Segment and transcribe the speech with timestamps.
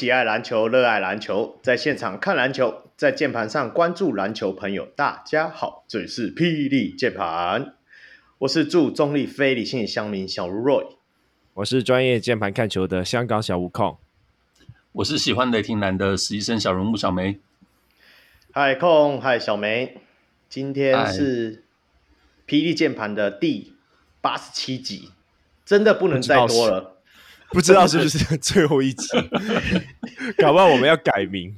[0.00, 7.74] 喜爱篮球、热爱篮球，在现场看篮球，在键盘上关注篮球朋友，大家好，这里是霹雳键盘，
[8.38, 10.96] 我是驻中立非理性乡民小如 Roy，
[11.52, 13.98] 我是专业键盘看球的香港小悟空，
[14.92, 17.38] 我是喜欢雷霆蓝的实习生小人物小梅。
[18.52, 19.98] 嗨，空，嗨，小梅，
[20.48, 21.62] 今天是
[22.46, 23.74] 霹雳键盘的第
[24.22, 25.10] 八十七集，
[25.66, 26.96] 真的不能再多了，
[27.52, 29.08] 不知道是不是 最后一集，
[30.38, 31.54] 搞不好我们要改名，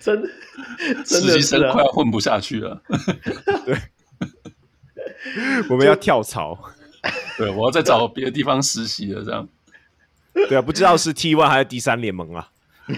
[0.00, 0.28] 真的，
[1.04, 2.82] 实习生快要混不下去了，
[3.66, 3.76] 对，
[5.70, 6.58] 我们要跳槽，
[7.38, 9.48] 对，我要再找别的地方实习了，这样，
[10.48, 12.50] 对啊，不知道是 T one 还是第三联盟啊。
[12.88, 12.96] 嗯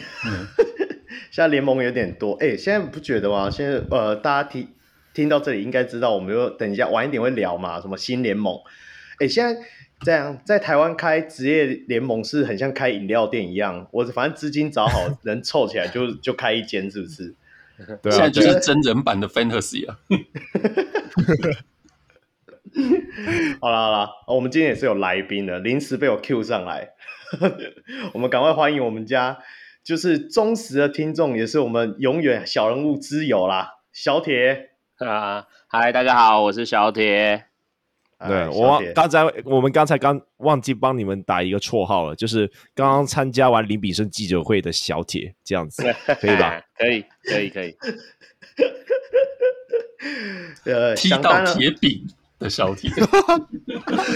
[1.31, 3.51] 现在联盟有点多，哎、欸，现在不觉得吗？
[3.51, 4.67] 现在呃，大家听
[5.13, 8.57] 听到这里应该知道，我们又等一下晚一点会聊嘛，什么新联盟？
[9.19, 9.61] 哎、欸，现在
[10.00, 17.34] 这样在台湾开职业联盟是很像开饮料店一样，我反正资金找好，人凑起来就 就开一间，是不是？
[18.02, 19.98] 对啊，现在就是真人版的 Fantasy 啊。
[23.61, 26.91] 好了好了，我们今天也是有来宾的，临时被我 Q 上来，
[28.12, 29.39] 我们赶快欢迎我们家。
[29.83, 37.44] 就是忠实的听众，也是我们永远小人物之友啦，小铁啊，嗨，大家好，我是小铁。
[38.19, 45.83] 对，我刚才我们刚才刚忘记帮你们打一个绰号了，就是刚刚参加完林比生记者会的小铁，这样子
[46.20, 46.63] 可以吧？
[46.79, 47.77] 可以，可以，可以。
[50.64, 52.07] 呃，踢到铁饼
[52.39, 52.91] 的小铁，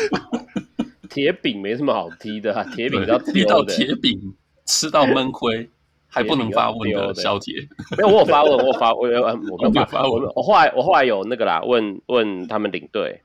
[1.11, 4.35] 铁饼没什么好踢的，铁饼要踢到铁饼。
[4.67, 5.69] 吃到闷亏
[6.07, 7.55] 还不能发问的小铁，
[7.99, 10.23] 没有，我有发问，我有发，我有，我没有发问。
[10.37, 13.21] 我后来，我后来有那个啦，问问他们领队。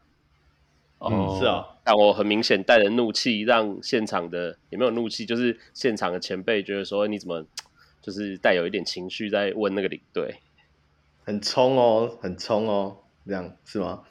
[0.99, 7.45] 哦，是啊，但我很明显带着怒气，让现场的也没有怒气，就是现场的前辈觉得说，你怎么
[8.01, 10.35] 就是带有一点情绪在问那个领队，
[11.23, 12.97] 很冲哦，很冲哦，
[13.27, 14.03] 这样是吗？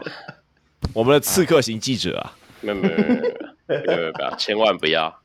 [0.92, 5.20] 我们的刺客型记者啊，没有没有没有没有不要，千万不要。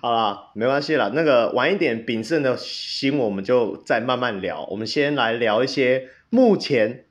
[0.00, 1.10] 好啦，没关系啦。
[1.14, 4.64] 那个晚一点秉胜的新闻，我们就再慢慢聊。
[4.66, 7.05] 我们先来聊一些目前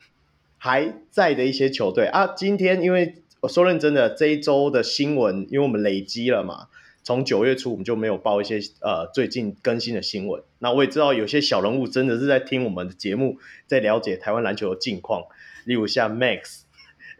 [0.65, 2.25] 还在的一些球队啊。
[2.25, 6.69] 今天因为我说认真的，这一周的新闻，因为我们累积了嘛，
[7.03, 10.41] 从九月初我们就没有报一些呃最近更新的新闻。
[10.57, 13.37] 那我也知道有些小人物真的是在听我们的节目，
[13.67, 15.21] 在了解台湾篮球的近况。
[15.65, 16.61] 例如像 Max，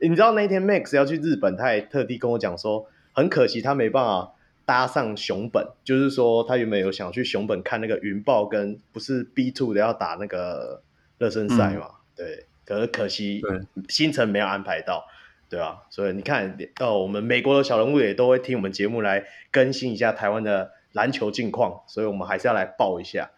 [0.02, 4.32] 你知道那天 Max 要去日本，他也特地跟我讲说，很可惜他没办法。
[4.68, 10.82] 搭上熊本，就是说他原本有想去熊本看那个云豹跟不是 B two 的要打那个
[11.20, 11.86] 热身赛嘛？
[11.86, 13.42] 嗯、对，可是可惜
[13.88, 15.08] 新城没有安排到，
[15.50, 23.32] 对啊，所以你看，哦，我们美国的小人物也都会听我们节目来更新一下台湾的篮球近况，所以我们还是要来报一下。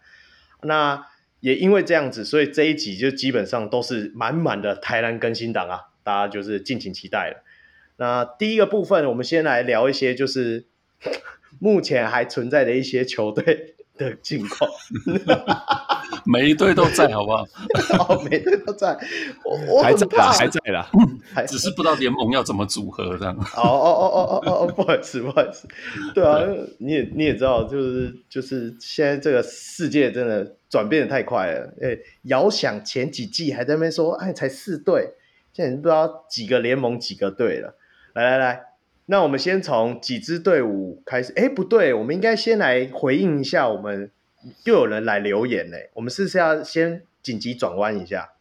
[0.62, 1.06] 那
[1.40, 7.44] 也因为这样子，所以这一集就基本上都是满满的台南更新档啊，大家就是敬请期待了。
[7.96, 10.66] 那第一个部分，我们先来聊一些就是。
[11.60, 14.70] 目前还存在的一些球队的近况，
[16.24, 17.44] 每一队都在，好不好？
[18.08, 18.96] 哦，每队都在，
[19.44, 20.88] 我我还在啦，还在啦，
[21.34, 23.36] 还只是不知道联盟要怎么组合这样。
[23.36, 25.68] 哦哦哦哦哦哦，不好意思，不好意思。
[26.14, 26.38] 对啊，
[26.78, 31.74] 你也你也知道，就是就是现在这个世界真的转变的太快了。
[31.82, 35.14] 哎，遥想前几季还在那边说，哎，才四队，
[35.52, 37.74] 现在不知道几个联盟几个队了。
[38.14, 38.67] 来来来。
[39.10, 41.32] 那我们先从几支队伍开始？
[41.34, 43.66] 哎，不对，我们应该先来回应一下。
[43.66, 44.10] 我们
[44.64, 48.32] 又有人来留言嘞，我们是不是要先紧急转弯一下？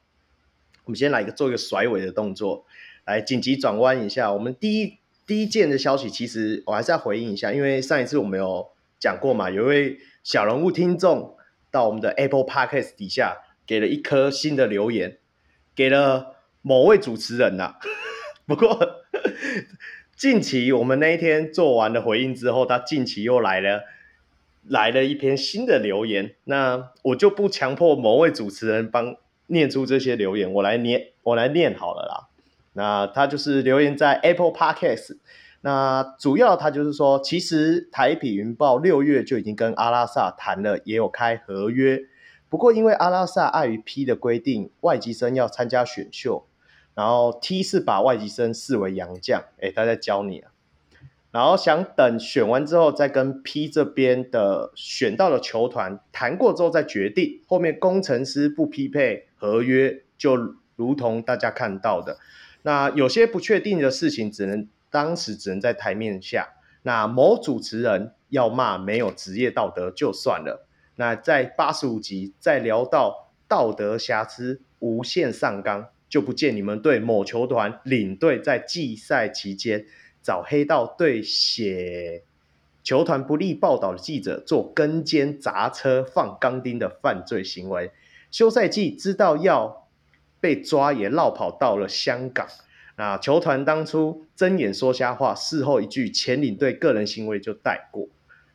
[0.83, 2.65] 我们先来一个做一个甩尾的动作，
[3.05, 4.33] 来紧急转弯一下。
[4.33, 8.67] 我们第一第一件的消息，其实我还是要回应一下，因为上一次我们有
[8.99, 11.37] 讲过嘛，有一位小人物听众
[11.71, 15.17] 到我们的 Apple Podcast 底下给了一颗新的留言，
[15.73, 17.75] 给了某位主持人呐、
[18.45, 18.77] 不过。
[20.17, 23.83] 近期我们那一天做完了回应之后，他近期又来了，
[24.67, 26.33] 来了一篇新的留言。
[26.45, 29.15] 那我就不强迫某位主持人帮
[29.45, 32.29] 念出这些留言，我来念，我来念好了啦。
[32.73, 35.17] 那他就是留言在 Apple Podcast。
[35.61, 42.01] 那主要他就是说，其实台啤云豹六月就已经跟阿拉萨谈了，也有开合约。
[42.49, 46.47] 不过因为阿拉萨碍于 P 的规定，外籍生要参加选秀。
[46.97, 50.49] 然后 T 是把外籍生视为洋将，诶，他在教你啊。
[51.29, 57.39] 然后想等选完之后，再跟 P 这边的选到的球团谈过之后再决定。
[57.45, 62.17] 后面工程师不匹配合约，就如同大家看到的，
[62.63, 66.55] 那有些不确定的事情，只能当时只能在台面下。
[66.81, 70.65] 那某主持人要骂没有职业道德就算了，
[70.95, 79.85] 那在八十五集再聊到道德瑕疵无限上纲，就不见你们对某球团领队在季赛期间
[80.21, 82.23] 找黑道对写
[82.83, 87.91] 球团不利报道的记者做跟肩砸车放钢钉的犯罪行为，
[88.31, 89.87] 休赛季知道要
[90.39, 92.47] 被抓也落跑到了香港。
[92.95, 98.07] 那球团当初睁眼说瞎话，事后一句前领队个人行为就带过。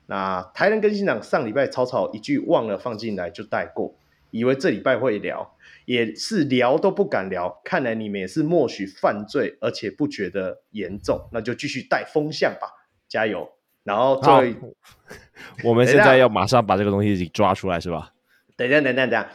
[0.07, 3.95] 那台人更新党上礼拜草草一句忘了放进来就带过，
[4.31, 7.61] 以为这礼拜会聊，也是聊都不敢聊。
[7.65, 12.69] 看来你们也是默许犯罪，而且不觉得严重，那就继续带风向吧，
[13.09, 13.49] 加油！
[13.85, 14.75] 然后最后，
[15.65, 18.13] 我们现在要马上把这个东西抓出来，是吧？
[18.57, 19.31] 等等等一下，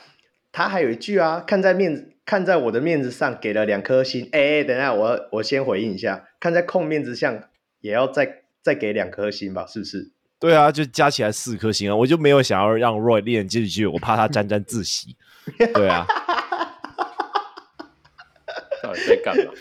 [0.51, 2.13] 他还有一句啊，看在面子。
[2.27, 4.27] 看在我的面子上，给了两颗星。
[4.33, 6.27] 哎、欸，等一下，我我先回应一下。
[6.41, 7.41] 看在控面子上，
[7.79, 9.65] 也要再再给两颗星吧？
[9.65, 10.11] 是不是？
[10.37, 11.95] 对啊，就加起来四颗星啊！
[11.95, 15.15] 我就没有想要让 Roy 练进去，我怕他沾沾自喜。
[15.73, 16.26] 对啊，到
[18.97, 19.53] 底在干嘛？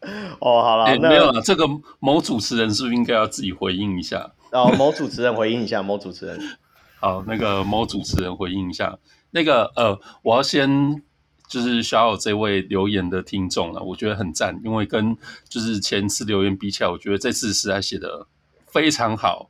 [0.40, 1.40] 哦，好了，欸、没有了。
[1.42, 1.66] 这个
[2.00, 4.32] 某主持人是不是应该要自己回应一下？
[4.52, 6.38] 哦，某主持人回应一下，某主持人。
[7.00, 8.98] 好，那个某主持人回应一下。
[9.30, 11.02] 那个呃，我要先。
[11.48, 15.16] 就是小友这位留言的听众了，我觉得很赞，因为跟
[15.48, 18.26] 就是前次留言比起来，我觉得这次实在写的
[18.66, 19.48] 非常好，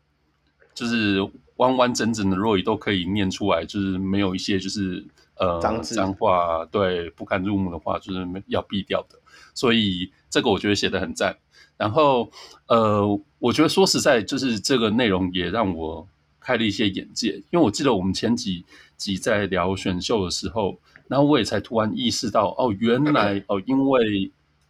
[0.75, 1.27] 就是
[1.57, 5.03] 完完整整的 Roy 都可以念出来，就是没有一些就是
[5.39, 9.19] 呃脏脏话，对不堪入目的话，就是要避掉的，
[9.55, 11.37] 所以这个我觉得写的很赞。
[11.77, 12.31] 然后
[12.69, 16.07] 呃，我觉得说实在，就是这个内容也让我
[16.41, 18.65] 开了一些眼界，因为我记得我们前几
[18.97, 20.79] 集在聊选秀的时候。
[21.09, 24.29] 然后我也才突然意识到，哦，原来哦，因为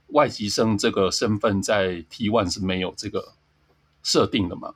[0.09, 3.33] 外籍生这个身份在 T one 是没有这个
[4.03, 4.75] 设定的嘛，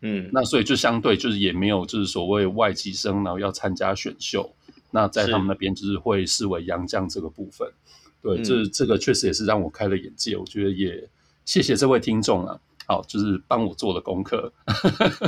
[0.00, 4.54] 嗯，那所以就相对就是也没有就是所谓外籍生然后要参加选秀，
[4.92, 7.68] 那在他们那边就是会视为洋将这个部分，
[8.22, 11.08] 对，这、嗯、这个确实也是让我开了眼界，我觉得也
[11.44, 12.60] 谢谢这位听众啊。
[12.84, 14.52] 好，就是帮我做了功课，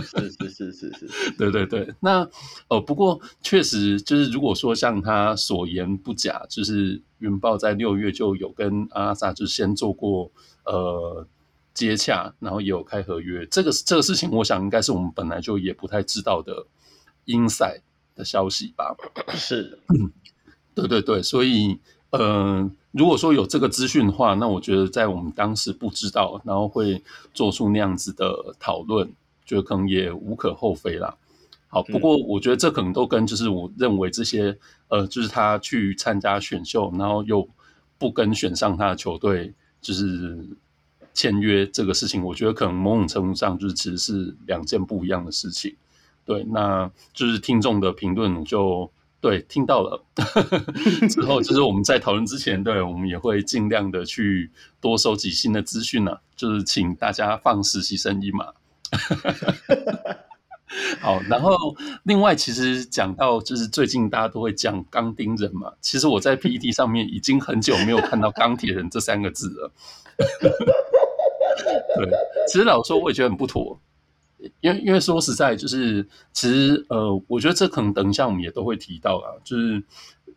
[0.03, 1.95] 是是是是是， 对对对。
[2.01, 2.29] 那
[2.69, 10.31] 呃，不过确实就是，如果说像他所言不假，就是云豹在六月就有跟阿拉萨就先做过
[10.65, 11.25] 呃
[11.73, 13.47] 接洽，然后也有开合约。
[13.47, 16.67] 这个这个事情，我想应该是我们本来就也不太知道的
[17.27, 17.83] inside
[18.15, 18.97] 的消息吧？
[19.35, 19.79] 是的，
[20.75, 21.79] 对对对，所以。
[22.11, 27.03] 呃，如果说有这个资讯的话，那我觉得在我们当时不知道，然后会
[27.33, 29.13] 做出那样子的讨论，
[29.45, 31.17] 觉得可能也无可厚非啦。
[31.67, 34.57] 好，不过我觉得这可能都跟就是我认为这些
[34.87, 37.49] 呃，就是他去参加选秀，然后又
[37.99, 40.47] 不跟选上他的球队就是
[41.13, 45.75] 签约这个事情，我觉得可能某种程度上就是其实是两件不一样的事情。
[46.25, 48.91] 对，那就是听众的评论就。
[49.21, 50.05] 对，听到了。
[51.09, 54.51] 之后就是我们在讨论之前，对，我们也会尽量的去
[54.83, 56.21] 多收集新的资讯呢、啊。
[56.37, 58.53] 就是请大家放实习生一马。
[61.01, 61.57] 好，然后
[62.03, 69.73] 另外，其实讲到就是最近大家都会讲钢钉人嘛，其实我在 PPT 上面已经很久没有看到钢铁人这三个字了。
[71.97, 72.11] 对，
[72.47, 73.81] 其实老实说，我也觉得很不妥。
[74.61, 79.83] 因为因为说实在，就是其实呃，我觉得这可能等一下我们也都会提到啊，就是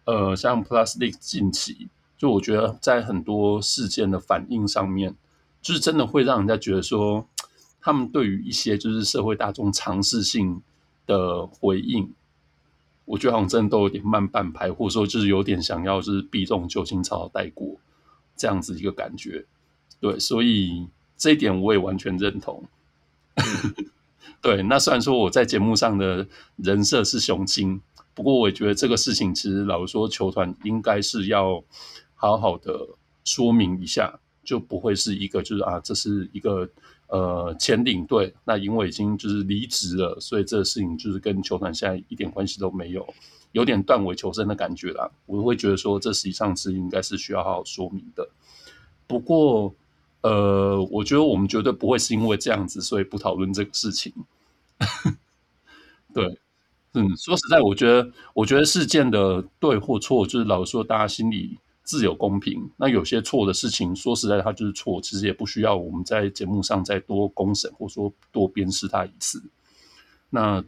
[0.06, 1.88] 呃，像 Plus League 近期，
[2.18, 5.16] 就我觉得在很多事件的反应上面，
[5.62, 7.28] 就是真的会让人家觉得说，
[7.82, 10.62] 他们对于一些就是社会大众尝试性
[11.06, 12.14] 的回应，
[13.06, 17.76] 我觉得好像真的都有点慢半拍，或者说就是有点想要就是避重就轻，草草带过
[18.36, 19.46] 这样子一个感觉。
[20.00, 20.88] 对，所以
[21.18, 22.64] 这一点我也完全认同。
[24.39, 26.25] 对，那虽然说我在节目上的
[26.58, 27.82] 人设是雄心，
[28.13, 31.62] 不过我也觉得这个事情其实老实说，球团应该是要
[32.15, 32.88] 好好的
[33.25, 36.70] 说明一下，就不会是一个就是啊，这是一个
[37.08, 43.06] 呃前领队，那因为已经就是离职了，所以这个事情就是跟球团现在一点关系都没有，
[43.51, 45.10] 有点断尾求生的感觉啦。
[45.25, 48.29] 我会觉得说，这实际上是应该是需要好好说明的。
[49.08, 49.74] 不过。
[50.21, 54.13] 呃，我觉得我们绝对不会是因为这样子，所以不讨论这个事情。
[56.13, 56.39] 对，
[56.93, 62.69] 嗯，说实在，我觉得，我觉得事件的对或错，就是老实说，大家心里自有公平。
[62.77, 69.41] 那有些错的事情，说实在，它就是错，其实也不需要我们在节目上再多公审，或说多鞭尸他一次。
[70.29, 70.63] 那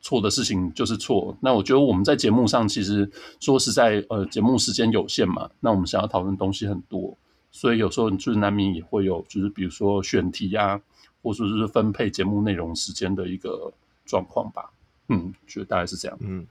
[0.00, 1.36] 错的事情就是错。
[1.40, 3.10] 那我觉得我们在节目上其实
[3.40, 7.16] 说实在，呃，节目时间有限嘛，那我们想要讨论东西很多，
[7.56, 10.80] 所以有时候就是难免也会有，就是比如说选题啊，
[11.22, 13.72] 或者说是分配节目内容时间的一个
[14.04, 14.70] 状况吧。
[15.08, 16.18] 嗯，觉得大概是这样。
[16.20, 16.46] 嗯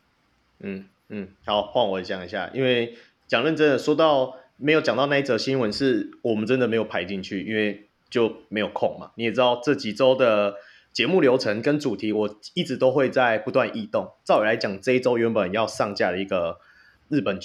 [0.59, 2.95] 嗯嗯，好，换我讲一下，因为
[3.27, 9.11] 讲认真的，说到没有讲到那一则新闻，是我们真的没有排进去，因为就没有空嘛。
[9.15, 10.55] 你也知道这几周的。
[10.95, 14.13] 节目流程跟主题，我一直都会在不断异动。
[14.23, 16.61] 照理来讲，这一周原本要上架的一个
[17.09, 17.37] 日本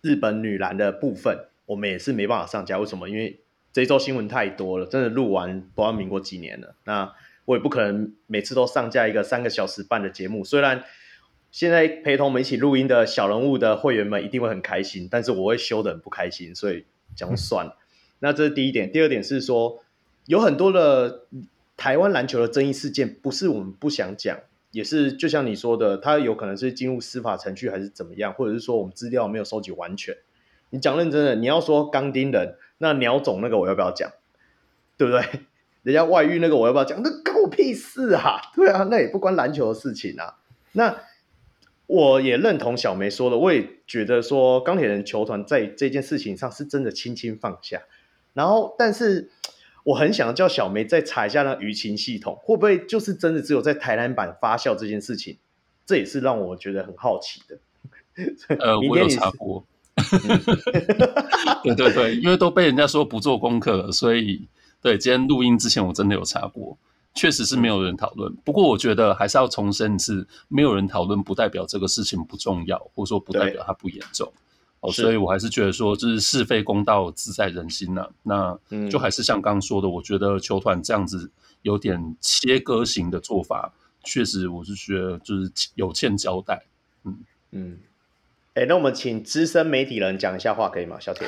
[0.00, 2.78] 日本女篮的部分，我们也是没办法上架。
[2.78, 3.08] 为什么？
[3.08, 3.40] 因为
[3.72, 6.74] 这一周新闻太多了，真的录完不知道民国几年了。
[6.84, 7.12] 那
[7.44, 10.44] 我也不可能每次都上架一个三个小时半的节目。
[10.44, 10.84] 虽然
[11.50, 17.76] 现在陪同我们一起录音的小人物的会员们一定会很开心，但是我会修得很不开心，所以讲算了。
[18.20, 18.92] 那这是第一点。
[18.92, 19.82] 第二点是说，
[20.26, 21.26] 有很多的。
[21.74, 24.38] 台湾篮球的争议事件不是我们不想讲，
[24.70, 30.14] 也是就像你说的，它有可能是进入司法程序还是怎么样，或者是说我们资料没有收集完全。
[30.72, 34.10] 你讲认真的，你要说钢钉人，那鸟总那个我要不要讲？
[34.98, 35.22] 对不对？
[35.84, 37.00] 人家外遇那个我要不要讲？
[37.02, 38.40] 那关我屁事啊！
[38.56, 40.38] 对啊，那也不关篮球的事情啊。
[40.72, 40.96] 那
[41.86, 47.82] 我也认同小梅说的，我也觉得说钢铁人球团在这件事情上是真的轻轻放下，
[48.34, 49.30] 然后但是。
[49.84, 55.38] 我很想叫小梅再查一下那舆情系统，会不会就是真的只有在台南版发酵这件事情？
[55.84, 57.58] 这也是让我觉得很好奇的。
[58.60, 59.64] 呃，我有查过。
[61.64, 64.46] 对对对，因为都被人家说不做功课了，所以
[64.80, 66.76] 对今天录音之前我真的有查过，
[67.14, 68.34] 确实是没有人讨论。
[68.44, 74.32] 不过我觉得还是要重申一次，没有人讨论不代表这个事情不重要，或者说不代表它不严重。
[74.80, 78.58] 哦，所以我还是觉得说，就是是非公道自在人心呐、啊。
[78.68, 81.30] 那就还是像刚刚说的，我觉得球团这样子
[81.62, 86.64] 有点切割型的做法，确实我是觉得就是有欠交代。
[87.04, 87.18] 嗯
[87.52, 87.78] 嗯。
[88.54, 90.98] 哎、那我们请资深媒体人讲一下话可以吗？
[91.00, 91.26] 小铁。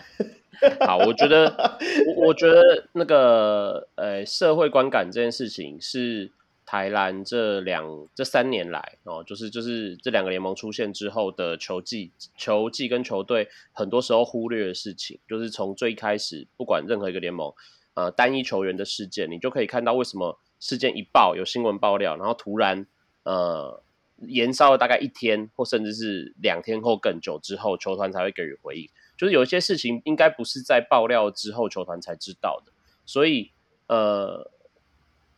[0.86, 6.32] 好，我觉得，我我觉得那个呃，社会观感这件事情是。
[6.66, 17.52] 台南这两这三年来哦，就是就是这两个联盟出现之后的球技、球技跟球队，很多时候忽略的事情，就是从最开始，不管任何一个联盟，
[17.92, 22.86] 呃，单一球员的事件，你就可以看到为什么事件一爆有新闻爆料，然后突然
[23.24, 23.82] 呃
[24.26, 28.88] 延烧了大概一天或甚至是两天后更久之后，球团才会给予回应。
[29.16, 32.72] 就是有一些事情应该不是在爆料之后球团才知道的，
[33.04, 33.50] 所以
[33.88, 34.50] 呃。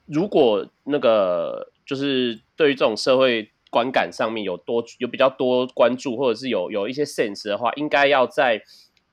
[0.08, 8.62] 如果那个就是对于这种社会观感上面有多有比较多关注，或者是有有一些 sense 的话，应该要在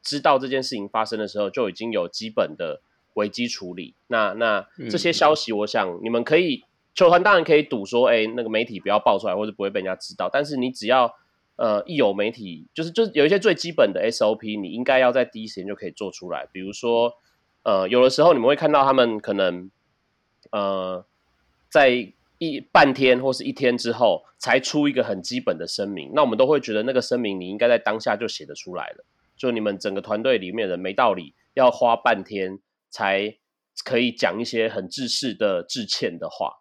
[0.03, 2.83] 知道这件事情发生的时候就已经有基本的
[3.15, 3.95] 危机处理。
[4.05, 10.29] 那那这些消息，我想你们可以球团当然可以赌说，哎，那个媒体不要爆出来，或者不会被人家知道。
[10.31, 11.13] 但是你只要
[11.55, 16.47] 呃一有媒体，就是就是有一些最基本的 SOP，你应该要在第一时间就可以做出来。
[16.51, 17.13] 比如说
[17.63, 19.69] 呃有的时候你们会看到他们可能。
[20.51, 21.03] 呃，
[21.67, 29.05] 在一半天或是一天之后才出一个很基本的声明，那我们都会觉得那个声明你应该在当下就写得出来了。
[29.35, 32.59] 就你们整个团队里面的人没道理要花半天
[32.91, 33.35] 才
[33.83, 36.57] 可以讲一些很制式的致歉的话，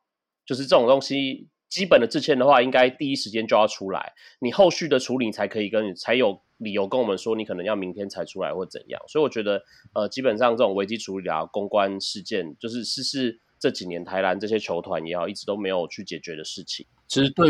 [0.52, 9.00] 就是这种东西基本的致歉的话，应该第一时间就要出来，你后续的处理才可以跟你才有理由跟我们说你可能要明天才出来或怎样。
[9.08, 9.62] 所以我觉得，
[9.94, 13.40] 呃，基本上这种危机处理啊、公关事件，就是是是。
[13.62, 16.84] 这几年台篮这些球团也好，一直都没有去解决的事情。
[17.06, 17.48] 其实对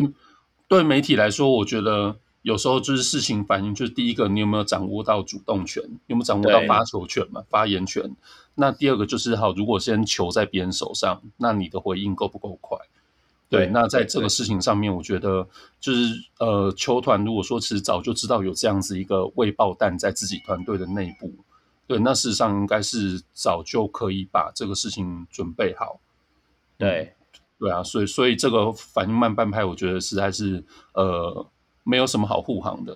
[0.69, 5.83] 对媒体来说，我觉得有时候就是事情反应，就是第一个，你有没有掌握到主动权？
[6.07, 7.43] 有没有掌握到发球权嘛？
[7.49, 8.15] 发言权？
[8.55, 12.77] 那第二个就是好，如果先球在别人手上，那你的回应够不够快？
[13.49, 15.47] 对，对那在这个事情上面，我觉得
[15.81, 21.33] 就是呃，球团如果说其实早就知道有这样子一个未爆弹在自己团队的内部。
[21.87, 26.01] 对，那事实上应该是早就可以把这个事情准备好。
[26.79, 27.15] 对，
[27.59, 31.47] 对啊，所以所以这个反应慢半拍，我觉得实在是呃
[31.85, 32.95] 没有什么好护航的，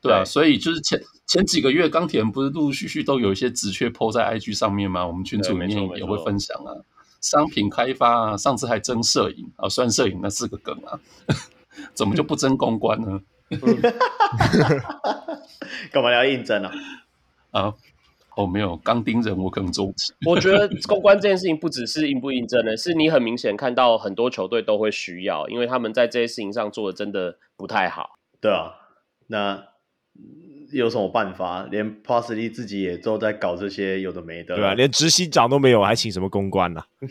[0.00, 5.06] 对啊，对所以就是前前几个月钢铁人不是陆陆续续都有一些职缺 po 在 IG 上面吗？
[5.06, 6.72] 我们群组里面也会分享啊，
[7.20, 10.98] 商品开发啊，上次还争摄影啊，算摄影那四个梗啊，
[11.94, 13.20] 怎么就不争公关呢？
[15.90, 16.72] 干嘛要应征啊？
[17.50, 17.74] 啊？
[18.36, 20.14] 哦，没有钢钉人，我可能做不起。
[20.24, 28.19] 我觉得公关这件事情不只是应不应征的，是你很明显看到很多球队都会需要，因为他们在这些事情上做的真的不太好。
[28.40, 28.72] 对啊，
[29.26, 29.64] 那
[30.72, 31.66] 有什么办法？
[31.70, 36.86] 连 Parsley 自己也都在搞这些有的没的，对啊，连执行长都没有，还请什么公关呢、啊？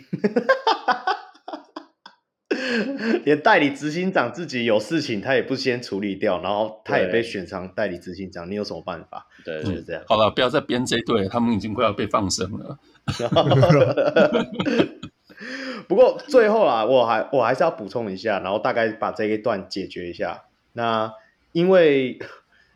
[3.26, 9.28] 连代理执行长自己有事情，他也不先处理掉，然后他也被选上代理执行长，你有什么办法？
[9.46, 10.02] 对，就是这样。
[10.08, 12.80] 好了，不要再编这一对，他们已经快要被放生了。
[15.88, 20.46] 不过最后啊，我还我还是要补充一下，然后大概把这一段解决一下。
[20.74, 21.14] 那
[21.52, 22.20] 因为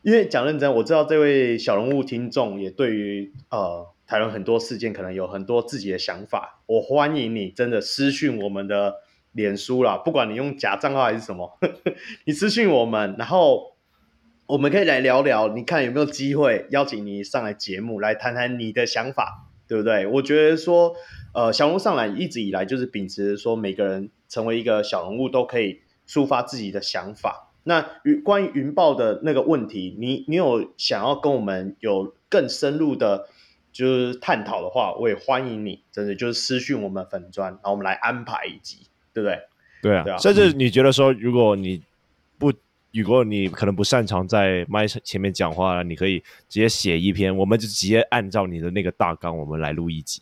[0.01, 6.61] 因为讲认真，我知道这位小人物听众也对于呃台湾很多事件可能有很多自己的想法。
[6.65, 8.95] 我欢迎你真的私讯我们的
[9.31, 11.57] 脸书啦，不管你用假账号还是什么，
[12.25, 13.75] 你私讯我们，然后
[14.47, 20.07] 我们可以来聊聊，你看有没有机会邀请你上来节目来谈谈你的想法，对不对？
[20.07, 20.95] 我觉得说。
[21.35, 27.52] 呃，小龙上来一直以来就是秉持说，每个人成为一个小人物都可以抒发自己的想法。
[27.63, 33.27] 那云关于云豹的那个问题，你你有想要跟我们有更深入的，
[33.71, 39.39] 就是探讨的话，我也欢迎你，真的就是私讯我们粉砖，然后我们来安排一集，对不对？
[39.81, 40.17] 对啊，对啊。
[40.17, 41.81] 甚至你觉得说，如果你
[42.37, 42.51] 不，
[42.91, 50.21] 如果你可能不擅长在麦前面讲话，你可以直接写一篇，我们就直接按照你的那个大纲，我们来录一集。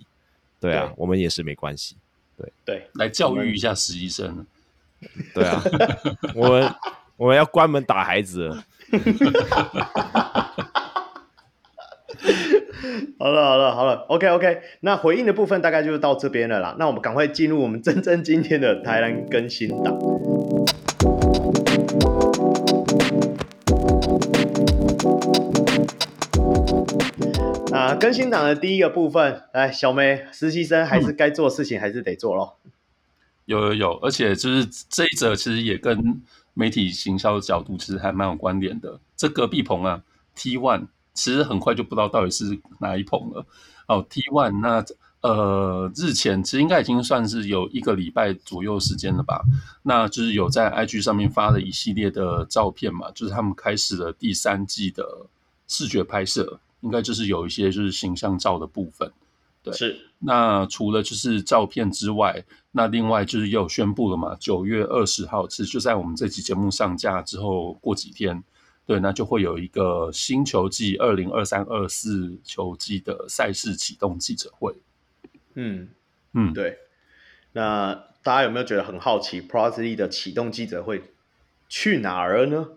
[0.60, 1.96] 对啊对，我们也是没关系。
[2.38, 4.46] 对对，来教育一下实习生。
[5.34, 5.64] 对啊，
[6.36, 6.72] 我们
[7.22, 8.64] 我们要关门打孩子 了。
[13.20, 16.76] 好了好了好了，OK OK，那回应的部分大概就是到这边了啦。
[16.80, 19.96] 那我们赶快进入我们真正今天的台南更新档。
[27.72, 32.58] 啊，更新档的第一个部分，来，小梅，实习生还是该做的事情还是得做咯。
[33.46, 36.20] 有有有，而且就是这一则其实也跟
[36.54, 39.00] 媒体行销的角度其实还蛮有关联的。
[39.16, 40.02] 这隔壁棚啊
[40.36, 43.46] ，T One 其实很快就不知道到底是哪一棚了。
[43.88, 44.84] 哦，T One 那
[45.22, 49.44] 呃，日前其实应该已经算是有一个礼拜左右时间了吧。
[49.84, 55.06] 那就是有在 IG 上面发了一系列的照片嘛，就是他们开始了第三季的
[55.68, 56.60] 视觉拍摄。
[56.82, 59.12] 应该就是有一些就是形象照的部分，
[59.64, 59.98] 对，是。
[60.20, 68.44] 那除了就是照片之外，那另外就是又宣布了嘛，九月二十号，其实就在我们这期节目上架之后过几天，
[68.86, 74.76] 对，那就会有一个新球季二零二三二四球季的赛事启动记者会。
[75.56, 75.90] 嗯
[76.34, 76.78] 嗯，对。
[77.54, 77.94] 那
[78.24, 81.14] 大家有没有觉得很好奇，Plus League 的启动记者会
[81.68, 82.68] 去哪儿了呢？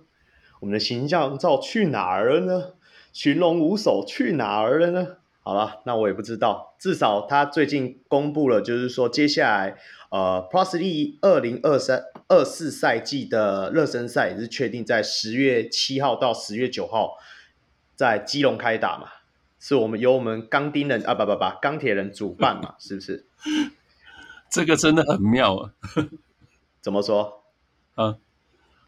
[0.60, 2.72] 我们的形象照去哪儿了呢？
[3.12, 5.18] 群龙无首去哪儿了呢？
[5.46, 6.74] 好了，那我也不知道。
[6.78, 9.76] 至少他最近公布了，就是说接下来
[10.10, 17.18] 呃 League 二零二三二四赛季的热身赛也是确定在十月七号到十月九号
[17.94, 19.08] 在基隆开打嘛，
[19.60, 23.26] 是我们由我们钢钉人啊，不不不，钢铁人主办嘛， 是不是？
[24.48, 25.72] 这个真的很妙啊！
[26.80, 27.42] 怎么说？
[27.96, 28.16] 啊，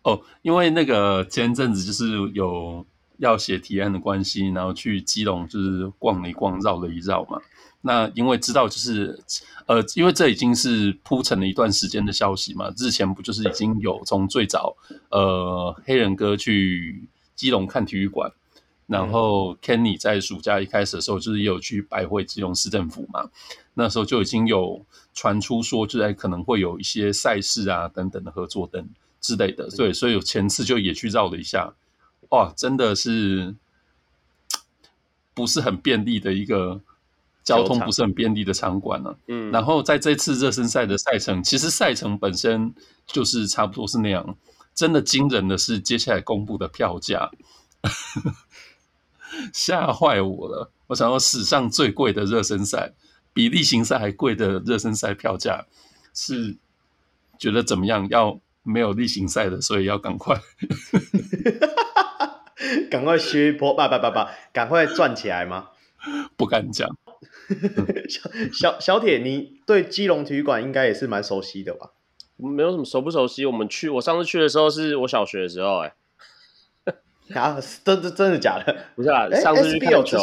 [0.04, 2.86] 哦，因为那个前阵子就是有。
[3.18, 7.40] 要写提案的关系，然后去基隆就是逛了一逛，绕了一绕嘛。
[7.82, 9.16] 那因为知道就是
[9.66, 12.68] 呃，因为这已经是铺陈了一段时间的消息嘛。
[12.72, 14.76] 之前不就是已经有从最早
[15.10, 18.32] 呃黑人哥去基隆看体育馆，
[18.86, 23.30] 然后 Kenny 在暑假一开始的时候就是也有去拜会基隆市政府嘛。
[23.74, 28.84] 那时候就已经有传出说，就在可能会有一些赛事啊等等的合作等
[29.20, 29.68] 之类的。
[29.76, 31.72] 对，所以有前次就也去绕了一下。
[32.30, 33.54] 哇，真的是
[35.34, 36.80] 不是很便利的一个
[37.44, 39.16] 交通，不是很便利的场馆呢、啊。
[39.28, 42.74] 嗯，然后在这次热身赛的赛程，其实赛程本身
[43.06, 44.36] 就是差不多是那样。
[44.74, 47.30] 真的惊人的是，接下来公布的票价
[49.54, 50.70] 吓坏我了。
[50.88, 52.92] 我想要，史上最贵的热身赛，
[53.32, 55.64] 比例行赛还贵的热身赛票价，
[56.12, 56.56] 是
[57.38, 58.06] 觉得怎么样？
[58.10, 60.38] 要没有例行赛的，所以要赶快。
[62.90, 65.70] 赶快削一波，不不不不，赶快赚起来吗？
[66.36, 66.88] 不敢讲。
[68.08, 71.90] 小小小铁，你对基隆体育馆应该也是蛮熟悉的吧？
[72.36, 73.46] 没有什么熟不熟悉。
[73.46, 75.92] 我们去，我上次去的时候是我小学的时候、欸，
[77.32, 78.76] 哎，啊，真真真的假的？
[78.94, 80.18] 不是啊，上次去看球。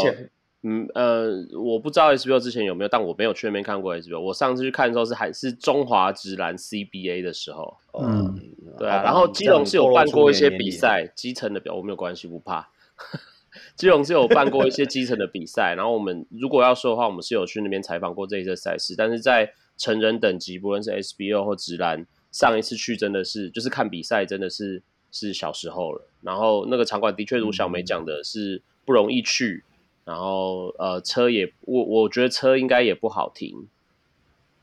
[0.65, 4.17] 嗯呃，我不知道 SBO 之前有没有，但我没有去那边看过 SBO。
[4.19, 7.77] 我上次去看的时候是还是中华职篮 CBA 的时候。
[7.99, 8.39] 嗯，
[8.77, 9.03] 对啊。
[9.03, 12.69] 然后基隆是有办过一些比赛，基层的表我没有关系，不怕。
[13.75, 18.95] 基隆是有办过一些基层的比赛，然后我们如果要说的话，我们是有去那边采访过这一次赛事。
[18.97, 26.07] 但是在成人等级，不论是 SBO 或直篮，上一次去真的是就是看比赛，真的是是小时候了。
[26.21, 29.65] 然后那个场馆的确如小梅讲的是不容易去。
[30.05, 33.67] 然后呃，车也我我觉得车应该也不好停，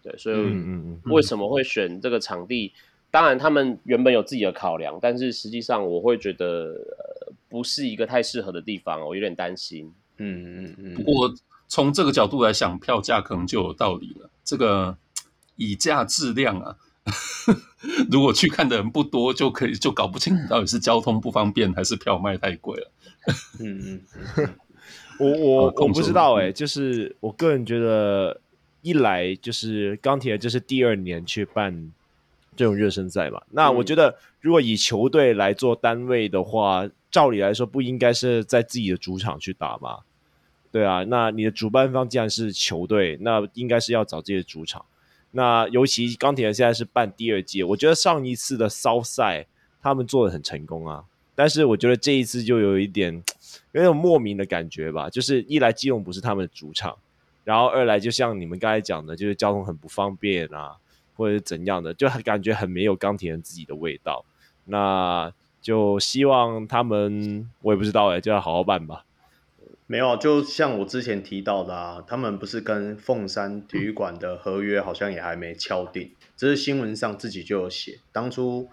[0.02, 0.36] 对，所以
[1.04, 2.72] 为什么会选这个场地？
[3.10, 9.92] 当然他们原本有自己的考量，但是实际上我会觉得呃不是一个太适合的地方，我有点担心。
[10.18, 10.94] 嗯嗯嗯。
[10.94, 11.34] 不过
[11.66, 14.30] 从这个角度来想，票价可能就有道理了。
[14.44, 14.96] 这个
[15.56, 16.76] 以价质量啊。
[18.12, 22.92] 如果去看的人不多，就可以就搞不清到底是交通不方便还是票卖太贵了。
[23.58, 24.00] 嗯
[24.36, 24.54] 嗯，
[25.20, 28.40] 我我我不知道哎、欸，就是我个人觉得，
[28.82, 31.92] 一来就是钢铁，这是第二年去办
[32.56, 33.40] 这种热身赛嘛。
[33.50, 39.98] 那我觉得，如果以球队来做单位的话，照理来说不应该是在自己的主场去打吗？
[40.72, 44.84] 对啊，那你的主办方既然是球队，那应该是要找自己的主场。
[45.32, 49.46] 那尤其钢铁人现在是办第二届，我觉得上一次的 Southside
[49.82, 51.04] 他们做的很成功啊，
[51.40, 53.22] 但是我觉得这一次就有一点
[53.72, 56.98] 有一种莫名的感觉吧，就是一来基隆不是他们的主场，
[57.44, 60.76] 然后二来就像你们刚才讲的，就是交通很不方便啊，
[61.16, 64.26] 或者是怎样的，就感觉很没有钢铁人自己的味道。
[64.66, 69.06] 那就希望他们，我也不知道哎，就要好好办吧。
[69.86, 77.98] 没有，就像我之前提到的啊，他们不是跟凤山体育馆的合约好像也还没敲定，只是新闻上自己就有写。
[78.12, 78.68] 当初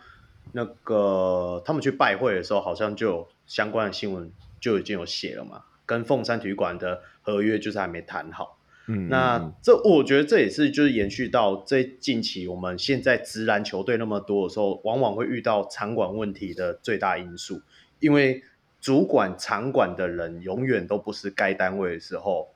[0.53, 8.57] 那个他们去拜会的时候，好像就有相关的新闻就已经有写了嘛，跟凤山体育馆的合约就是还没谈好。
[8.88, 17.62] 嗯，那这我觉得这也是就是延续到这近期我们现在直篮球队那么多的时候，往往会遇到场馆问题的最大因素，
[17.99, 18.43] 因为。
[18.79, 22.49] 主管场馆的人永远都不是该单位的时候，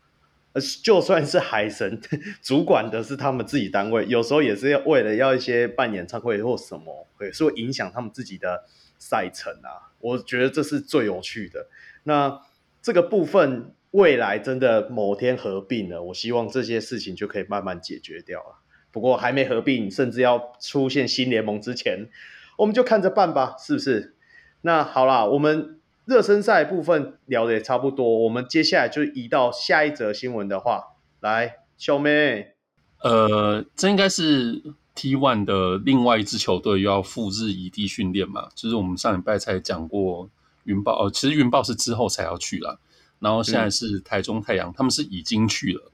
[0.53, 2.01] 呃，就算是海神，
[2.43, 8.65] 主管的是他们自己单位，有时候也是要为了要一些办演唱会或什么，会是会影响他们自己的
[8.97, 9.95] 赛程啊。
[9.99, 11.67] 我觉得这是最有趣的。
[12.03, 12.41] 那
[12.81, 18.59] 这个部分未来真的某天合并了，我希望这些事情就可以慢慢解决掉了。
[18.91, 22.09] 不过还没合并，甚至要出现新联盟之前，
[22.57, 24.15] 我们就看着办吧，是不是？
[24.63, 25.77] 那好啦，我们。
[26.11, 32.55] 热身赛部分聊的也差不多，我们接下来就移到下一则新闻的话，来，小妹，
[33.01, 34.61] 呃，这应该是
[34.93, 40.29] T one 的另外一支球队要赴日异地训练嘛，就是我们上礼拜才讲过
[40.65, 42.77] 云豹，哦，其实云豹是之后才要去啦，
[43.19, 45.93] 然后现在是台中太阳，他们是已经去了，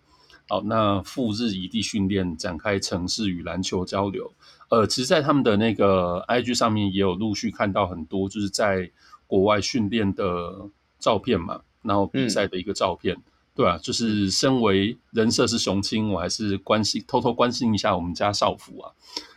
[0.50, 4.34] 好，那赴日异地训练展开城市与篮球交流，
[4.70, 8.90] 呃，其实，在他们的那个 IG 上面也有陆续看到很多，就是在。
[9.28, 18.92] 国外训练的照片嘛，然后比赛的一个照片，嗯、对啊，就是身为人设是雄青，我还是关心偷偷关心一下我们家少辅啊，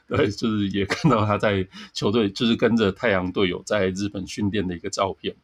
[0.07, 5.35] 对，就是也看到他在球队，就是跟着太阳队友在日本训练的一个照片。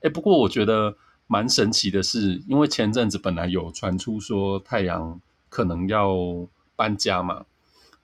[0.00, 6.16] 哎，不过我觉得蛮神奇的是，因为前阵子本来有传出说太阳可能要
[6.74, 7.44] 搬家嘛，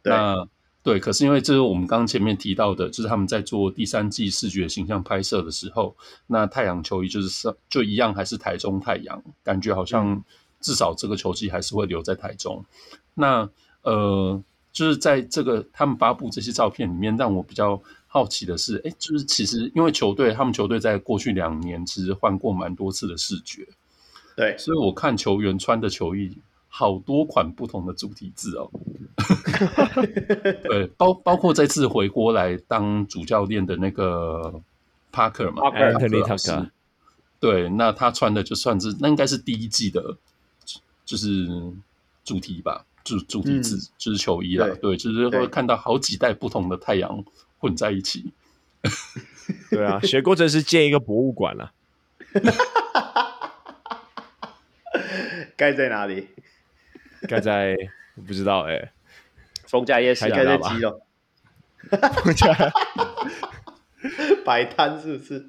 [0.03, 0.49] 对那。
[0.87, 5.97] 对，可是因为这是我们刚刚前面提到的，就是他们在做第三季视觉形象拍摄的时候，
[6.29, 10.23] 那太阳球衣就是就一样还是台中太阳，感觉好像
[10.61, 12.65] 至少这个球季还是会留在台中。
[13.15, 13.51] 那
[13.83, 23.67] 呃，就是在这个他们发布这些照片里面，让我比较好奇的是，哎，就是其实因为球队他们球队在过去两年其实换过蛮多次的视觉，
[24.37, 26.39] 对，所以我看球员穿的球衣。
[26.79, 28.71] 好多款不同的主题字哦，
[30.69, 34.61] 对，包包括这次回国来当主教练的那个
[35.11, 36.69] Parker 嘛，Anthony Tucker，
[37.41, 40.19] 对，那他穿的就算是那应该是第一季的，
[41.07, 41.49] 就是
[42.23, 47.25] 主题吧，主主题字、嗯、就是球衣啦，对，对，就是会看到好几代不同的太阳
[47.59, 48.35] 混在一起，
[49.73, 51.73] 对啊，学过这是建一个博物馆了，
[55.57, 56.29] 盖在哪里？
[57.29, 57.77] 盖在
[58.27, 58.91] 不知道哎、欸，
[59.67, 61.01] 逢甲夜市盖在基隆，
[62.23, 62.73] 逢甲
[64.45, 65.47] 摆摊是不是？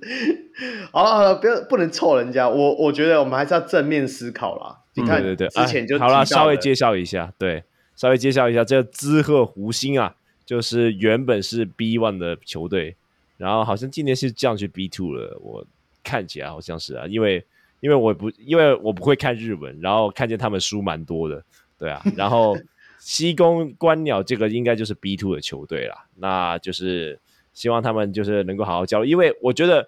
[0.92, 2.50] 好了好了，不要不能臭人家。
[2.50, 4.84] 我我觉得我们还是要正面思考啦。
[4.96, 7.64] 你看，对对对，之前就好了，稍微介绍一下，对，
[7.96, 12.96] 稍微介绍一下，这个滋贺湖心啊，就是原本是 B one 的球队，
[13.38, 15.38] 然后好像今年是降去 B two 了。
[15.40, 15.64] 我
[16.04, 17.46] 看起来好像是啊，因为
[17.80, 21.44] 因为我不因为我不会看日文，然后看见他们输蛮多的。
[21.78, 22.58] 对啊，然后
[23.00, 27.20] 西宫观鸟这个应该就是 B two 的球队啦，那就是
[27.54, 29.88] 希望他们就是能够好好交流，因为我觉得，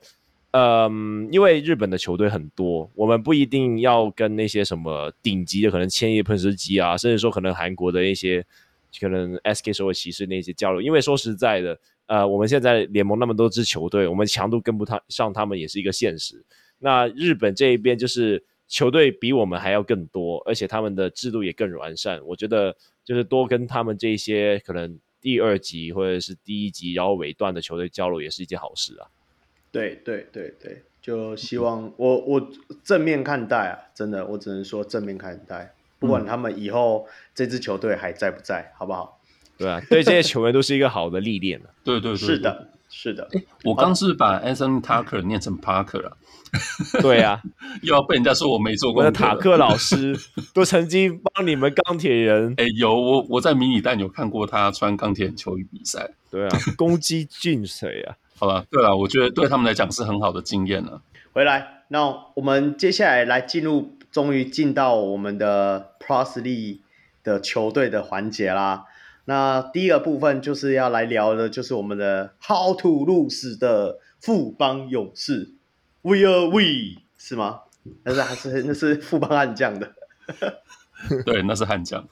[0.51, 8.45] 嗯，因为日本的球队很多，我们不一定要跟那些什么顶级的，可能千叶喷石机啊，甚至说可能韩国的一些
[9.01, 16.43] 可能 SK 首尔骑士那些交流，因为说实在的，呃，我们现在联盟那么多支球队，我们强度跟不上他们也是一个现实。
[16.79, 18.43] 那日本这一边就是。
[18.71, 22.23] 球队比我们还要更多，而且他们的制度也更完善。
[22.23, 29.09] 我觉得就是多跟他们这些可能第二级或者是第一级，然后尾段的球队交流也是一件好事啊。
[29.71, 32.51] 对对对对，就希望我我
[32.83, 39.19] 正面看待啊，真的，我只能说正面看待，不管他们以后这支球队还在不在，好不好？
[39.57, 41.73] 对啊，对这些球员都是一个好的历练 了。
[41.83, 43.27] 对，对对对，是的，是的。
[43.31, 46.15] 诶我刚是把 Anthony Tucker 念成 Parker 了。
[47.01, 47.41] 对啊，
[47.83, 49.03] 又要被人家说我没做过。
[49.03, 50.17] 我的塔克老师
[50.53, 52.53] 都曾经帮你们钢铁人。
[52.57, 56.09] 哎，有我我在迷你蛋有看过他穿钢铁人球衣比赛。
[56.31, 58.15] 对啊，攻击进水啊。
[58.37, 61.01] 好了，对了，我觉得对他们来讲是很好的经验了。
[61.33, 66.79] 回来，那我们接下来来进入，终于进到我们的 Plus League
[67.23, 68.85] 的球队的环节啦。
[69.25, 75.51] 那第一个部分就是要来聊的，就是我们的 How to Lose 的富邦勇士。
[76.01, 77.61] We are we 是吗？
[78.03, 79.93] 那是还是那是富邦悍将的？
[81.25, 82.07] 对，那是悍将。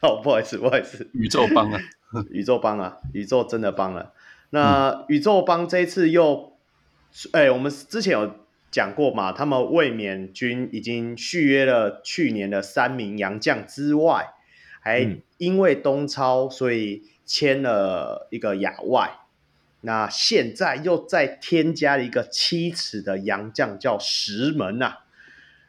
[0.00, 1.80] 哦，不好意思，不好意思，宇宙帮啊，
[2.30, 4.12] 宇宙帮啊，宇宙真的帮了。
[4.50, 6.52] 那宇宙帮这一次又，
[7.32, 8.34] 哎、我们之前有
[8.70, 9.32] 讲过嘛？
[9.32, 14.34] 他们卫冕军已经续约了去年的三名洋将之外，
[14.80, 19.18] 还因为东超，所以签了一个亚外。
[19.84, 24.98] 那现在又再添加了一个七尺的洋将，叫石门呐、啊。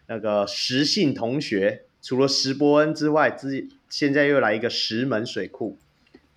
[0.05, 5.79] 那个石信同学，除了石伯恩之外，之现在又来一个石门水库。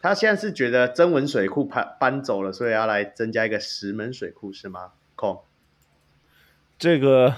[0.00, 4.92] 他现在是觉得曾文水库搬搬走了，所以要来增加一个石门水库，是吗？
[5.14, 5.42] 空。
[6.78, 7.34] 这个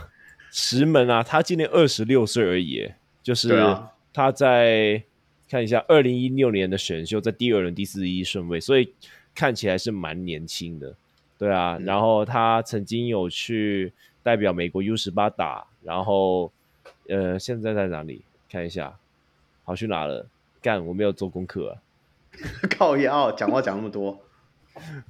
[0.53, 2.93] 石门啊，他今年二十六岁而已，
[3.25, 3.51] 就是
[4.13, 8.95] 他在、啊、看一下二零一六年的选秀，在第二轮第四十一顺位，所以。
[9.39, 10.93] 看起来是蛮年轻的，
[11.39, 16.51] 对啊，嗯、然后他曾经有去代表美国 U 十八打，然后
[17.09, 18.23] 呃，现在在哪里？
[18.51, 18.99] 看一下，
[19.65, 20.27] 跑去哪了？
[20.61, 21.79] 干，我没有做功课啊，
[22.77, 24.19] 靠腰，讲话讲那么多，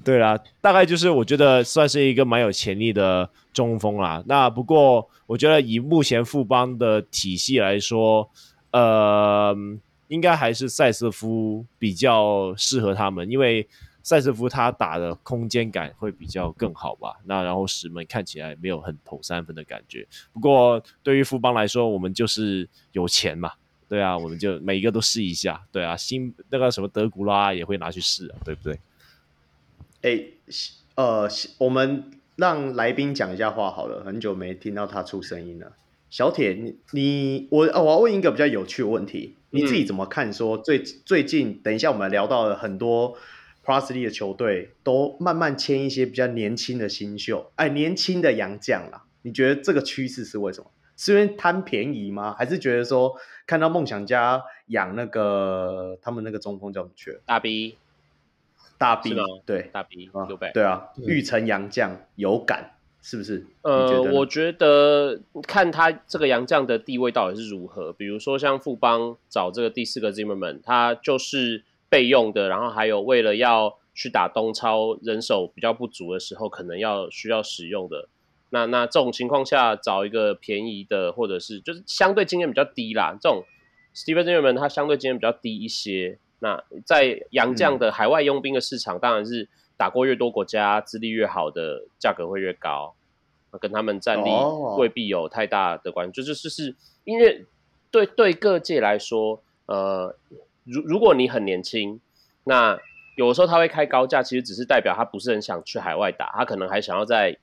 [0.04, 4.22] 对啦，大概就是我觉得算是一个蛮有潜力的中锋啦。
[4.26, 8.28] 那不过我觉得以目前富邦的体系来说，
[8.72, 9.56] 呃，
[10.08, 13.66] 应该还是塞斯夫比较适合他们，因为。
[14.02, 17.16] 赛斯夫他打的空间感会比较更好吧？
[17.24, 20.06] 那然后石门看起来没有很投三分的感觉。
[20.32, 23.52] 不过对于富邦来说，我们就是有钱嘛，
[23.86, 28.80] 对啊，我们就每一个都试一下，对啊，新那个什么德古拉也会拿去试啊，对不对？
[30.00, 30.24] 哎，
[30.94, 35.72] 呃，我们让来宾讲一下话好了，很久没听到他出声音了。
[36.08, 40.32] 小铁，你你我我要问一个比较有趣的问题，你自己怎么看？
[40.32, 43.14] 说最、嗯、最近，等一下我们聊到了很多。
[43.92, 49.04] League 的球队都慢慢签一些比较年轻的新秀，哎，年轻的洋将啦。
[49.22, 50.70] 你觉得这个趋势是为什么？
[50.96, 52.34] 是因为贪便宜吗？
[52.38, 53.14] 还是觉得说
[53.46, 57.20] 看到梦想家养那个他们那个中锋叫什么去了？
[57.26, 57.76] 大 B，
[58.78, 59.22] 大 B 吗？
[59.44, 63.44] 对，大 B 啊，对啊，育成洋将有感是不是？
[63.62, 67.92] 呃，我觉得看他这个洋将的地位到底是如何。
[67.92, 71.64] 比如说像富邦找这个第四个 Zimmerman，他就是。
[71.88, 78.08] 备用的，然后还有为了要去打东超，人手比较不足的时候，可能要需要使用的。
[78.50, 83.44] 那那这种情况下，找一个便宜的，或者是就是相对经验比较低啦，这种
[83.94, 86.18] Steven Zimmerman 他相对经验比较低一些。
[86.40, 92.94] 那在洋将的海外佣兵的市场，嗯、当然是打过越多国家，资历越好的价格会越高。
[93.60, 94.30] 跟他们战力
[94.76, 97.44] 未必有太大的关系，哦、就是就是因为
[97.90, 100.14] 对对各界来说，呃。
[100.68, 102.00] 如如果你很年轻，
[102.44, 102.78] 那
[103.16, 107.38] 有的时候他会开高价，其实只是代表他不是很想去海外打，他可能还想要再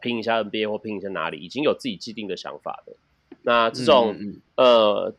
[0.00, 2.96] 拼一下 NBA 或拼一下哪里，已经有自己既定的想法的。
[3.42, 4.16] 那这种、
[4.56, 5.14] 呃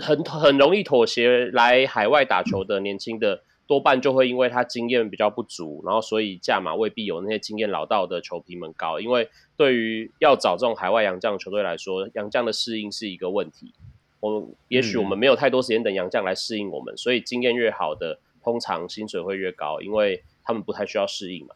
[0.00, 8.98] 很很容易妥协来海外打球的年轻的，多半就会因为他经验比较不足，然后所以价码未必有那些经验老道的球评们高。
[8.98, 13.74] 因为对于要找这种海外洋将球队来说，洋将的适应是一个问题。
[14.24, 21.54] 我也许我们没有太多时间等洋将来适应我们，嗯、所以经验越好的，通常薪水会越高，因为他们不太需要适应嘛。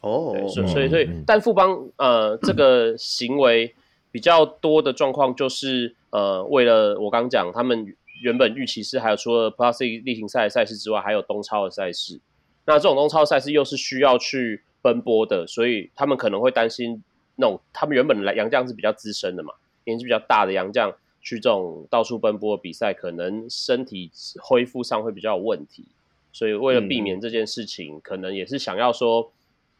[0.00, 3.72] 哦，所以所以所以，但富邦呃这个行为
[4.10, 12.18] 比较多的状况就是呃，为了我刚讲，他们原本预期是还有除了 Plus League 例行赛的赛事之外，还有东超的赛事。
[12.64, 17.00] 那这种东超赛事又是需要去奔波的，所以他们可能会担心
[17.36, 19.54] 那种他们原本来洋将是比较资深的嘛，
[19.84, 20.92] 年纪比较大的洋将。
[21.20, 24.10] 去这种到处奔波的比赛，可能身体
[24.42, 25.86] 恢复上会比较有问题，
[26.32, 29.32] 所以为了避免这件事情，嗯、可能也是想要说，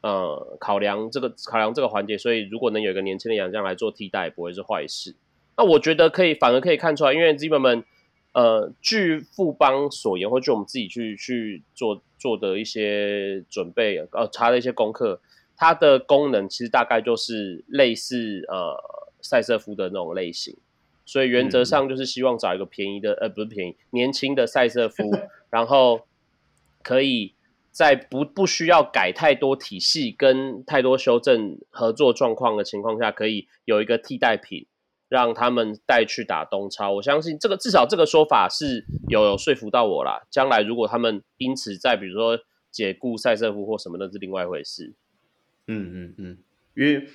[0.03, 5.15] 呃，考量这个考量这个环节，所以如果能有一个年轻的洋将来做替代，不会是坏事。
[5.57, 7.85] 那我觉得可以，反而可以看出来，因为 Zimmerman
[8.33, 15.21] 呃，据富邦所言，或据我们自己去去做做的一些准备，呃，查的一些功课，
[15.57, 18.77] 它的功能其实大概就是类似呃
[19.21, 20.57] 赛瑟夫的那种类型，
[21.11, 25.11] 所以原则上就是希望找一个便宜的，嗯、呃，不是便宜，年轻的赛瑟夫，
[25.51, 26.07] 然后
[26.85, 27.35] 可以
[27.73, 34.67] 在不不需要改太多体系跟太多修正合作状况的情况下，可以有一个替代品。
[35.11, 40.23] 让他们带去打东超，我相信这个至少这个说法是有有说服到我啦。
[40.31, 42.39] 将来如果他们因此在比如说
[42.71, 44.93] 解雇赛瑟夫或什么的，是另外一回事。
[45.67, 46.39] 嗯嗯嗯，
[46.77, 47.09] 因为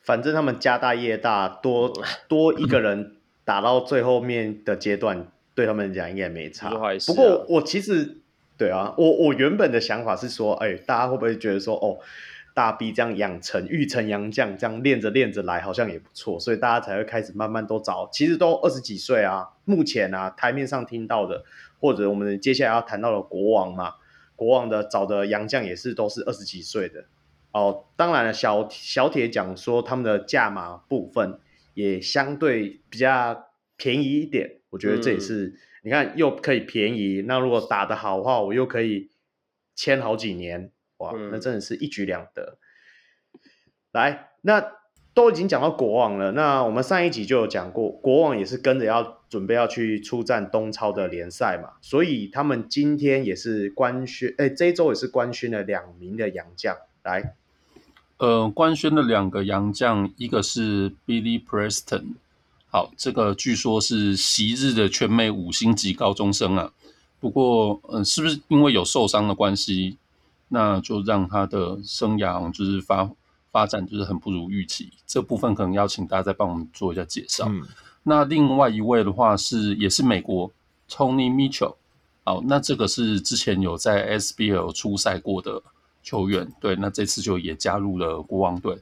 [0.00, 1.92] 反正他们家大业大，多
[2.26, 6.70] 多一个人打到最后面的阶段，对他们讲应该没差。
[7.06, 8.18] 不过我其实
[8.56, 11.98] 对啊，我我原本的想法是说，哎，大家会不会觉得说，哦？
[12.54, 18.10] 大 B 这样养成育成洋将，这样练着练着来，好像也不错，所以大家才会开始慢慢都找。
[18.12, 21.44] 其实都二十几岁啊，目前啊台面上听到的，
[21.80, 23.94] 或者我们接下来要谈到的国王嘛，
[24.36, 27.06] 国王的找的洋将也是都是二十几岁的。
[27.52, 31.38] 哦，当然了，小小铁讲说他们的价码部分
[31.74, 39.10] 也相对比较便宜一点，我觉得这也是、嗯、你看又可以便宜，那如果打得好的话，我又可以
[39.74, 40.70] 签好几年。
[40.98, 42.58] 哇，那真的是一举两得。
[43.32, 43.40] 嗯、
[43.92, 44.64] 来，那
[45.14, 56.76] 都已经讲到国王了，那我们上一集就有讲过，国王也是跟着要准备要去出战东超的联赛嘛，所以他们今天也是官宣，哎，这一周也是官宣了两名的洋将。
[57.02, 57.34] 来，
[58.22, 62.12] 呃，官宣的两个洋将，一个是 Billy Preston，
[62.70, 66.70] 好，这个据说是昔日的全美五星级高中生啊，
[67.18, 69.96] 不过，嗯、呃，是不是因为有受伤的关系？
[70.50, 73.10] 那就让他的生涯就是发
[73.50, 77.46] 发展就是很不如预期，这部分可能要请大家再帮我们做一下介绍。
[77.48, 77.62] 嗯、
[78.04, 80.48] 那另外一位的话是也是美国
[80.88, 81.74] Tony Mitchell，
[82.22, 85.60] 好，那这个是之前有在 SBL 出赛过的
[86.02, 88.78] 球员，对，那这次就也加入了国王队。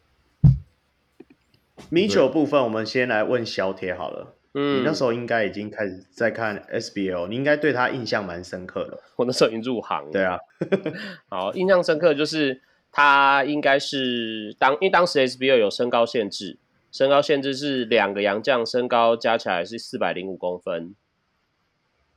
[1.91, 4.35] Mitchell 部分，我们先来问小铁好了。
[4.53, 8.99] 嗯，你那时候应该已经开始在看 SBL，你应该对他印象蛮深刻的。
[9.17, 10.11] 我那时候已经入行。
[10.11, 10.39] 对啊，
[11.31, 16.59] 好，印象深刻就是他应该是当，因为当时 SBL 有身高限制，
[16.91, 20.95] 身高限制是两个洋将身高加起来是四百零五公分。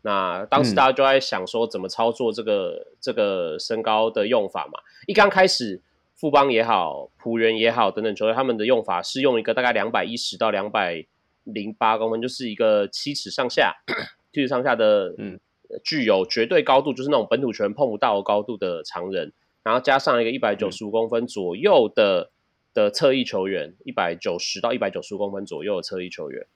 [0.03, 4.79] 那当时大家就在想说怎么操作这个、嗯、这个身高的用法嘛。
[5.07, 5.81] 一刚开始，
[6.15, 11.05] 富邦也好，浦原也好等等球队，他们的用法是用一个大概两百一十到两百。
[11.45, 13.75] 零八公分就是一个七尺上下，
[14.31, 15.37] 七尺上下的，嗯，
[15.83, 22.31] 具有绝对高度，就是那种本土球员碰不到的高度的常人，然后加上一个一百九十五公分左右的、嗯、
[22.73, 26.47] 的侧翼球员，一百九十到一百九十五公分左右的侧翼球员。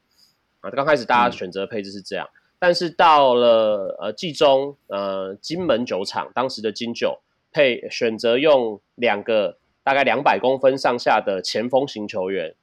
[0.62, 7.19] 啊，刚开始大家选择的配置是这样，嗯、但是到了呃季中，呃金门酒厂当时的金酒
[7.51, 12.55] 配选择用两个大概两百公分上下的前锋型球员。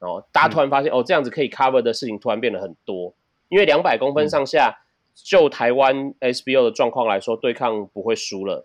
[0.00, 3.12] 哦，大家突然发现、嗯、哦，这样子可以 cover 的事情突然变得很多，
[3.48, 4.82] 因为两百公分上下，嗯、
[5.24, 8.64] 就台湾 SBO 的状况来说，对抗不会输了，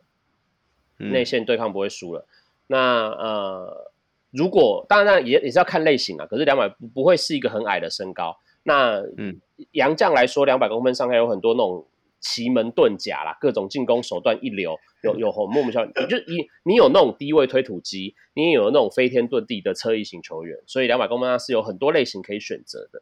[1.00, 2.28] 嗯、内线对抗不会输了。
[2.68, 3.92] 那呃，
[4.30, 8.38] 如果当然也也是要看类型啊，可是两百不不会是一个很矮的身高。
[8.64, 9.40] 那嗯，
[9.72, 11.86] 杨将来说，两百公分上下有很多那种。
[12.26, 15.86] 奇门遁甲啦，各种进攻手段一流，有有很莫名其妙。
[15.86, 23.02] 你就你你有那种低位推土机，你也有那种飞天遁地的侧翼型球员，所以两百公分上是有很多类型可以选择的。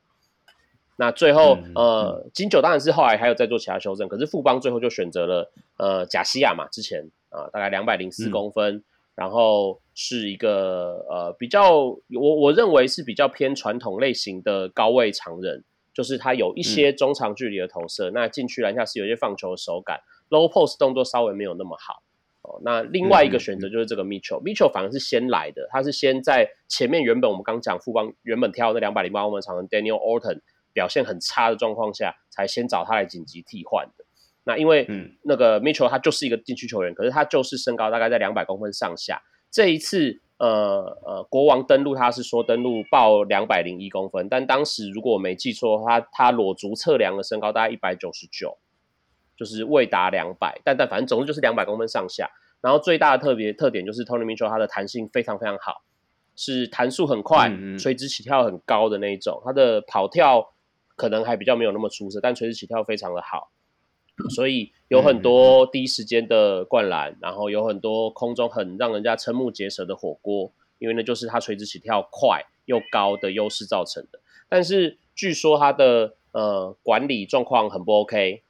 [0.95, 8.83] 那最后、嗯、呃，金九当然是后来还有在做其他修正，可是富邦最后就选择了呃贾西亚嘛，之前啊、呃、大概两百零四公分，嗯、
[9.13, 15.63] 然后是一个呃比较我我认为是比较偏传统类型的高位长人。
[15.93, 19.99] 就是他有一些中长距离的投射，嗯、那禁区篮下是有一些放球的手感
[20.29, 22.01] ，low post 动作稍微没有那么好。
[22.43, 30.39] 哦，那另外一个选择就是这个 Mitchell，Mitchell、嗯、反而是先来的，他是先在前面原本我们刚讲富邦原本挑那两百零八公分长的 Daniel Orton
[30.71, 34.05] 表现很差的状况下，才先找他来紧急替换的。
[34.45, 34.87] 那因为
[35.23, 39.21] 那个 Mitchell 他就是一个禁区球员，可是他就是身高大概在两百公分上下，
[39.51, 40.21] 这一次。
[40.41, 48.57] 呃呃，国王登陆他是说登陆报两百零一公分，但当时如果我没记错，他他裸足测量的身高大概一百九十九，
[49.37, 52.27] 就是未达两百，但但反正总之就是两百公分上下。
[52.59, 55.83] 然后最大的特别特点就是 Tony Mitchell 他的弹性非常非常好，
[56.35, 60.55] 是弹速很快，嗯嗯垂直起跳很高的那一种，他的跑跳
[60.95, 63.51] 可能还比较没有那么出色，但垂直起跳非常的好。
[64.29, 74.19] 所以有很多第一时间的灌篮，然后有很多空中很让人家瞠目结舌的火锅，因为那就是他垂直起跳快又高的优势造成的。
[74.49, 78.43] 但是据说他的呃管理状况很不 OK，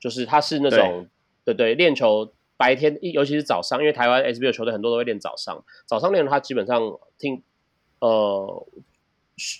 [0.00, 1.08] 就是他是那种
[1.44, 7.42] 对对练球白天，尤其是早上，因为台湾 SBL 球队很多都会练早上，早上练的话基本上听
[8.00, 8.66] 呃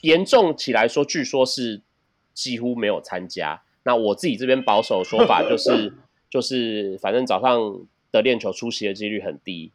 [0.02, 1.82] 严重起来说，据说是
[2.32, 3.62] 几乎没有参加。
[3.86, 5.94] 那我自己这边保守说法就是
[6.28, 9.70] 就是反正早上的练球出席的几率很低。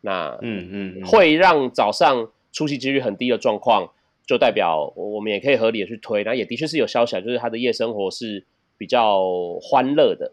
[0.00, 3.92] 那嗯嗯，会让早上出席几率很低的状况，
[4.26, 6.24] 就代表我们也可以合理的去推。
[6.24, 8.44] 那也的确是有消息，就是他的夜生活是
[8.78, 9.22] 比较
[9.60, 10.32] 欢乐的。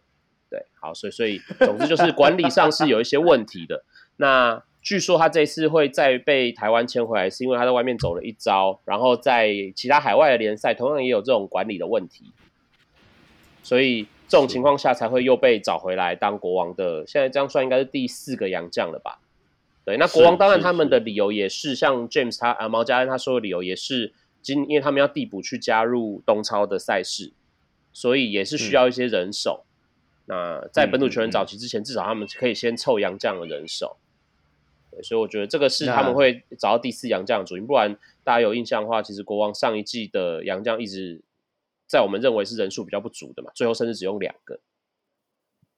[0.49, 3.83] 对，好，所以所以总之就是管理上是有一些问题的。
[4.17, 12.25] 那据说他这次会再被台湾签回来，是因为他在外面走了一遭，然后在其他海外的联赛同样也有这种管理的问题，
[13.63, 17.05] 所以这种情况下才会又被找回来当国王的。
[17.05, 19.19] 现在这样算应该是第四个洋将了吧？
[19.83, 27.31] 对，那国王当然他们的理由也是，像 James 他啊毛家恩他说的理由也是，今因为他们要递补去加入东超的赛事，
[27.91, 29.65] 所以也是需要一些人手。
[30.27, 33.97] 嗯、那在本土球员早期之前，至少他们可以先凑洋将的人手。
[34.91, 37.65] 对，所以我觉得这个是他们会找到第四洋将的主因。
[37.65, 41.21] 不然大家有印象的话，其实国王上一季的洋将一直
[41.91, 44.61] 在我们认为是人数比较不足的嘛，最后甚至只用两个。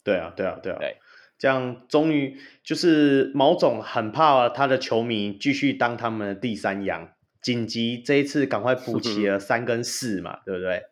[0.03, 0.77] 对啊，对啊，对啊。
[0.79, 0.97] 对。
[1.39, 7.09] 这样终于就是毛总很怕他的球迷继续当他们的第三羊，
[7.41, 10.83] 紧急这一次赶快补齐了 三跟四嘛，对不对？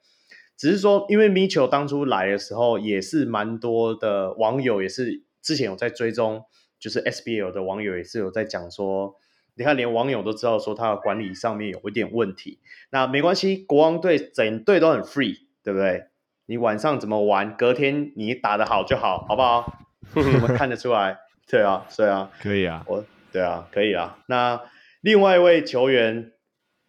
[0.57, 6.43] 只是说，因为米球当初来的时候也是蛮多的网友，也是之前有在追踪，
[6.79, 9.15] 就是 SBL 的网友也是有在讲说，
[9.61, 12.57] 你看连网友都知道说他的管理上面有一点问题。
[12.89, 16.05] 那没关系，国王队整队都很 free，对不对？
[16.47, 19.71] 你晚上怎么玩，隔天你打得好就好，好不好？
[20.17, 21.15] 我们看得出来，
[21.47, 24.17] 对啊，对啊，可以啊，我对啊，可以啊。
[24.25, 24.59] 那
[25.01, 26.31] 另外一位球员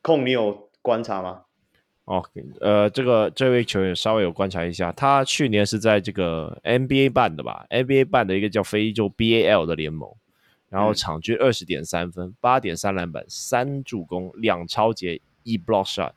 [0.00, 1.42] 控，你有观察吗？
[2.06, 2.24] 哦，
[2.62, 10.10] 呃，这个这位球员稍微有观察一下，他去年是在这个 NBA 办的吧？NBA 办的一个叫非洲 BAL 的联盟，
[10.72, 16.12] 然后场均二十点三分，八点三篮板，三助攻，两超截，一 block shot，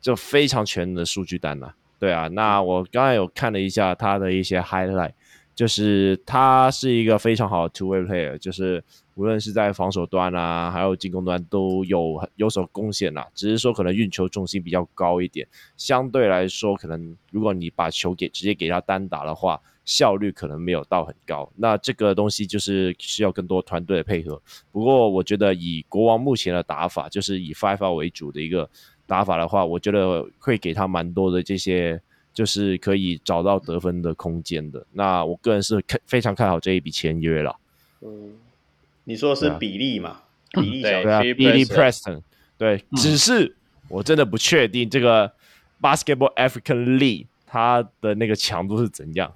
[0.00, 1.74] 就非常全能的数据单呐、啊。
[1.98, 5.12] 对啊，那我刚才有看了一下他的一些 highlight。
[5.52, 8.82] 就是他是一个非常好的 two way player，就是
[9.20, 13.28] 无论是在防守端啊，还有进攻端都有有所贡献啦。
[13.34, 15.46] 只是说可能运球重心比较高一点，
[15.76, 21.46] 相对来说，可能如果你把球给直接给他单打的话，效率可能没有到很高。
[21.54, 24.40] 那这个东西就是需要更多团队的配合。
[24.72, 28.66] 不过我觉得以国王目前的打法，就是以 five out 为主的一个
[29.06, 32.00] 打法的话，我觉得会给他蛮多的这些。
[32.32, 34.86] 就是可以找到得分的空间的。
[34.92, 37.54] 那我个人是看非常看好这一笔签约了。
[38.02, 38.32] 嗯，
[39.04, 40.10] 你说的是比利嘛？
[40.10, 40.22] 啊、
[40.52, 42.22] 比利对啊，Billy Preston。
[42.58, 43.56] 对，嗯、只是
[43.88, 45.32] 我真的不确定这个
[45.80, 49.32] Basketball African League 它的那个强度是怎样。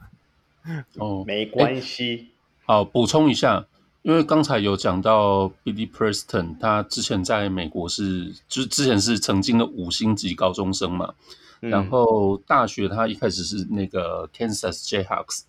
[0.99, 2.29] 哦，没关系。
[2.65, 3.67] 好，补充一下，
[4.03, 11.15] 因为刚才有讲到 Billy Preston，他之前在美国是，就是之前是曾经的五星级高中生嘛。
[11.61, 15.45] 然后大学他一开始是那个 Kansas Jayhawks，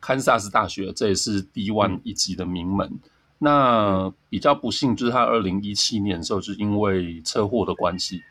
[0.00, 2.98] 堪萨斯大学，这也是 D1 一级的名门。
[3.38, 8.22] 那比较不幸就是他二零一七年的时候，就是因为车祸的关系，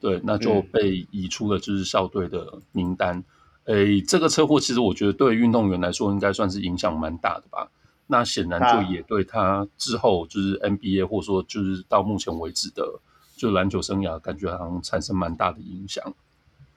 [0.00, 3.22] 对，那就被移出了就是校队的名单。
[3.64, 7.68] 诶，这个车祸其实我觉得对运动员来说应该算是影响蛮大的吧。
[8.06, 13.00] 那显然就也对他之后就是 NBA 或者说就是到目前为止的。
[13.36, 16.14] 就篮球生涯，感觉好像产生蛮大的影响。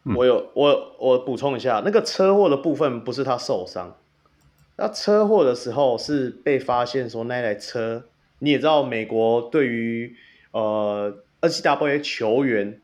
[0.05, 3.95] 嗯、我有我我补充一下，那个车祸的部分不是他受伤，
[4.77, 8.05] 那车祸的时候是被发现说那台车，
[8.39, 10.15] 你也知道美国对于
[10.51, 12.79] 呃 NCAA 球员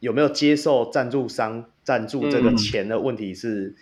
[0.00, 3.74] 有没有接受赞助商赞助这个钱的问题是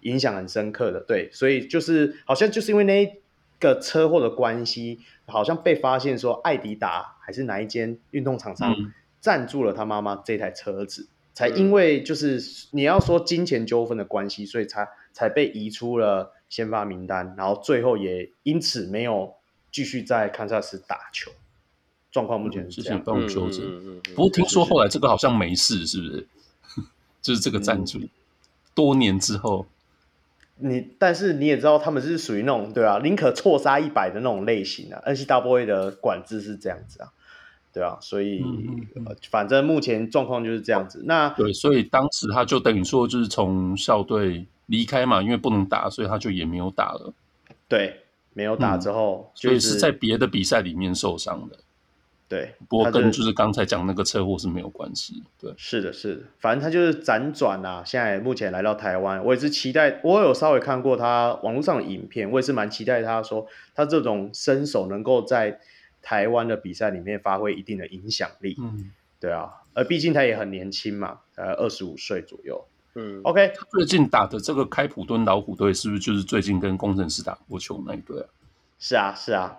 [0.00, 1.00] 影响很深刻的。
[1.00, 3.20] 嗯、对，所以就是好像就是因为那
[3.58, 8.72] 个车祸的关系，好像被发现说艾迪达还是哪一间运动厂商。
[8.72, 12.40] 嗯赞助了他妈妈这台车子，才因为就是
[12.70, 19.32] 你要说金钱纠纷的关系，所以才才被移出了先发名单，然后最后也因此没有
[19.72, 21.30] 继续在堪萨斯打球。
[22.12, 24.00] 状况目前是这样，帮我纠正。
[24.16, 26.26] 不过听说后来这个好像没事，是不是？
[27.22, 28.00] 就是这个赞助，
[28.74, 29.66] 多年之后，
[30.56, 35.00] 你但是你也知道他们是属于那种对啊，宁可错杀一百的那种类型啊。
[35.06, 37.12] NCAA 的管制是这样子啊。
[37.72, 41.04] 对啊，所以、嗯嗯嗯、反正目前状况就是这样子。
[41.04, 47.12] 那对，所以当时他就等于说，就是从校队离开嘛，因为不能打，所以他就也没有打了。
[47.68, 48.02] 对，
[48.32, 51.58] 没有打之后，嗯就是、所以是在别的比赛里面受伤的。
[52.28, 55.24] 对，不过跟就是刚才讲那个车祸是没有关系。
[55.40, 57.82] 对，是的，是的，反正他就是辗转啊。
[57.84, 60.00] 现在目前来到台湾，我也是期待。
[60.04, 63.44] 我有稍微看过他网络上的影片，我也是蛮期待他说
[63.74, 65.58] 他这种身手能够在
[66.00, 68.54] 台湾的比赛里面发挥一定的影响力。
[68.60, 72.64] 嗯，对啊，而毕竟他也很年轻嘛，呃，二十五岁左右。
[72.94, 73.52] 嗯，OK。
[73.70, 78.26] 最近打的这个开普敦老虎队，是不是就是最近跟工程师打过球那一队啊？
[78.78, 79.58] 是啊，是啊。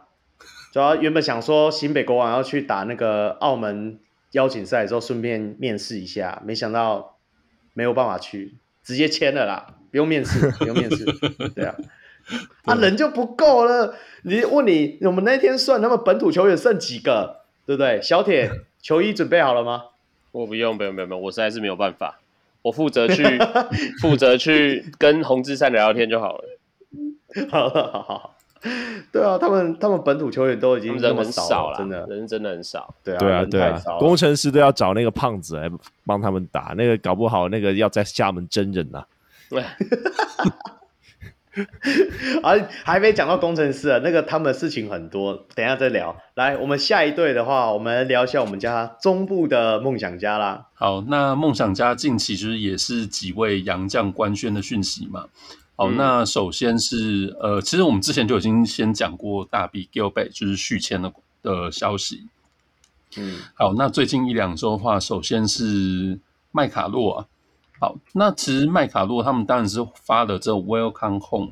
[0.73, 3.99] 主要原本想说新北国王要去打那个澳门
[4.31, 7.17] 邀请赛的时候，顺便面试一下，没想到
[7.73, 11.03] 没有办法去，直接签了啦，不用面试，不用面试。
[11.53, 11.75] 对啊，
[12.63, 13.95] 啊、人就不够了。
[14.23, 18.01] 你问你，我们那天算他们本土球员剩几个，对不对？
[18.01, 18.49] 小铁
[18.81, 19.83] 球衣准备好了吗？
[20.31, 22.20] 我不用，不用，不用，不用，我实在是没有办法，
[22.61, 23.23] 我负责去
[24.01, 26.43] 负责去跟洪志善聊聊天就好了。
[27.49, 28.35] 好好好。
[29.11, 32.93] 对啊，他们他们本土球员都已经人很少了，真的人真的很少。
[33.03, 35.67] 对啊，对啊，对啊，工程师都要找那个胖子来
[36.05, 39.03] 帮他们打，那个搞不好那个要在厦门真人呐。
[39.49, 39.63] 对，
[42.43, 46.15] 啊，还没讲到工程师啊，那个他们的事情很多，等一下再聊。
[46.35, 50.67] 来，我们下一队的话，我们聊一下我们家中部的梦想家啦。
[50.73, 55.25] 好，那梦想家近期就是也是几位洋将官宣的讯息嘛。
[55.75, 62.27] 好，那首先是呃，其实我们之前就已经先讲过大 B Gilbert 就是续签的的消息。
[63.17, 66.17] 嗯，好，那最近一两周的话，首先是
[66.51, 67.25] 麦卡洛啊。
[67.81, 71.51] 好，那其实麦卡洛他们当然是发了这 Welcome Home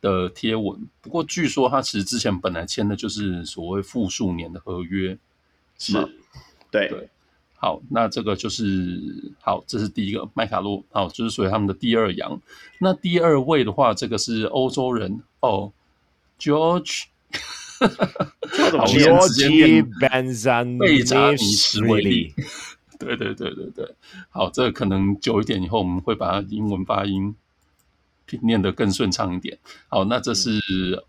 [0.00, 5.16] 的贴文，不过据说他其实之前本来签的就是所谓复数年的合约，
[5.78, 6.08] 是吗？
[6.72, 7.08] 对对。
[7.60, 12.40] 好，那这个就是好，这是第一个麦卡洛，好，就是属于他们的第二洋。
[12.78, 15.72] 那第二位的话，这个是欧洲人哦
[16.38, 17.06] ，George，
[17.80, 22.32] 好，George Benzan 贝扎尼什维利，
[23.00, 23.94] 对对对对对，
[24.30, 27.34] 好，这可能久一点以后，我们会把它英文发音
[28.42, 29.56] 念得更顺畅一点。
[29.88, 30.60] 好，那这是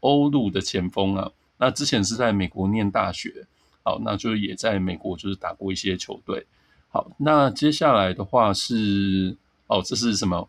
[0.02, 3.48] 欧陆的前锋啊，那之前是在美国念大学。
[3.82, 6.46] 好，那就也在美国就是打过一些球队。
[6.90, 9.36] 好，那接下来的话是
[9.68, 10.48] 哦，这是什么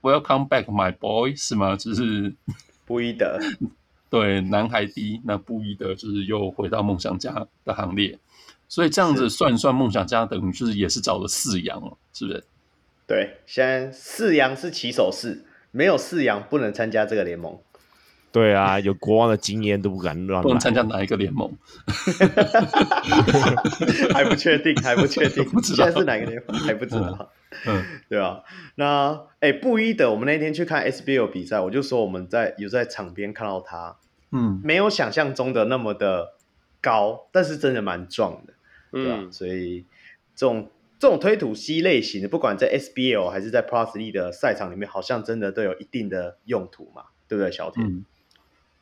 [0.00, 1.76] ？Welcome back, my boy，是吗？
[1.76, 2.34] 就是
[2.86, 3.38] 布伊德，
[4.08, 8.18] 对，男孩第那布伊德就是又回到梦想家的行列。
[8.70, 12.44] 所以这样子算一算，梦想家等于就是也是找了四羊了，是不是？
[13.06, 17.58] 对，现在四羊是起手式，没有四羊不能参加这个联盟。
[18.30, 21.52] 对啊， 有国王的经验都不敢乱，不能参加哪一个联盟，
[24.14, 25.84] 还不确定，还不确定， 不知道。
[25.84, 27.32] 现在是哪个联盟还不知道，
[27.66, 28.40] 嗯，对啊？
[28.76, 33.96] 那哎、欸，布伊德，我们那天去看 SBL 比赛，我就说我们在有在场边看到他，
[34.30, 36.34] 嗯，没有想象中的那么的
[36.80, 38.52] 高，但是真的蛮壮的，
[38.90, 39.18] 对吧？
[39.20, 39.84] 嗯、所以
[40.34, 40.68] 这种
[40.98, 47.86] 这种推土机类型的，不管在 SBL 还是在 League 的赛场里面，好像真的都有一定的用途嘛，对不对，小田？
[47.86, 48.04] 嗯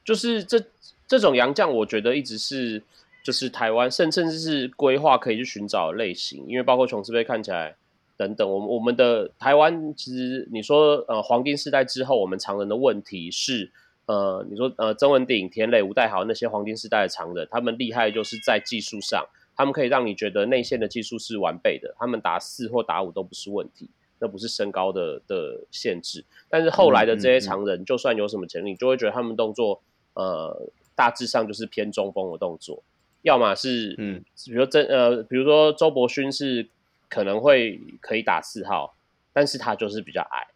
[0.05, 0.59] 就是这
[1.07, 2.83] 这种洋将，我觉得一直是
[3.23, 7.77] 就是台湾甚甚至是规划可以去寻找的类型，因为包括琼斯杯看起来
[8.17, 13.71] 等等，我们我们的台湾其实你说呃黄金时代之后，我们常人的问题是
[14.07, 19.27] 呃你说呃曾文鼎、田磊、吴岱豪那些黄金时代的常人，他们厉害就是在技术上，
[19.59, 23.91] 他们可以让你觉得内线的技术是完备的，他们打四或打五都不是问题，
[24.21, 26.25] 那不是身高的的限制。
[26.49, 29.83] 但是后来的这些常人，嗯嗯嗯就算有什么潜力，就会觉得他们动作。
[30.15, 32.83] 呃，大致上就是偏中锋的动作，
[33.23, 36.69] 要么是，嗯，比如说真呃，比如说周伯勋是
[37.09, 38.97] 可能会可以打四号，
[39.33, 40.49] 但是他就是比较矮，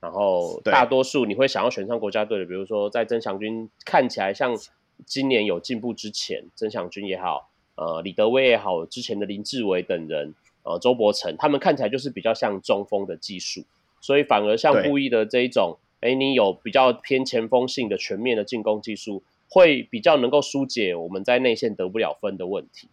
[0.00, 4.56] 然后大多数你会想要选上国家队的，比如说在曾祥军看起来像
[5.04, 13.62] 今年有进步之前，曾祥军也好，呃，李德威也好，之前的林志伟等人，呃，周伯成他们看起来就是比较像中锋的技术，
[14.00, 15.78] 所以反而像布衣的这一种。
[16.00, 22.88] 哎，你有比较偏前锋性的全面的进攻技术，会比较能够疏解我们在内线得不了分的问题。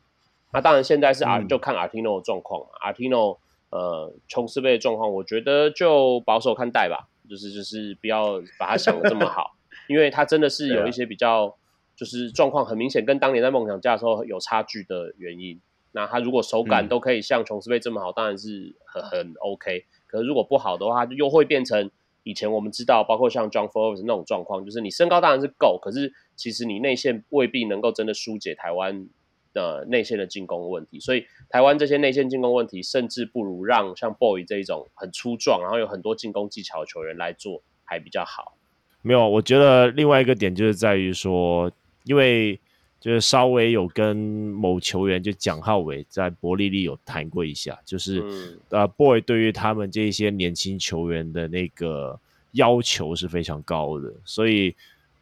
[0.53, 2.67] 那当然，现在是啊、嗯、就看 Artino 的状况嘛。
[2.81, 3.37] Artino
[3.71, 9.57] 呃，琼斯杯的状况，我觉得就保守看待吧，就是就是不要把他想的这么好，
[9.87, 11.53] 因为他真的是有一些比较
[11.95, 15.59] 就是状况很明显，跟当年在梦想家的时候有差距的原因。
[15.91, 19.85] 那他如果手感都可以像琼斯杯这么好，当然是很很 OK。
[20.07, 21.91] 可是如果不好的话，就又会变成。
[22.25, 29.09] 以前我们知道，包括像 John Forbes 那种状况，就是你身高当然是够，可是其实你内线未必能够真的疏解台湾
[29.51, 31.01] 的内线的进攻问题。
[31.01, 38.57] 所以台湾这些内线进攻问题，甚至不如让像 Boy 这一种很粗壮，然后有很多进攻技巧的球员来做还比较好。
[39.01, 41.69] 没有，我觉得另外一个点就是在于说，
[42.03, 42.59] 因为
[42.99, 52.19] 就是稍微有跟某球员，就蒋浩伟在伯利利有谈过一下，就是、嗯、呃，boy 对于他们这些年轻球员的那个
[52.51, 54.75] 要求是非常高的，所以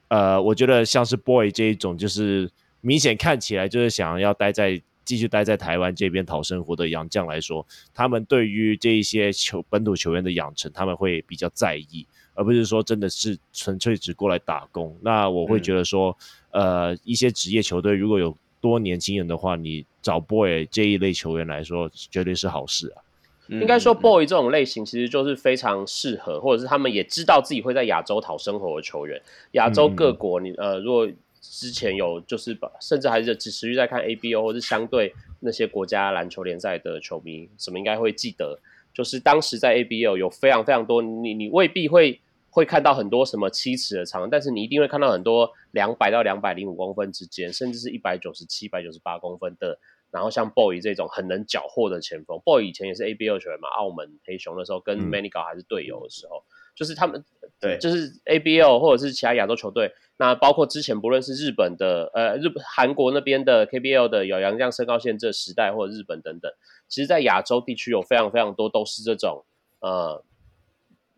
[0.10, 2.50] 呃，我觉得像是 boy 这一种，就是
[2.82, 4.82] 明显看起来就是想要待在。
[5.04, 14.96] 继续待在台湾这边讨生活的洋将来说，他们对于这一些球本土球员的养成，他们会比较在意，而不是说真的是纯粹只过来打工。
[15.02, 23.02] 那我会觉得说，嗯、呃，一些职业球队如果有多年轻人的话，你找 boy 这一类球员来说，绝对是好事啊。
[23.48, 29.22] 应该说，boy 这种类型其实就是非常适合，或者是他们也知道自己会在亚洲讨生活的球员。
[29.54, 31.06] 亚洲各国，你呃，如果
[31.42, 38.58] 之前有就是把，甚至还是只持续在看 ABO 或是相对那些国家篮球联赛的球迷，什么应该会记得，
[38.94, 42.22] 就是当时在 ABO 有非常非常多，你你未必会
[42.52, 49.80] 会看到很多什么七尺的长，但是你一定会看到很多两百到两百零五公分之间，甚至是一百九十七、一百九十八公分的，
[50.12, 56.38] 然后像 Boy 这种很能缴获的前锋，Boy 以前也是 ABL 球员嘛，澳门黑熊的时候跟 Manigault 还是队友的时候。
[56.38, 57.22] 嗯就是他们，
[57.60, 66.50] 对，就是 ABL 或者是其他亚洲球队，那包括之前不论是日本的，呃，日韩国那边的 KBL 的有洋将身高线这时代或者日本等等，
[66.88, 69.44] 其实，在亚洲地区有非常非常多都是这种，
[69.82, 70.24] 呃，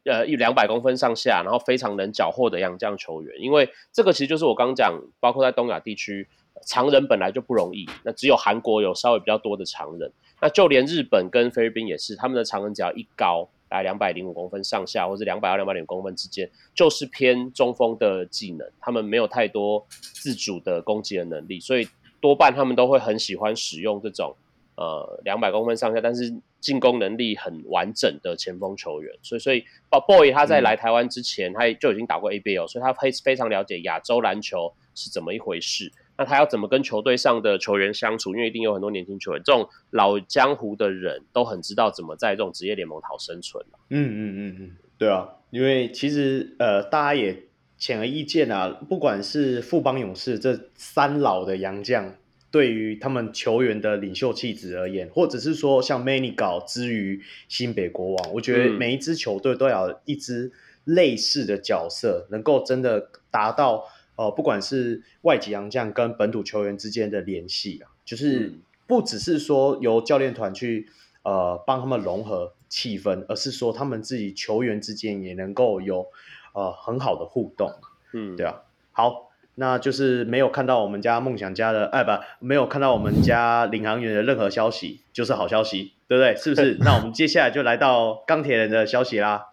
[0.05, 6.27] 呃，一两百公分上下，然后非常能缴获的洋将球员，因为这个其实就是我刚讲，包括在东亚地区，
[6.65, 13.49] 长人本来就不容易，那只有韩国有稍微比较多的长人，那就连日本跟菲律宾也是，他们的长人只要一高。
[13.69, 18.69] 在两百零五公分上下，或者两百到两百零公分之间，就是偏中锋的技能。
[18.79, 21.87] 他们没有太多自主的攻击的能力，所以
[22.21, 24.35] 多半他们都会很喜欢使用这种
[24.75, 29.13] 呃两百公分上下，但是进攻能力很完整的前锋球员。
[29.21, 35.91] 所以，所以 Boy 他在来台湾之前，嗯、他就已经打过 ABL，所以他非非常了解亚洲篮球是怎么一回事。
[36.15, 38.35] 那他要怎么跟球队上的球员相处？
[38.35, 43.65] 因为一定有很多年轻球员，这种老江湖的人都很知道怎么在这种职业联盟讨生存。
[43.89, 47.45] 嗯嗯嗯嗯，对啊，因为其实呃，大家也
[47.77, 52.13] 显而易见啊，不管是富邦勇士这三老的洋将，
[52.53, 60.51] 对于他们球员的领袖气质而言，或者是说像 Manigault 之于新北国王，我觉得每一支球队都要一支
[60.83, 63.87] 类似的角色，能够真的达到。
[64.15, 68.53] 哦、呃，不管是外籍洋将跟本土球员之间的联系啊，就是
[68.85, 70.87] 不只是说由教练团去
[71.23, 76.05] 呃帮他们融合气氛，而是说他们自己球员之间也能够有
[76.53, 77.73] 呃很好的互动。
[78.13, 78.61] 嗯，对啊。
[78.91, 86.35] 好，那就是没有看到我们家梦想家的，哎，不，没有看到我们家领航员的任何消息，就是好消息，对不对？
[86.35, 86.77] 是不是？
[86.83, 89.47] 那我们接下来就来到钢铁人的消息啦，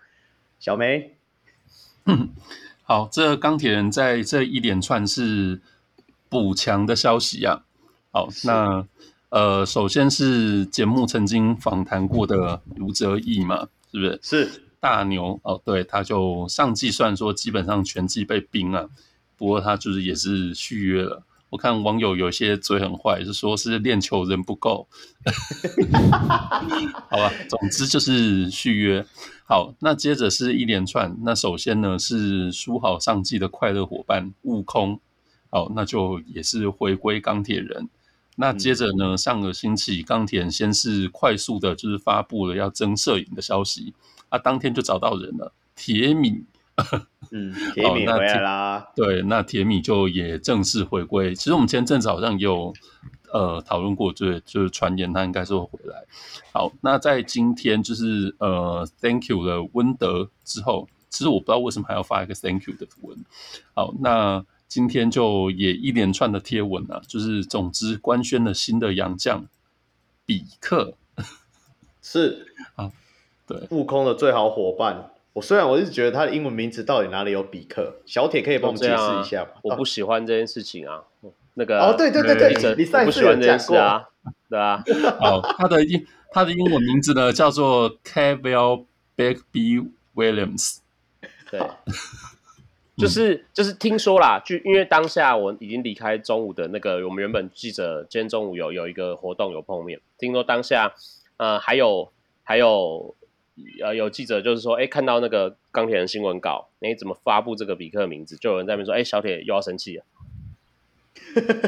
[0.58, 1.14] 小梅。
[2.82, 5.60] 好，这钢铁人在这一连串是
[6.28, 7.62] 补强的消息啊。
[8.10, 8.86] 好，那
[9.28, 14.18] 呃，首先是节目曾经访谈过的卢哲义嘛，是不是？
[14.22, 18.88] 是大牛哦，对，他就上季算说基本上全季被冰了，
[19.40, 21.22] 不过他就是也是续约了。
[21.48, 24.86] 我看网友有些嘴很坏，是说是练球人不够。
[27.08, 29.06] 好吧，总之就是续约。
[29.46, 31.16] 好，那接着是一连串。
[31.22, 35.00] 那首先呢是书好上季的快乐伙伴悟空，
[35.48, 37.88] 好，那就也是回归钢铁人。
[38.36, 43.94] 那接着呢，上个星期钢铁人先是快速的，就是发布了要增摄影的消息，
[44.28, 46.44] 啊，当天就找到人了，铁米。
[47.32, 48.88] 嗯，铁米回来啦。
[48.94, 51.34] 对，那铁米就也正式回归。
[51.34, 52.72] 其实我们前阵子好像有。
[53.32, 56.04] 呃，讨论过，对，就是传言他应该是会回来。
[56.52, 63.16] 好，那在今天就是呃，Thank you 的温德之后，其实我不知道为什么还要发一个 Thank you 的文。
[63.72, 69.46] 好，那今天就也一连串的贴文啊，就是总之官宣了新的洋将
[70.26, 70.94] 比克，
[72.02, 72.90] 是啊，
[73.46, 75.09] 对，悟空的最好伙伴。
[75.32, 79.50] 我虽然我一直觉得他的英文名字到底哪里有比克，小铁可以帮我们解释一下吗？
[79.62, 81.04] 我不喜欢这件事情啊。
[81.54, 84.04] 那个哦，对对对对，你上次有讲过啊，
[84.48, 84.82] 对啊。
[85.20, 88.84] 哦，他的英他的英文名字呢叫做 Kavell
[89.16, 90.78] Bagby Williams。
[91.50, 91.60] 对，
[92.96, 100.94] 就是就是听说啦，就因为当下我已经离开中午的那个，我们原本记者今天中午有有一个活动有碰面，听说当下
[101.36, 102.12] 呃还有
[102.44, 103.14] 还有
[103.82, 108.36] 呃有记者就是说，哎，看到那个钢铁人新闻稿，哎，怎么发布这个比克的名字？
[108.36, 110.04] 就有人在那边说，哎，小铁又要生气了。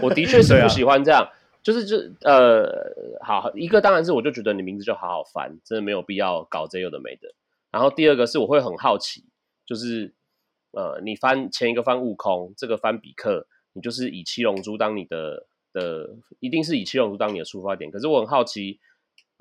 [0.03, 1.31] 我的确是 不喜欢这样，啊、
[1.63, 7.35] 就是就呃，好一个当然是我就觉得你名字就好好翻，真的没有必要搞这有的没的。
[7.71, 9.25] 然后第二个是我会很好奇，
[9.67, 10.13] 就是
[10.73, 17.91] 呃，你翻前一个翻悟空，这个翻比克，你就是以七龙珠当你的的，一定是以七龙珠当你的出发点。
[17.91, 18.79] 可是我很好奇，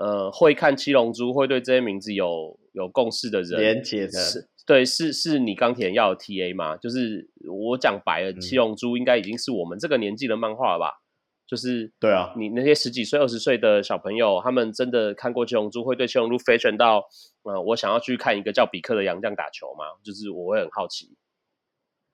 [0.02, 6.76] 呃，会看七龙珠，会对这些名字有有共识的人，连接的，是对，是是你钢铁人要的 TA 吗？
[6.78, 11.02] 就是我讲白了，七龙珠应该已经是我们这个年纪的漫画了吧？
[11.46, 17.04] 就是对啊，你那些十几岁、二十岁的小朋友，他们真的看过七龙珠，会对七龙珠飞旋到，
[17.44, 19.86] 呃，我想要去看一个叫比克的洋将打球吗？
[20.04, 21.14] 就是我会很好奇。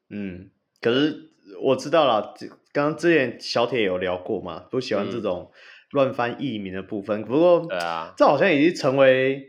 [0.09, 0.49] 嗯，
[0.81, 1.29] 可是
[1.61, 2.33] 我知道了，
[2.73, 5.51] 刚刚之前小铁有聊过嘛，不喜欢这种
[5.91, 7.21] 乱翻译名的部分。
[7.21, 9.47] 嗯、不过，对啊，这好像已经成为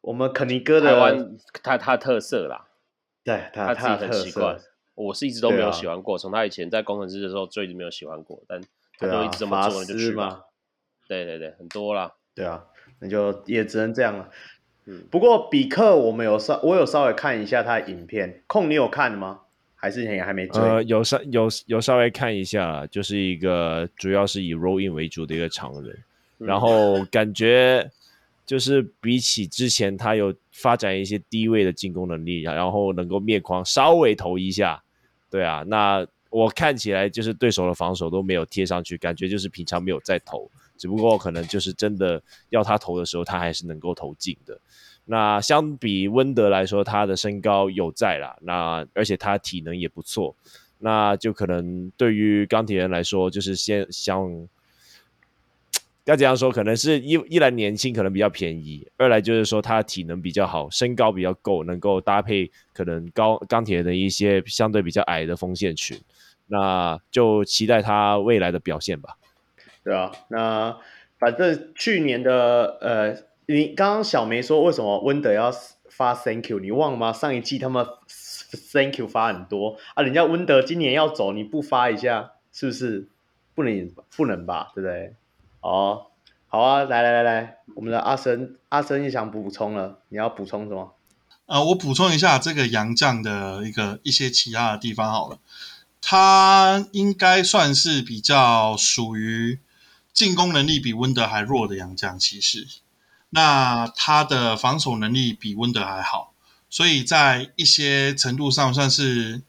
[0.00, 2.68] 我们肯尼哥的台湾他他特色啦。
[3.22, 4.58] 对，他他自己很习惯。
[4.94, 8.60] 我是一直都没有喜欢过，从、啊、他以前在工程师的时候就一直没有喜欢过，但。
[8.96, 10.42] 他就一直这么做，就去嘛。
[11.08, 12.12] 对对对，很多啦。
[12.32, 12.64] 对啊，
[13.00, 14.30] 那就也只能这样了。
[14.84, 18.44] 嗯，不过比克我们有稍，我有稍微看一下他的影片。
[18.46, 19.43] 空你有看吗？
[19.84, 20.62] 还是也还没追？
[20.62, 25.94] 呃，有稍有有稍微看一下，就是一个主要是以 roll in 为主的一个常人，
[26.38, 27.86] 嗯、然后感觉
[28.46, 34.82] 就是比起之前他有发展一些低位的进攻能力，然后能够灭框，稍微投一下。
[35.28, 36.06] 对啊，那。
[36.30, 44.60] 我看起来就是对手的防守都没有贴上去，感觉就是平常没有在投，只不过可能就是真的要他投的时候，他还是能够投进的。
[45.06, 50.34] 那相比温德来说，他的身高有在啦，那而且他体能也不错，
[50.78, 54.48] 那就可能对于钢铁人来说，就是先想
[56.04, 65.98] 要怎样说，可能是一一来年轻，可能比较便宜；二来就是说他体能比较好，身高比较够，能够搭配可能高钢铁人的一些相对比较矮的锋线群。
[66.46, 69.16] 那就期待他未来的表现吧。
[69.82, 70.76] 对啊，那
[71.18, 73.16] 反正去年的呃，
[73.46, 75.52] 你刚刚小梅说为什么温德要
[75.90, 77.12] 发 Thank you，你忘了吗？
[77.12, 77.86] 上一季他们
[78.72, 83.08] Thank you 发很多啊，人家温德今年要走，你不发一下是不是？
[83.56, 85.14] 不能不能吧，对不对？
[85.60, 86.06] 哦，
[86.48, 90.92] 好啊，来来来来，我们的阿森阿森也想补充了，你要补充什么？
[91.46, 95.38] 呃，我补充一下这个洋将的一个一些其他的地方好了。
[96.00, 99.60] 他应该算是比较属于
[100.12, 102.66] 进攻能力比温德还弱的洋将，其实，
[103.34, 106.32] 那他的防守能力比温德还好，
[106.70, 109.42] 所以在一些程度上算是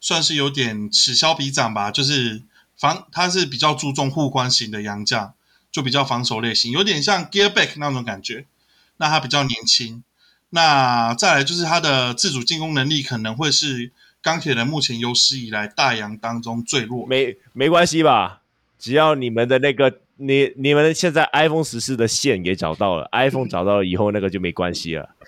[0.00, 1.90] 算是有点此消彼长吧。
[1.90, 2.42] 就是
[2.76, 5.34] 防他是比较注重护关型的洋将，
[5.70, 8.46] 就比较防守类型，有点像 Gearback 那种感觉。
[8.98, 10.04] 那他比较年轻，
[10.50, 13.92] 那再来就是他的自主进攻能力可能会是。
[14.22, 18.42] 钢铁人目前有史以来大洋当中最弱，没没关系吧？
[18.78, 25.08] 只要你们的那个你你们现在 iPhone 十四的线也找到了，iPhone 找到了以后，那个就没关系了。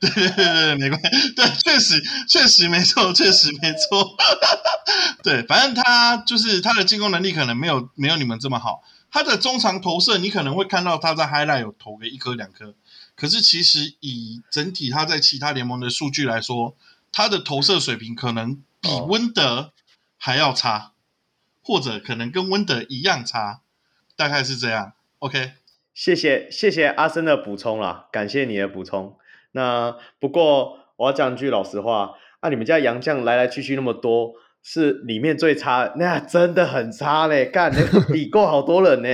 [0.00, 1.08] 对对对对，没关系。
[1.34, 4.16] 对，确实确实没错，确实没错。
[5.22, 12.74] 对，反正他就是他的进攻能力可能没有没有你们这么好，他的中长投射你可能会看到他在 Highlight 有投个一颗两颗。
[13.14, 16.74] 可是，其实以整体他在其他联盟的数据来说，
[17.12, 19.72] 他的投射水平可能比温德
[20.16, 20.90] 还要差，哦、
[21.70, 23.60] 或者可能跟温德一样差，
[24.16, 24.94] 大概是这样。
[25.20, 25.52] OK，
[25.94, 29.16] 谢谢谢谢阿森的补充啦，感谢你的补充。
[29.52, 34.32] 那不过我要讲句老实话，啊，你们家洋将来来去去那么多。
[34.62, 37.46] 是里面最差，那真的很差嘞！
[37.46, 39.08] 干那个比过好多人呢，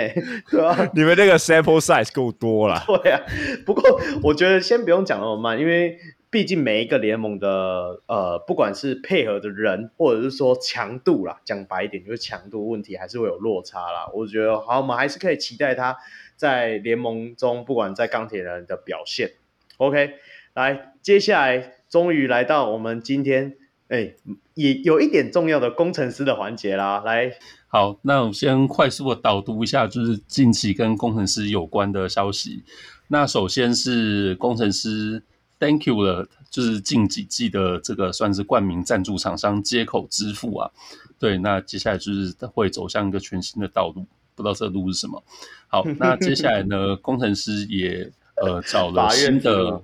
[0.50, 0.90] 对吧、啊？
[0.92, 2.82] 你们那个 sample size 够多了。
[2.84, 3.22] 对啊，
[3.64, 5.96] 不过我觉得先不用讲那么慢，因为
[6.36, 14.06] 毕竟每一个联盟的呃，不管是配合的人，或者是说强度啦，讲白一点就是强度问题，还是会有落差啦。
[14.12, 15.96] 我觉得好，我们还是可以期待他
[16.36, 19.30] 在联盟中，不管在钢铁人的表现。
[19.78, 20.10] OK，
[20.52, 23.56] 来，接下来终于来到我们今天。
[23.88, 24.12] 哎，
[24.52, 27.32] 也有一点重要的工程师的环节啦，来，
[27.68, 32.62] 好，那我先快速的导读一下，就是近期跟工程师有关的消息。
[33.08, 35.22] 那首先是工程师
[35.58, 40.70] Thank you 了，就是近几季的这个算是冠名赞助厂商接口支付啊，
[41.18, 45.22] 对，那接下来就是会走向一个全新的道路，不知道这路是什么。
[45.68, 48.10] 好，那接下来呢，工程师也
[48.42, 49.82] 呃找了新的，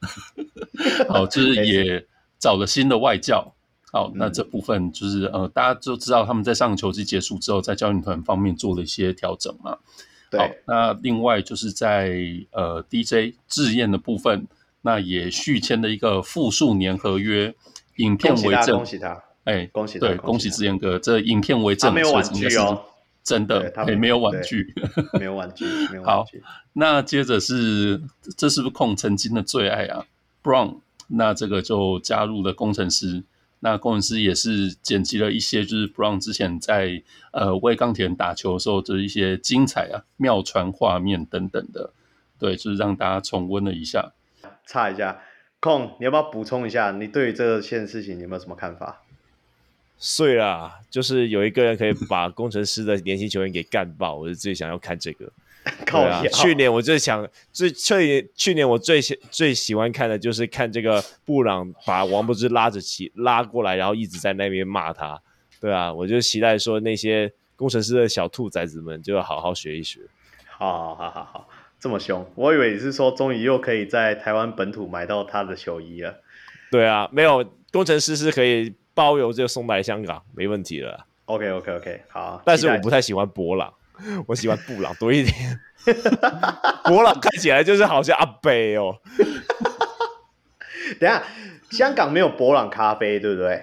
[1.08, 2.06] 好，就是也。
[2.36, 3.54] 找了新的外教，
[3.90, 9.78] 好，那这部分就是呃，大家就知道他们在上个球季结束之后，在教练团方面做了一些调整嘛。
[10.30, 12.12] 好，那另外就是在
[12.50, 14.46] 呃 DJ 志彦的部分，
[14.86, 17.54] 那也续签了一个复数年合约，
[17.96, 22.84] 影片为证，恭喜他，哎，恭喜，对，恭喜志彦哥，这影片为证，没有玩具哦，
[23.22, 24.74] 真的，也没有玩具，
[25.18, 26.38] 没有玩具，没有玩具。
[26.42, 28.02] 好，那接着是，
[28.36, 30.04] 这是不是控曾经的最爱啊
[30.42, 30.80] ？Brown。
[31.06, 33.22] 那这个就加入了工程师，
[33.60, 41.92] 那工程师也是剪辑了一些，就是 Brown 之前在呃为钢铁人打球的时候的一些精彩啊妙传画面等等的，
[42.38, 44.12] 对，就是让大家重温了一下。
[44.66, 45.22] 插一下，
[45.60, 46.90] 空，你要不要补充一下？
[46.90, 49.02] 你对于这件事情你有没有什么看法？
[49.96, 55.32] 碎啦，就是有一个人可以把工程师的年轻球员给干爆，我是最想要看这个。
[55.86, 65.18] 对啊，去年我最想最去去年我最喜最喜欢看的就是看这个布朗把王柏芝拉着起拉过来，然后一直在那边骂他。
[65.60, 70.00] 对啊，我就期待说那些工程师的小兔崽子们就要好好学一学。
[70.46, 71.48] 好好好好好，
[71.84, 76.18] 这么凶，我以为你是说终于又可以在台湾本土买到他的球衣了。
[76.70, 81.04] 对啊，没有工程师是可以包邮就送来香港，没问题了。
[81.26, 83.70] OK OK OK，好，但是我不太喜欢博朗。
[84.26, 85.60] 我喜欢布朗多一点，
[86.88, 88.98] 博朗看起来就是好像阿北哦。
[90.98, 91.22] 等下，
[91.70, 93.62] 香港没有博朗咖啡，对不对？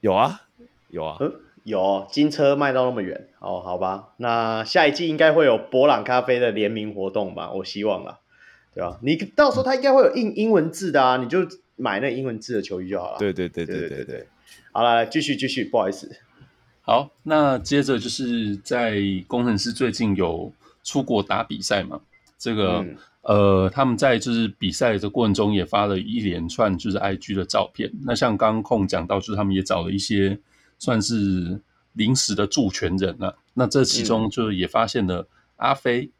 [0.00, 0.40] 有啊，
[0.88, 1.30] 有啊，嗯、
[1.64, 4.08] 有金车卖到那么远哦，好吧。
[4.16, 7.52] 那下一季应该会有博朗咖啡的联名活动吧？
[7.52, 8.18] 我希望啊，
[8.74, 8.98] 对吧？
[9.02, 11.46] 你到时候他应该会有印英文字的啊，你就
[11.76, 13.18] 买那英文字的球衣就好了。
[13.18, 14.26] 对对对对对对，对，对，对，
[14.72, 16.10] 好了，继续继续，不好意思。
[16.82, 20.52] 好，那接着就是在工程师最近有
[20.82, 22.00] 出国打比赛嘛？
[22.38, 27.90] 这个、嗯、呃，他们在就是比赛的过程中也发了一连串就是 IG 的照片。
[28.04, 30.38] 那像刚刚空讲到，就是他们也找了一些
[30.80, 31.60] 算是
[31.92, 33.32] 临时的助拳人啊。
[33.54, 36.10] 那这其中就也发现了阿飞，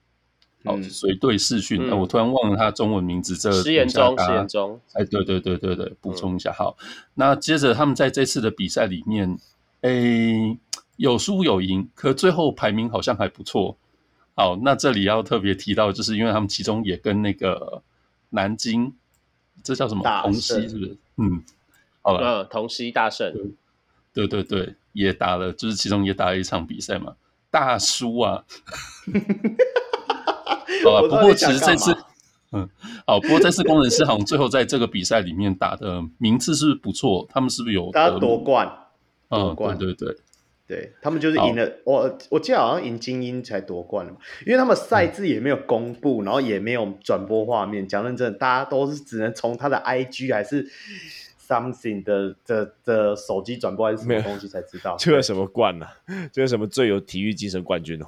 [0.63, 1.89] 哦、嗯，随队视讯。
[1.89, 4.81] 那、嗯、我突然忘了他中文名字，这石岩中，石岩中。
[4.93, 6.53] 哎，对对对对对，补充一下。
[6.53, 6.77] 好，
[7.15, 9.37] 那接着他们在这次的比赛里面。
[9.83, 10.59] 诶，
[10.97, 13.79] 有输有赢，可最后排名好像还不错。
[14.35, 17.83] 好，那这里要特别提到，就是因为他们其中也跟那个
[18.29, 18.93] 南京，
[19.63, 20.03] 这叫什么？
[20.21, 20.97] 同曦是不是？
[21.17, 21.43] 嗯，
[22.03, 23.33] 好了，嗯，同曦大胜，
[24.13, 27.15] 对对对，也打了，就是其中也打了一场比赛嘛，
[27.51, 28.45] 大输啊。
[30.85, 31.95] 好了，不过其实这次，
[32.53, 32.69] 嗯，
[33.07, 37.29] 好，不过这次工程师好像最后在这个比赛里面打的名次是不是不错？
[37.31, 38.71] 他们是不是有他夺冠？
[39.29, 40.17] 嗯冠，对对对，
[40.67, 41.71] 对他们就是赢了。
[41.85, 47.87] 我我记得好像赢精英才夺冠了嘛，因为他们赛制也没有公布，嗯、然后也没有转播画面。
[47.87, 50.67] 讲认真，大家都是只能从他的 IG 还是
[51.51, 54.95] something 的的的手机转播还是什么东西才知道。
[54.99, 55.93] 这个什么冠呢、啊？
[56.33, 58.07] 这个什么最有体育精神冠军哦？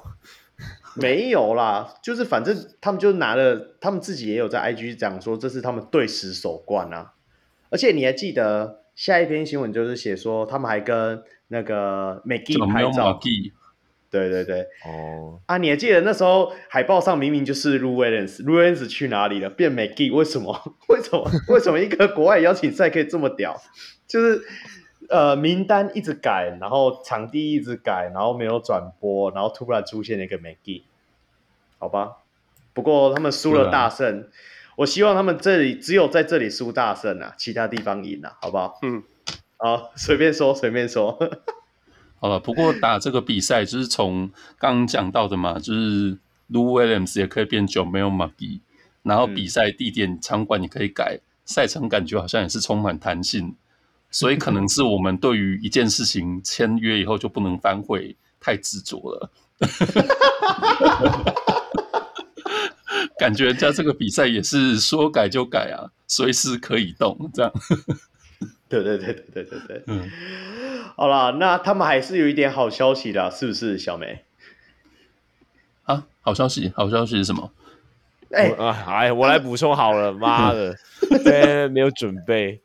[0.95, 7.13] 没有啦，就是反正他们就拿了，他们自己也有在 IG 讲说这是他们队史首冠啊。
[7.69, 8.79] 而且你还记得？
[8.95, 13.19] 下一篇新闻就是写说，他们还跟那个 McGee 拍照。
[14.13, 19.49] 对对对，哦啊，你还记得那时候海报上明明就是 Williams 去哪里了？
[19.49, 20.13] 变 McGee？
[20.15, 20.55] 为什么？
[20.87, 21.27] 为什么？
[21.49, 23.59] 为什么一个国外邀请赛可以这么屌？
[24.05, 24.43] 就是
[25.09, 30.83] 呃，名单一直改，然后场地一直改，然后没有转播，然后突然出现了一个 McGee。
[31.79, 32.17] 好吧，
[32.73, 34.27] 不过他们输了大胜。
[34.75, 38.79] 我希望他们这里只有在这里输大胜啊，其他地方赢啊，好不好？
[38.83, 39.03] 嗯，
[39.57, 41.17] 好，随便说，随便说。
[42.23, 46.13] 好了，不过打这个比赛就是从刚刚讲到的嘛，就是
[46.49, 48.61] Lou Williams 也可以变 JaMychal McGee，
[49.01, 53.53] 然后比赛地点场馆你可以改，赛程感觉好像也是充满弹性，
[54.09, 59.29] 所以可能是我们对于一件事情签约以后就不能反悔，太执着了。
[63.19, 67.51] 感觉人家这个比赛也是说改就改啊，随时可以动这样。
[68.81, 69.83] 对 对对对对对对。
[69.87, 70.09] 嗯，
[70.95, 74.23] 好啦，那他们还是有一点好消息的，是不是小梅？
[75.83, 77.51] 啊，好消息，好消息是什么？
[78.31, 80.75] 哎、欸，哎，我来补充好了，妈的，
[81.23, 82.61] 对，没有准备。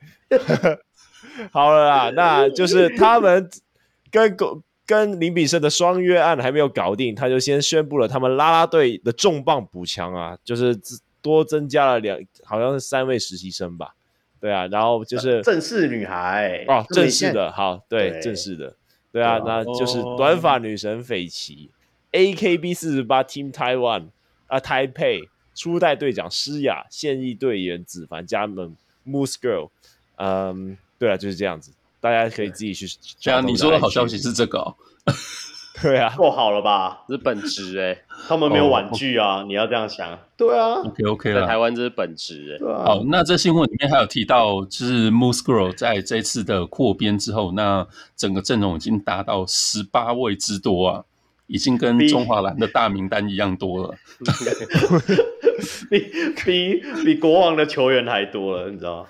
[1.53, 3.51] 好了啦，那就是他们
[4.11, 4.63] 跟狗。
[4.89, 10.75] 跟林比胜的双约案还没有搞定，他就先宣布了他们啦啦队的重磅补强啊，就是
[11.21, 13.95] 多增加了两，好像是三位实习生吧？
[14.41, 18.75] 对啊，然后就是正式女孩哦，正式的，好，对，对正式的，
[19.13, 21.71] 对啊，那就是短发女神斐琪
[22.13, 24.07] ，AKB 四十八 Team Taiwan
[24.47, 28.77] 啊，台北初代队长诗雅，现役队员子凡加盟
[29.07, 29.71] Moose Girl，
[30.17, 31.73] 嗯，对啊，就是这样子。
[32.01, 32.87] 大家可以自己去。
[33.21, 34.77] 对啊，你说的好消息是这个哦。
[35.83, 37.05] 对啊，够好了吧？
[37.09, 37.97] 这是本职哎，
[38.29, 40.19] 他们没有婉拒啊，你要这样想。
[40.37, 41.41] 对啊，OK OK 了。
[41.43, 42.59] 在台湾这是本职哎。
[42.59, 42.83] 对啊。
[42.85, 51.05] 好，那这新闻里面还有提到，就是 Moose Girl 在这次的扩编之后，那整个阵容已经达到十八位之多啊，
[51.47, 53.95] 已经跟中华蓝的大名单一样多了。
[55.91, 55.99] 比
[56.45, 59.09] 比比国王的球员还多了，你知道吗？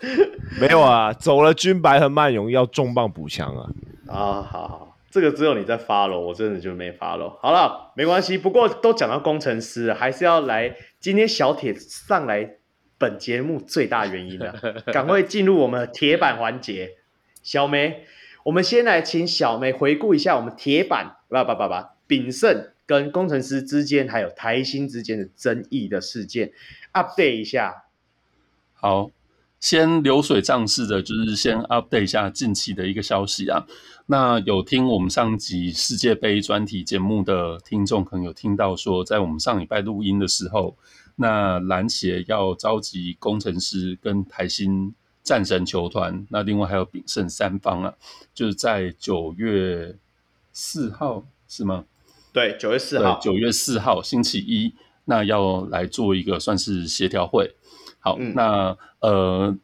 [0.58, 3.68] 没有啊，走了军白和曼勇要重磅补强啊！
[4.08, 7.36] 啊，好好，这个只有你在 follow，我真的就没 follow。
[7.40, 12.58] 好了，没关系，不过都讲到工程师，还是要来今天小铁上来
[12.96, 14.54] 本节目最大原因了，
[14.92, 16.92] 赶快进入我们铁板环节。
[17.42, 18.04] 小梅，
[18.44, 21.74] 我们先来请小梅回顾一下我们铁板，不不不不，
[22.06, 26.52] 炳胜跟工程师之间还有台新之间的争议的事件
[26.92, 27.84] ，update 一下。
[28.74, 29.10] 好。
[29.60, 33.66] 先流水账式的，就是先 update 一下近期的一个消息啊。
[34.06, 40.76] 那有听我们上集世界杯专题节目的听众，可能有听到说，在我们上礼拜录音的时候，
[41.16, 47.94] 那篮协要召集工程师跟台新战神球团，那另外还有炳胜三方啊，
[48.34, 49.94] 就是在九月
[50.52, 51.84] 四号是吗？
[52.32, 54.72] 对，九月四号，九月四号星期一，
[55.04, 57.54] 那要来做一个算是协调会。
[58.00, 59.56] 好，嗯、那呃，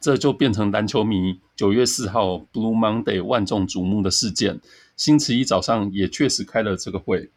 [0.00, 4.60] 这就变成篮球迷九月四号 Blue Monday 万众瞩目的事件。
[4.96, 7.30] 星期一早上也确实开了这个会。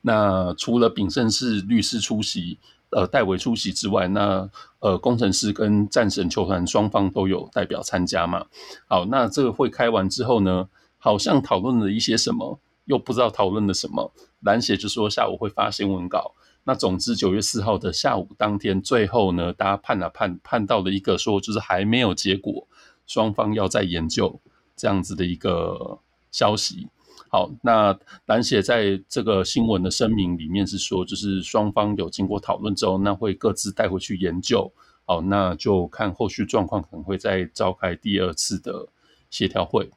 [0.00, 2.58] 那除了炳胜是律师出席，
[2.90, 8.46] 呃，代为出席之外，那呃，工程师跟战神球团双方都有代表参加嘛。
[8.86, 10.68] 好，那这个会开完之后呢，
[10.98, 14.12] 好像讨论了一些什么，又不知道讨论了什么。
[14.40, 16.32] 篮协就说下午会发新闻稿。
[16.68, 22.66] 那总之，九月四号的下午当天，最后呢，大家判了判，判到了一个说，就是还没有结果，
[23.06, 24.40] 双方要再研究
[24.74, 26.00] 这样子的一个
[26.32, 26.88] 消息。
[27.28, 27.96] 好，那
[28.26, 34.72] 篮协在这个新闻的声明里面是说，就是双方有经过讨论之后，那会各自带回去研究。
[35.04, 38.88] 好，那就看后续状况，可能会再召开第二次的
[39.30, 39.88] 协调会。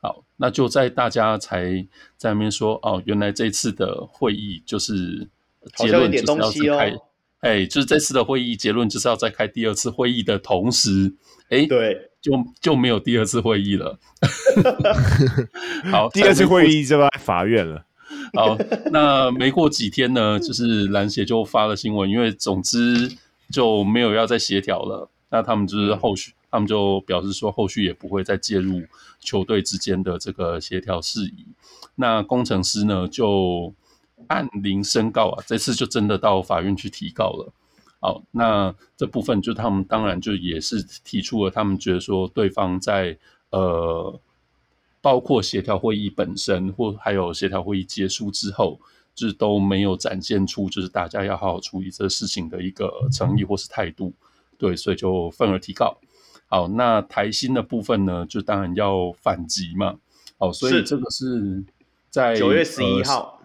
[0.00, 1.84] 好，那就在大家才
[2.16, 5.28] 在那边说，哦，原来这次的会议就是。
[5.76, 6.96] 结论就是要是开，
[7.40, 11.14] 哎、欸，就是这次的会议结论就是要再开第二次会议的同时，
[11.50, 13.98] 哎、欸，对，就就没有第二次会议了。
[15.92, 17.84] 好，第二次会议就在法院了。
[18.34, 18.58] 好，
[18.90, 23.08] 那没过几天呢，就是篮协就发了新闻，因为总之
[23.52, 25.08] 就没有要再协调了。
[25.30, 28.82] 那他们就是后续，他们就表示说，后续也不会再介入
[29.20, 31.46] 球队之间的这个协调事宜。
[31.94, 33.72] 那工程师呢，就。
[34.26, 37.52] 按铃申告啊，这次就真的到法院去提告了。
[38.00, 43.18] 好，那这部分就他们当然就也是提出了，他们觉得说对方在
[43.50, 44.20] 呃，
[45.00, 48.78] 包括协调会议本身或还有协调会议结束之后，
[49.14, 54.12] 就是都没有展现出就是大家要好好处理这事情的一个诚意或是态度。
[54.58, 55.98] 对，所以就愤而提告。
[56.46, 59.96] 好，那台新的部分呢，就当然要反击嘛。
[60.38, 61.64] 好，所以这个是
[62.10, 63.37] 在九月十一号。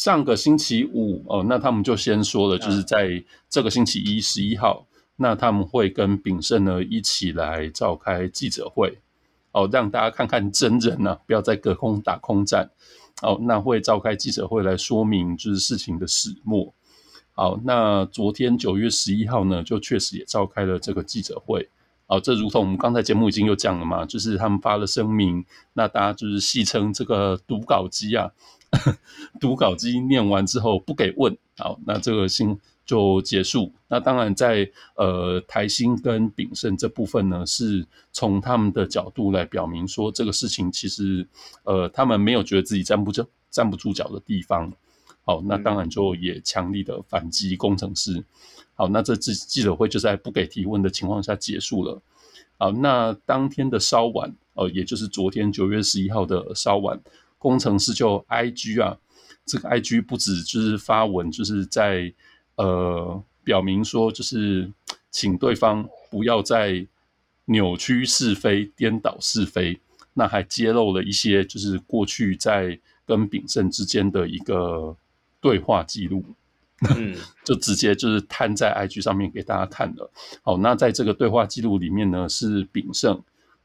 [0.00, 4.86] 上个星期五哦，那他们就先说了，就是在这个星期一十一号，
[5.16, 8.96] 那他们会跟炳胜呢一起来召开记者会，
[9.52, 12.70] 哦，让大家看看真人呢、啊，不要再隔空打空战，
[13.20, 16.72] 哦，那会召开记者会来说明就是事情的始末。
[17.32, 21.68] 好，那昨天九月十一号呢，就确实也召开了这个记者会，
[22.06, 25.44] 哦，这如同我们刚才节目已经有讲了嘛，就是他们发了声明，
[25.74, 28.30] 那大家就是戏称这个读稿机啊。
[29.40, 33.72] 读稿机念完之后不给问，好，那这个信就结束。
[33.88, 41.26] 那当然在，在呃台新跟炳胜这部分呢，是从他们的角度来表明说，这个事情其实
[41.64, 44.72] 呃他们没有觉得自己站不住站不住脚的地方。
[45.24, 48.24] 好，那当然就也强力的反击工程师。
[48.74, 52.00] 好，那这次记者会就在不给提问的情况下结束了。
[52.56, 57.00] 好，那当天的稍晚，哦、呃，也就是昨天九月十一号的稍晚。
[57.40, 58.98] 攻城狮就 IG 啊，
[59.46, 62.12] 这个 IG 不止就是发文，就是在
[62.56, 64.70] 呃表明说，就是
[65.10, 66.86] 请对方不要再
[67.46, 69.80] 扭曲是非、颠倒是非。
[70.12, 74.94] 那还揭露了一些，就是过去在跟炳胜之间的一个
[75.40, 76.22] 对话记录，
[76.96, 80.10] 嗯， 就直接就是摊在 IG 上面给大家看了。
[80.42, 83.22] 好，那在这个对话记录里面呢，是炳胜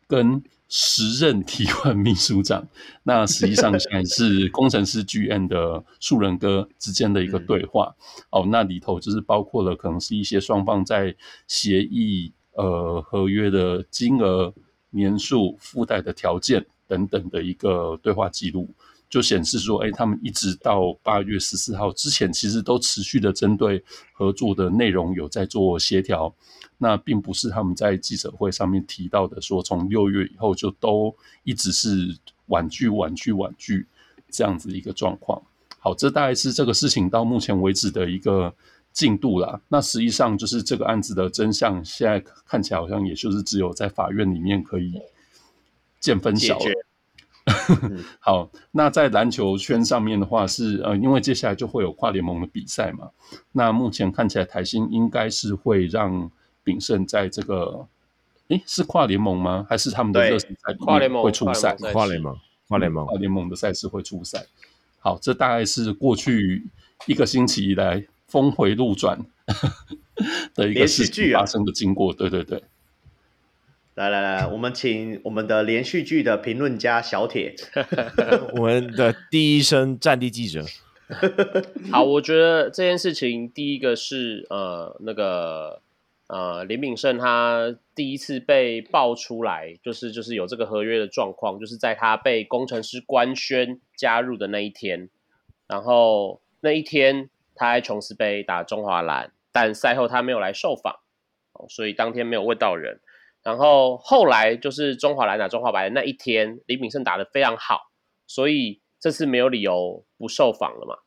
[0.08, 2.68] 跟时任体管秘书长，
[3.04, 7.96] 那实际上现在是工程师 GM 的树人哥之间的一个对话。
[8.32, 11.16] 哦，那里头就是包括了可能是一些双方在
[11.48, 14.54] 协议、呃合约的金额、
[14.90, 18.74] 年数、附带的条件等等的一个对话记录。
[19.08, 26.34] 就显示说，哎，他们一直到八月十四号之前，其实都持续的针对合作的内容有在做协调。
[26.78, 32.18] 那并不是他们在记者会上面提到的，说从六月以后就都一直是
[32.48, 33.88] 婉拒、婉拒、婉拒
[34.30, 35.42] 这样子一个状况。
[35.80, 38.54] 好，这大概是这个事情到目前为止的一个
[38.92, 39.62] 进度啦。
[39.68, 45.00] 那实际上就是这个案子的真相，现在看起来好像也就是只有在法院里面可以
[46.00, 46.66] 见分晓了。
[48.20, 53.12] 好，那在篮球圈上面的话是呃，因为接下来就会有跨联盟的比赛嘛。
[53.52, 56.32] 那目前看起来台新应该是会让
[56.66, 57.88] 炳胜在这个，
[58.50, 59.66] 诶，是跨联盟吗？
[59.70, 61.74] 还是他们的热身赛跨联盟会出赛？
[61.94, 62.38] 跨联盟，
[62.68, 64.46] 跨联盟，跨联盟的赛事会出赛。
[65.00, 66.68] 好，这大概是过去
[67.06, 69.24] 一个星期以来峰回路转
[70.54, 72.12] 的一个事情发生的经过。
[72.12, 72.64] 对对对。
[73.94, 77.56] 来来来，我们请我们的连续剧的评论家小铁，
[78.58, 80.66] 我们的第一声战地记者。
[81.94, 85.82] 好，我觉得这件事情，第一个是呃那个
[86.28, 95.10] 呃林炳胜他第一次被爆出来，就是就是有这个合约的状况，就是在他被工程师官宣加入的那一天，
[95.68, 101.00] 然后那一天他在琼斯杯打中华蓝，但赛后他没有来受访，
[101.70, 103.00] 所以当天没有问到人。
[103.44, 107.92] 然后后来就是中华蓝打中华白的那一天，林炳胜打得非常好，
[108.26, 110.98] 所以这次没有理由不受访了嘛。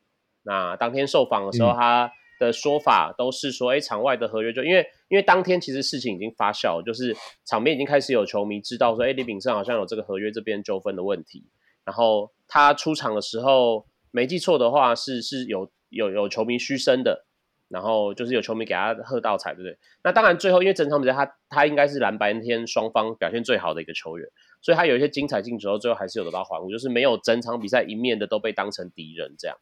[0.44, 11.44] 那当天受访的时候，他的说法都是说，哎、场外的合约就因为因为当天其实事情已经发酵，就是场边已经开始有球迷知道说，哎，李炳胜好像有这个合约这边纠纷的问题。
[11.84, 17.24] 然后他出场的时候，没记错的话是是有有有球迷嘘声的。
[17.70, 19.78] 然后就是有球迷给他喝倒彩，对不对？
[20.02, 24.26] 那当然最后因为整场比赛他他应该是蓝白天双方表现最好的一个球员，
[24.62, 29.54] 所以他有一些精彩进球，最后还是有得到欢呼，就是没有整场比赛一面的都被当成敌人这样。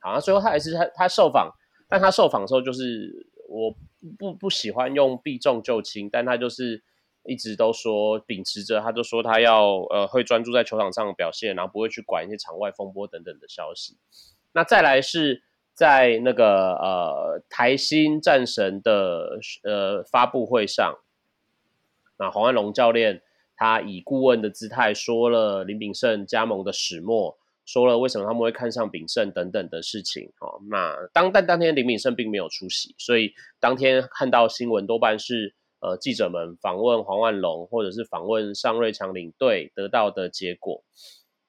[0.00, 1.52] 好，那最后他还是他他受访，
[1.92, 3.76] 但他受访的时候就是我
[4.18, 6.82] 不不喜欢用避重就轻，但他就是
[7.24, 13.98] 一直都说秉持着，他就说他要呃会专注在球场上的表现，然后不会去管一些场外风波等等的消息。
[14.54, 15.42] 那再来是。
[15.74, 20.98] 在那个呃台新战神的呃发布会上，
[22.18, 23.22] 那黄万龙教练
[23.56, 30.32] 他以顾问的姿态说了林炳胜加盟的始末，说了为什么他们会看上炳胜等等的事情。
[30.40, 40.82] 哦，那当但当天林炳胜并没有出席，所以当天看到新闻多半是呃记者们访问黄万龙或者是访问尚瑞强领队得到的结果。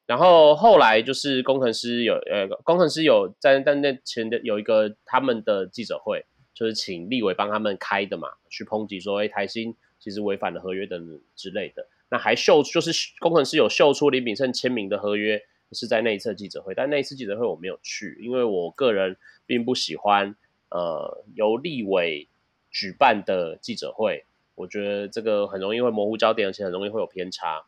[0.06, 11.88] 然后后来就是工程师有呃，工程师有在在那前的有一个他们的记者会，就是请立委帮他们开的嘛，去抨击说，哎，台新其实违反了合约等之类的。
[12.10, 12.92] 那还秀就是
[13.22, 15.42] 工程师有秀出林炳胜签名的合约，
[15.74, 20.36] 是在那一次记者会，但那一次记者会我没有去，因为我个人并不喜欢
[20.70, 22.28] 呃由立委
[22.70, 27.64] 举办的记者会，我觉得这个很容易会模糊焦点，而且很容易会有偏差。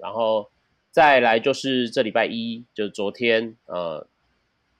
[0.00, 0.50] 然后。
[0.92, 4.08] 再来就是这礼拜一，就是昨天，呃，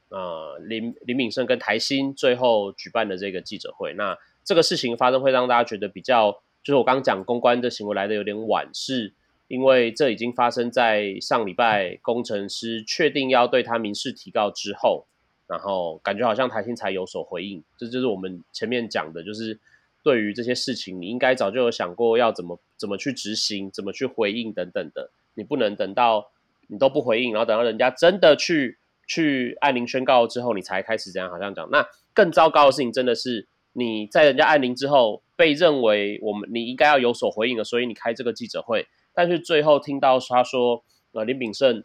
[0.08, 3.94] 呃，林林敏胜跟台新最后举办的这个记者会。
[3.94, 6.32] 那这个事情发生会让大家觉得比较，
[6.64, 9.14] 就是我刚刚讲公关的行为来的有点晚，是
[9.50, 15.06] 因为这已经发生在上礼拜工程师确定要对他民事提告之后，
[15.48, 17.60] 然后感觉好像台新才有所回应。
[17.76, 19.58] 这就是我们前面讲的，就是
[20.04, 25.10] 对于这些事情，你应该早就有想过要怎么怎么去执行，怎么去回应等等的。
[25.34, 26.30] 你不能等到
[26.68, 28.78] 你都不回应，然后等到人家真的去
[29.08, 31.68] 去按铃宣告之后，你才开始这样好像讲。
[31.72, 40.82] 那更糟糕的事情真的是你在人家按铃之后被认为我们你应该要有所回应了，所以你开这个记者会，但是最后听到他说
[41.12, 41.82] 呃林炳胜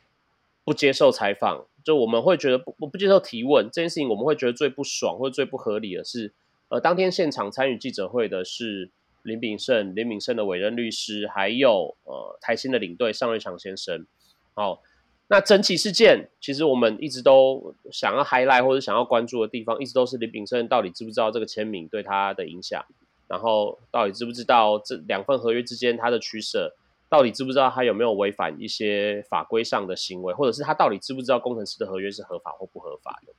[0.64, 6.34] 不接受采访，就我们会觉得不不接受提问这件事情，我们会觉得最不爽或者最不合理的是，
[6.70, 8.92] 呃当天现场参与记者会的是。
[9.26, 14.06] 林炳胜，林炳胜的委任律师，还有呃台新的领队尚瑞强先生。
[14.54, 14.84] 好，
[15.30, 22.86] 那整起事件，其实我们一直都想要 highlight 或者想要关注的地方，一直都是林炳胜到底知不知道这个签名对他的影响，
[23.28, 26.76] 然后到底知不知道这两份合约之间他的取舍，
[27.10, 33.34] 到底知不知道他有没有违反一些法规上的行为，或者是他到底知不知道工程师的合约是合法或不合法的。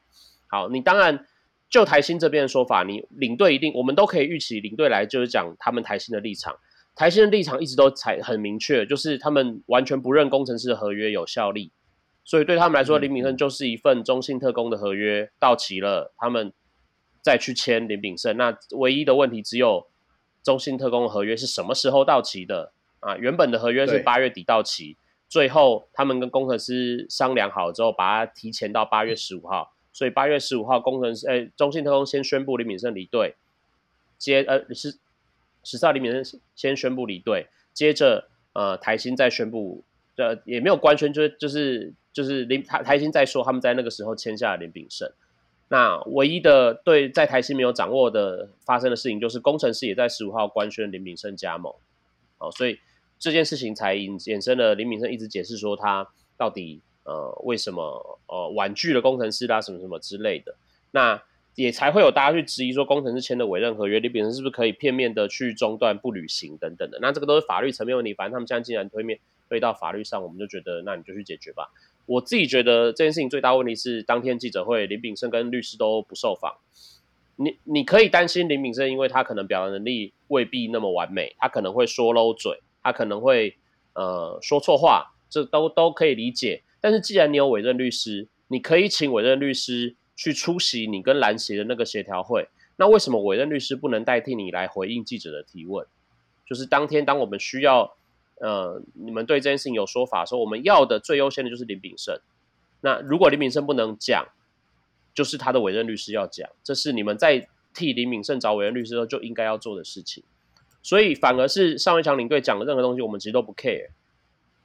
[0.49, 1.27] 好，你当然。
[1.69, 6.57] 就台新这边的说法，你领队一定，我们都可以预期领队来就是讲他们台新的立场。
[6.95, 11.73] 台新的立场一直都才很明确，就是他们完全不认工程师的合约有效力，
[12.25, 16.53] 所以对他们来说，林炳胜就是一份中信特工的合约到期了，他们
[17.21, 18.37] 再去签林炳胜。
[18.37, 19.89] 那唯一的问题只有
[20.45, 23.17] 中信特工的合约是什么时候到期的啊？
[23.17, 24.97] 原本的合约是八月底到期，
[25.29, 29.73] 最后他们跟工程师商量好之后，把它提前到八月十五号。
[29.93, 33.35] 所以八月十五号，工程师呃，中信特工先宣布林敏胜离队，
[34.19, 34.99] 接呃是
[35.65, 39.83] 十四号林炳胜先宣布离队，接着呃台新再宣布，
[40.17, 45.11] 呃也没有官宣，就是就是就是林台台新再说他们在那个时候签下了林炳胜。
[45.69, 51.75] 那唯一的对在台新没有掌握的发生的事情，就是工程师也在十五号官宣林炳胜加盟，
[52.39, 52.79] 哦，所以
[53.19, 56.07] 这件事情才引衍生了林炳生一直解释说他
[56.37, 60.55] 到底呃为什么呃婉拒了工程师啦什么什么之类的，
[60.91, 61.23] 那
[61.55, 69.19] 也才会有大家去质疑说工程师签的委任合约林炳生是不是可以片面的去中断不履行等等的，那这个都是法律层面问题，反正他们现在竟然推面
[69.49, 71.73] 推到法律上，我们就觉得那你就去解决吧。
[72.05, 76.59] 我自己觉得这件事情最大问题是，当天记者会林炳胜跟律师都不受访。
[77.37, 83.57] 你你可以担心林炳胜，因为他可能表达能力未必那么完美，他可能会说漏嘴，他可能会
[83.95, 86.63] 呃说错话，这都都可以理解。
[86.81, 92.49] 但是既然你有委任律师，你可以请委任律师去出席你跟篮协的那个协调会。
[92.77, 95.87] 那为什么委任律师不能代替你来回应记者的提问？
[96.47, 97.97] 就是当天当我们需要。
[98.39, 102.21] 呃，你们对这件事情有说法，的时候我们要的最优先的就是林炳胜。
[102.83, 104.27] 那如果林炳胜不能讲，
[105.17, 110.23] 就是他的委任律师要讲，这是你们在替林敏胜找委任律师的时候就应该要做的事情。
[110.83, 113.89] 所以反而是上一强领队讲的任何东西，我们其实都不 care。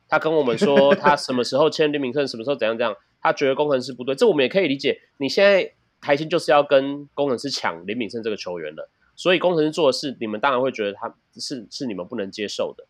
[0.08, 5.00] 他跟我们说 他什么时候签林敏胜，什么时候怎样怎样，他觉得工程师不对，这我们也可以理解。
[5.18, 12.86] 你现在台新就是要跟工程师抢林敏胜这个球员了，所以工程师做的事，你们当然会觉得他是是你们不能接受的。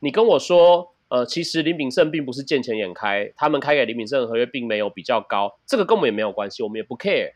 [0.00, 7.34] 你跟我说，呃，其实林炳胜并不是见钱眼开，他们开给林炳胜的合约并没有比较高，这个跟我们也没有关系，我们也不 care。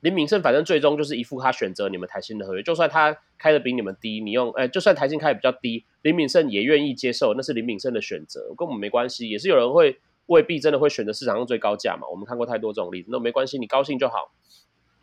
[0.00, 9.30] 林炳胜反正最终就是一副他选择你们台新的合约，就算他开的比你们低，你用，哎，就算台新开的比较低，林炳胜也愿意接受，那是林炳胜的选择，跟我们没关系。
[9.30, 14.30] 也是有人会未必真的会选择市场上最高价嘛，我们看过太多这种例子，那没关系，你高兴就好。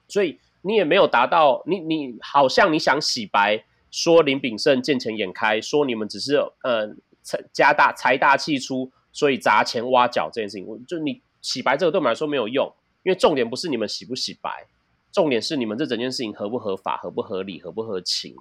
[0.07, 3.65] 所以你也没有达到，你你好像你想洗白。
[3.89, 12.71] 说林炳胜见钱眼开，说你们只是呃财加大财大气粗，所以砸钱挖角这件事情，我就你洗白这个对我们来说没有用，
[13.03, 14.67] 因为重点不是你们洗不洗白，
[15.11, 18.35] 重点是你们这整件事情合不合法、合不合理、合不合情。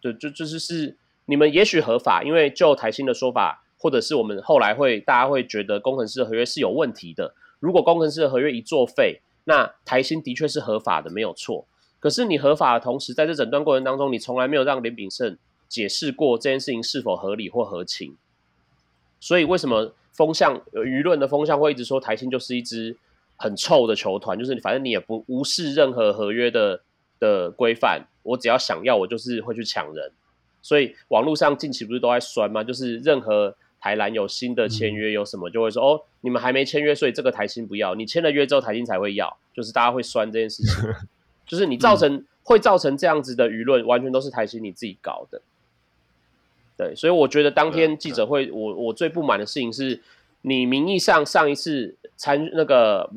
[0.00, 0.96] 对，就就是是
[1.26, 7.34] 你们也许合法，因为就台新的说法，或者是我们后来会大家会觉得工程师的合约是有问题的。
[7.60, 11.64] 如果工程师的合约一作废，那台新的确是合法的，没有错。
[12.00, 15.38] 可是你合法的同时，在这整段过程当中，你从来没有让林炳胜
[15.72, 18.14] 解释过这件事情是否合理或合情。
[19.18, 22.98] 所以为什么风向舆论的风向会一直说台新就是一支
[23.36, 24.38] 很臭的球团？
[24.38, 26.82] 就是反正你也不无视任何合约的
[27.18, 30.12] 的规范，我只要想要，我就是会去抢人。
[30.60, 32.62] 所以网络上近期不是都在酸吗？
[32.62, 37.94] 就是任何台篮有新的签约有什么，就会说哦，你们还没签约，所以这个台新不要。
[37.94, 39.38] 你签了约之后，台新才会要。
[39.54, 40.90] 就是大家会酸这件事情。
[41.46, 45.42] 就是你造成、嗯、会造成这样子的舆论，完全都是台新你自己搞的。
[46.82, 50.02] 对，所以我觉得当天记者会，我我最不满的事情是，
[50.42, 53.10] 你名义上上一次参那个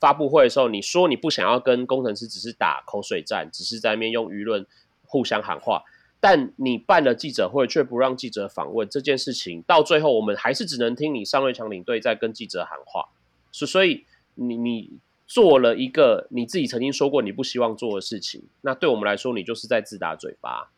[0.00, 4.66] 发布会的时候，你说你不想要跟工程师只是打口水战，只是在那边用舆论
[5.04, 5.82] 互相喊话，
[6.20, 13.08] 但你办了记者会却不让记者访问这件事情，到最后我们还是只能听你上瑞强领队在跟记者喊话。
[13.52, 14.04] 所所以
[14.34, 14.98] 你你。
[15.26, 20.70] 做了一个你自己曾经说过你不希望做的事情，那对我们来说，你就是在自打嘴巴。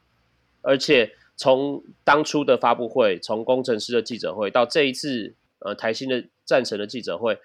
[0.63, 7.39] 而且从当初的发布会，从工程师的记者会到这一次呃台新的战神的记者会，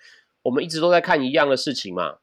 [0.44, 2.18] 我们一直都在看一样的事情嘛，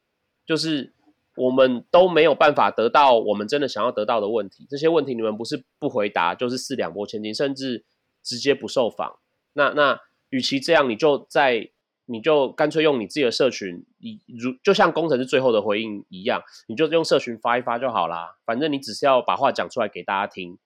[0.45, 0.93] 就是
[1.37, 4.67] 我们都没有办法得到我们真的想要得到的问题。
[4.69, 7.85] 这些问题你们不是不回答，就是四两拨千斤，甚至
[8.23, 9.19] 直接不受访。
[9.53, 10.01] 那那
[10.31, 11.71] 与其这样，你就在。
[12.11, 18.39] 你就干脆用你自己的社群，你如就像工程师最后的回应一样，你就用社群发一发就好啦。
[18.47, 20.57] 反正你只是要把话讲出来给大家听，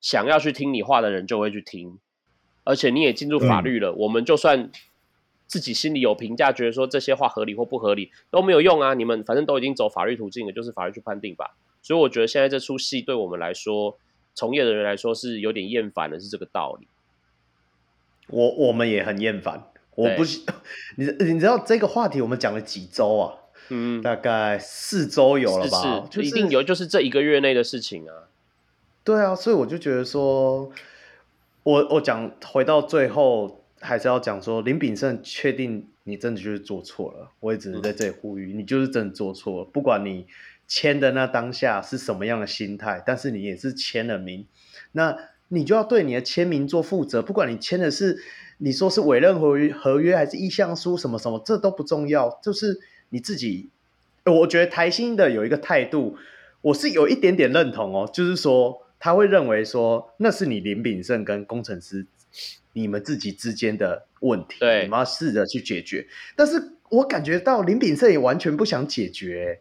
[0.00, 1.98] 想要去听你话的人就会去听。
[2.62, 4.70] 而且你也进入法律了，嗯、我们就算
[5.46, 8.94] 自己心里有评价，觉得说这些话合理或不合理都没有用啊。
[8.94, 11.56] 你们反正都已经走法律途径了，就是法律去判定吧。
[11.82, 13.98] 所以我觉得现在这出戏对我们来说，
[14.34, 16.86] 从业的人来说是有点厌烦的，是这个道理。
[18.28, 19.64] 我我们也很厌烦。
[19.96, 20.40] 我不是
[20.96, 23.34] 你，你知道这个话题我们讲了几周啊？
[23.70, 25.78] 嗯，大概四周有了吧？
[25.78, 28.29] 是是就是、一定有，就是这一个月内的事情啊。
[29.10, 30.70] 对啊，所以我就觉得说，
[31.64, 37.30] 我我讲回到最后，还是要讲说林炳胜确定你真的就是做错了。
[37.40, 39.64] 我也只能在这里呼吁，你就是真的做错了。
[39.64, 40.26] 不管你
[40.68, 44.46] 签的那当下是什么样的心态，但是你也是签了名，
[44.92, 45.16] 那
[45.48, 47.20] 你就要对你的签名做负责。
[47.20, 48.22] 不管你签的是。
[48.62, 52.78] 你说是委任合约合约还是意向书什么什么，这都不重要，就是
[53.08, 53.70] 你自己。
[54.26, 56.18] 我觉得台新的有一个态度，
[56.60, 62.06] 我是有一点点认同哦，就是说他会认为说那是你林炳胜跟工程师
[62.74, 66.06] 你们自己之间的问题，对你们要试着去解决。
[66.36, 69.60] 但是我感觉到林炳胜也完全不想解决，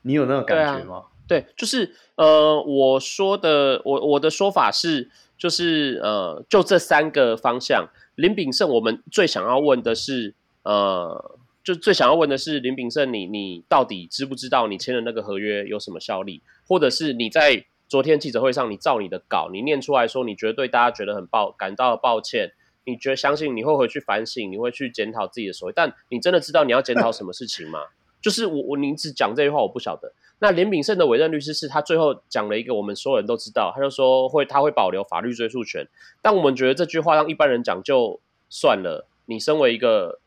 [0.00, 1.04] 你有那种感觉吗？
[1.28, 7.86] 对，啊、对，就是呃，我说的，我我的说法是，就是呃，就这三个方向，
[8.16, 17.66] 林炳胜，我们最想要问的是，呃，就最想要问的是林炳胜，你你到底知不知道你签的那个合约有什么效力，或者是你在。
[17.92, 22.54] 昨天记者会上，你照你的稿，你念出来说，你觉得对大家觉得很抱感到抱歉，
[22.86, 27.80] 你觉得相信你会回去反省，你会去检讨自己的所谓，但你真的知道你要检讨什么事情吗？
[28.22, 30.10] 就是我我你只讲这句话，我不晓得。
[30.38, 35.86] 那林秉胜的委任律师是他最后讲了一个我们所有人都知道，他就说会他会保留法律追诉权，
[36.22, 39.06] 但我们觉得这句话让一般人讲就算了。
[39.26, 40.18] 你身为一个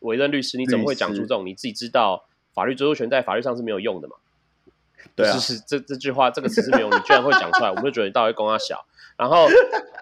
[0.00, 4.16] 委任律师，你怎么会讲出这种你自己知道法律追诉权在法律上是没有用的嘛？
[5.14, 8.84] 对啊，是是这这句话这个词是没有，你居然会讲出来，我们就觉得你到底公他小。
[9.18, 9.46] 然后，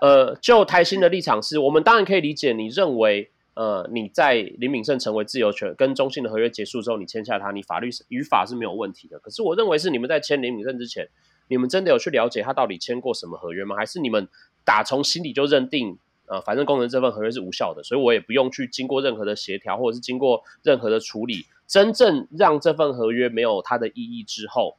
[0.01, 9.19] 呃，就台新的立场是，我们当然可以理解，你认为，呃，你在林敏胜成为自由权跟中信的合约结束之后，你签下他，你法律语法是没有问题的。
[9.19, 11.09] 可是我认为是你们在签林敏胜之前，
[11.49, 13.75] 你们真的有去了解他到底签过什么合约吗？
[13.75, 14.29] 还是你们
[14.65, 24.77] 打从心里就认定，呃，反正工人这份合约是无效的，所以我也不用去经过任何的协调，或者是经过任何的处理，真正让这份合约没有它的意义之后。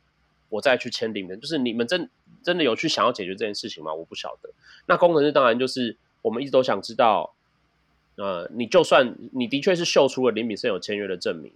[0.52, 2.10] 我再去签订的，就是你们真
[2.44, 3.94] 真的有去想要解决这件事情吗？
[3.94, 4.50] 我不晓得。
[4.86, 7.34] 那工程师当然就是我们一直都想知道，
[8.18, 11.54] 呃，你就算你的确是秀出了林秉胜有签约的证明，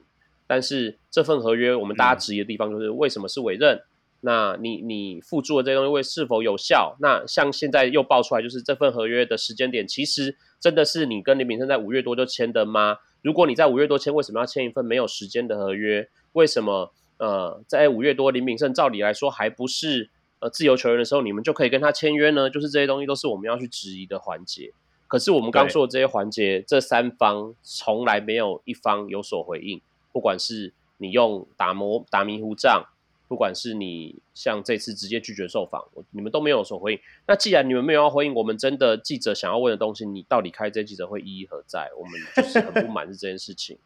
[0.48, 3.76] 但是这份合约我们大家质疑的地方就是为什么是委任？
[3.76, 3.84] 嗯、
[4.22, 6.96] 那你你付注的这些东西为是否有效？
[7.02, 13.00] 那像现在又爆出来，就是这份合约的时间点其实真的是你跟林秉胜在五月多就签的吗？
[13.22, 16.08] 如果你在五月多签，为什么要签一份没有时间的合约？
[16.32, 16.94] 为什么？
[17.18, 20.10] 呃，在五月多，林秉胜照理来说还不是
[20.40, 22.50] 呃自由球员的时候，你们就可以跟他签约呢？
[22.50, 24.72] 就是这些东西都是我们要去质疑的环节。
[25.08, 29.80] 可是我们刚说的这些环节，这三方从来没有一方有所回应。
[30.12, 32.84] 不管是你用打模打迷糊仗，
[33.28, 37.00] 不管是你像这次直接拒绝受访，你们都没有所回应。
[37.28, 41.90] 那既然你们没有要回应，我们真的记者想要问的东西，你到底开这记者会意义何在？
[41.98, 43.78] 我们就是很不满是这件事情。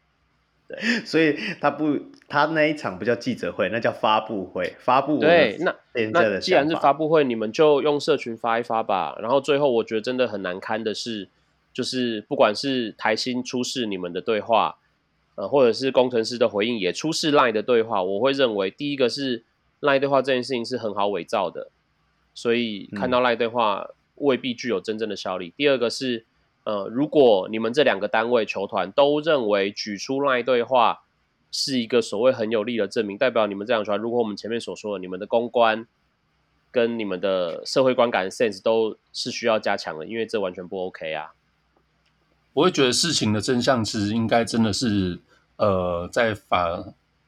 [0.70, 1.98] 对，所以他不，
[2.28, 4.76] 他那一场不叫记者会，那叫发布会。
[4.78, 5.74] 发布会对，那
[6.12, 9.16] 那既然是发布会，你们就用社群发一发吧。
[9.20, 11.28] 然后最后，我觉得真的很难堪的是，
[11.72, 14.78] 就是不管是台新出示你们的对话，
[15.34, 19.42] 呃，或者是工程师的回应也出示 LINE 的对话，我会认为第一个是
[19.80, 21.72] LINE 对话这件事情是很好伪造的，
[22.32, 25.48] 所以看到 LINE 对话未必具有真正的效力。
[25.48, 26.26] 嗯、第二个是。
[26.64, 31.00] 呃，如果你们这两个单位球团都认为举出 LINE 对话
[31.50, 35.86] 是一个所谓很有力的证明，代表你们这样球团，如果我们前面所说的，你们的公关
[36.70, 41.32] 跟你们的社会观感 sense 都是需要加强的，因为这完全不 OK 啊。
[42.52, 45.18] 我会觉得事情的真相其实应该真的是
[45.56, 46.84] 呃，在法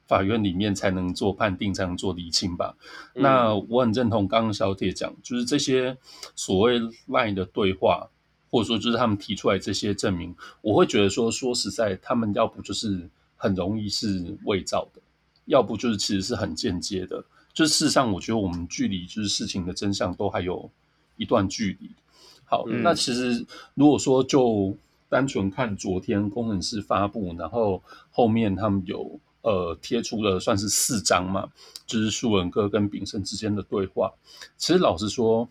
[0.06, 2.76] 法院里面才能做判定，才能做厘清吧。
[3.14, 5.96] 嗯、那我很认同刚刚小铁讲，就是这些
[6.36, 6.78] 所谓
[7.08, 8.10] LINE 的对话。
[8.52, 15.00] 或者说，就是他们提出来这些证明，我会觉得说，说实在，他们要不就是很容易是伪造的，
[15.46, 17.24] 要不就是其实是很间接的。
[17.54, 20.70] 就是事实上，我觉得我们距离就是事情的真相都还有
[21.16, 21.88] 一段距离。
[22.44, 23.42] 好，嗯、那其实
[23.72, 24.76] 如果说就
[25.08, 31.48] 单纯看昨天工程师发布，然后后面他们有呃贴出了算是四张嘛，
[31.86, 34.12] 就是树文哥跟秉胜之间的对话。
[34.58, 35.48] 其实老实说。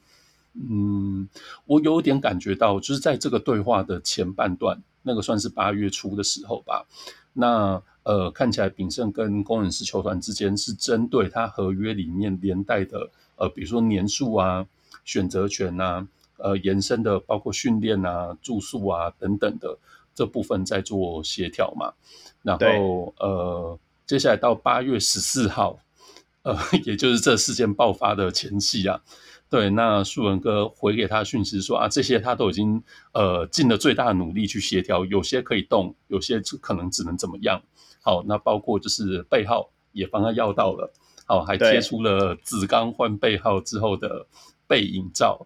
[0.53, 1.29] 嗯，
[1.65, 6.85] 我有点感觉到，就是在这个对话的前半段，那个算是八月初的时候吧。
[7.33, 14.65] 那呃，看起来秉胜跟工人师球团之间是针对他合约里面连带的呃，比如说年数啊、
[15.05, 16.05] 选择权啊、
[16.37, 19.77] 呃延伸的包括训练啊、住宿啊等等的
[20.13, 21.93] 这部分在做协调嘛。
[22.41, 25.79] 然后呃，接下来到八月十四号，
[26.41, 29.01] 呃， 也就是这事件爆发的前夕啊。
[29.51, 37.61] 对，那树文哥回给他讯息说啊，这些他都已经呃尽了最大的努力去协调，有些可以动，有些可能只能怎么样。
[38.01, 40.93] 好，那包括就是背号也帮他要到了，
[41.25, 44.25] 好，还贴出了子刚换背号之后的
[44.67, 45.45] 背影照，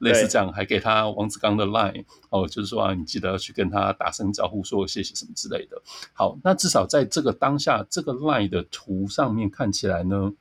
[0.00, 5.82] 对 类似这样，还给他王子刚的 line，哦，就是说啊，你记得要去跟他打声招呼，说谢谢什么之类的。
[6.14, 10.32] 好，那至少在这个当下，这个 line 的图上面看起来呢，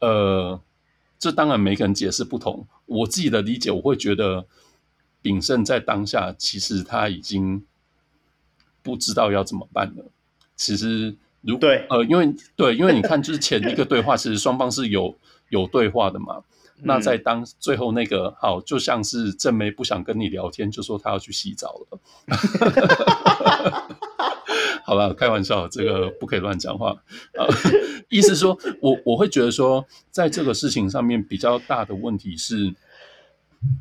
[0.00, 0.58] 呃。
[1.22, 4.44] 这当然每个人解释不同，我自己的理解，我会觉得
[5.22, 7.64] 秉胜在当下其实他已经
[8.82, 10.04] 不知道要怎么办了。
[10.56, 15.16] 其实如，如对呃，因为对，因为你看，就是前一个对话，其实双方是有
[15.50, 16.42] 有对话的嘛。
[16.78, 22.00] 那在当最后那个好，就像是正妹不想跟你聊天，就说她要去洗澡了。
[24.84, 26.90] 好了，开玩笑，这个不可以乱讲话
[27.36, 27.46] 啊。
[28.10, 32.74] 意思说我我会觉得说，在这个事情上面比较大的问题是，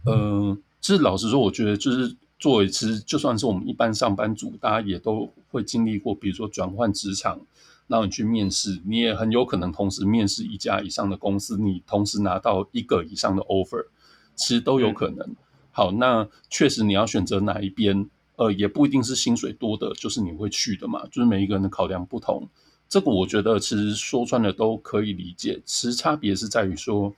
[0.06, 7.39] 嗯、呃，其实老实说，我觉得就是作为其实就算是我们一般上班族，大家也都会经历过，比如说转换职场。
[7.88, 13.85] 让你去面试，你也很有可能同时面试一家以上的公司，你同时拿到一个以上的 offer，
[14.34, 15.27] 其实都有可能。
[15.27, 15.35] 嗯、
[15.72, 18.10] 好，那确实你要选择哪一边，
[18.42, 21.06] 呃，也不一定是薪水多的，就是你会去的嘛。
[21.12, 22.48] 就是每一个人的考量不同，
[22.90, 25.62] 这个我觉得其实说穿了都可以理解。
[25.64, 27.14] 其实差别是在于说，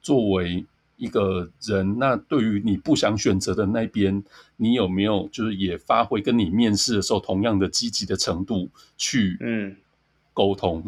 [0.00, 0.64] 作为
[0.96, 4.22] 一个人，那对于你不想选择的那边，
[4.56, 9.76] 你有没有就是也发挥跟你面试的时候同样的积极的程度去，嗯。
[10.34, 10.84] 沟通，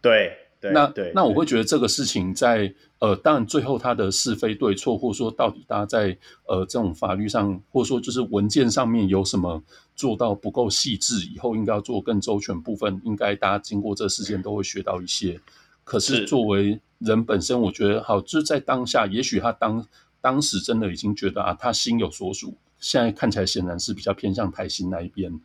[0.00, 9.62] 对，对那对，那我会觉得这个事情在呃，当然最后他的是非对错，或者说到底大家在呃这种法律上，或者说就是文件上面有什么
[9.94, 15.40] 做到不够细致，以后应该要做更周全部分，应该大家经过这事件都会学到一些。
[15.84, 19.86] 可是作为人本身，我觉得好，就是在当下，也许他当
[20.20, 25.40] 当时真的已经觉得啊，他心有所属，现在看起来显然是比较偏向台新那一边。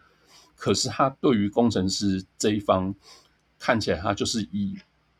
[0.56, 2.96] 可是他对于工程师这一方。
[3.60, 4.76] 看起来他就是以，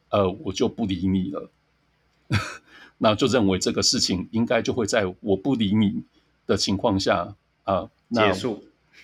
[0.10, 1.49] 呃，我就不理你了，
[2.97, 6.03] 那就认为这个事情应该就会在我不理你
[6.45, 8.63] 的情况下啊、呃、结束，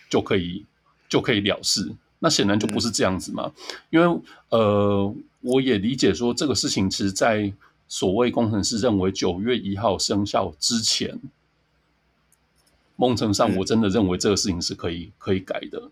[0.09, 0.65] 就可以
[1.07, 1.91] 就可以了事。
[2.19, 7.51] 那显然就不是这样子嘛，嗯、因为呃，我也理解说这个事情其实，在
[7.87, 11.19] 所谓工程师认为九月一号生效之前，
[12.97, 15.89] 梦程上我真的认为这个事情是可以可以改的，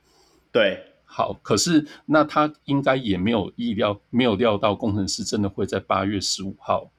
[0.52, 0.84] 对。
[1.10, 6.92] 好，可是那他应该也没有意料，没有料到工程师真的会在八月十五号，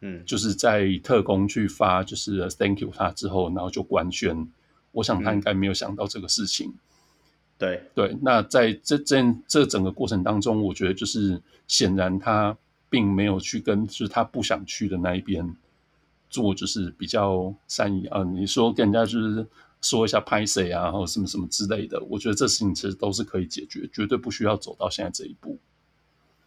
[0.00, 4.48] 嗯，就是在特工去发就是 thank you 他之后，然后就官宣。
[4.92, 6.68] 我想他应该没有想到这个事情。
[6.68, 6.78] 嗯、
[7.58, 12.56] 对对，那在这这这整个过程当中，我觉得就是显然他
[12.88, 15.56] 并没有去跟就是他不想去的那一边
[16.30, 18.22] 做，就是比较善意啊。
[18.24, 19.46] 你说跟人家就是。
[19.80, 25.56] 说一下拍谁啊，或什么什么之类的，我觉得这事情其实都是可以解决，绝对不需要走到现在这一步。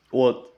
[0.09, 0.51] 我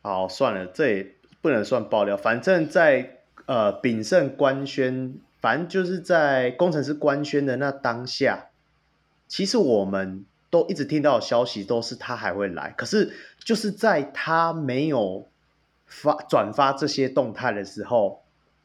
[0.00, 2.16] 好算了，这也不能算爆料。
[2.16, 8.48] 反正在，呃秉胜官宣，反正就是在工程师官宣的那当下，
[9.28, 12.74] 其实我们都一直听到的消息都是他还会来。
[12.76, 15.28] 可是就是在他没有
[15.86, 18.22] 发转发这些动态的时候，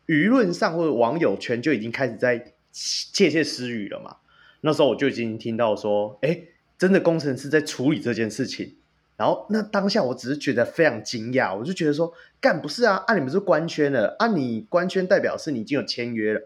[0.08, 2.52] 舆论上或者网友圈就已经开始在。
[2.78, 4.18] 窃窃私语了嘛？
[4.60, 6.42] 那时候我就已经听到说，哎，
[6.78, 8.76] 真的工程师在处理这件事情。
[9.18, 13.04] 然后那当下我只是觉得非常惊讶，我就觉得说，干不是啊？
[13.08, 16.42] 啊，你们是官宣了，啊，你官宣代表是你已经有签约了，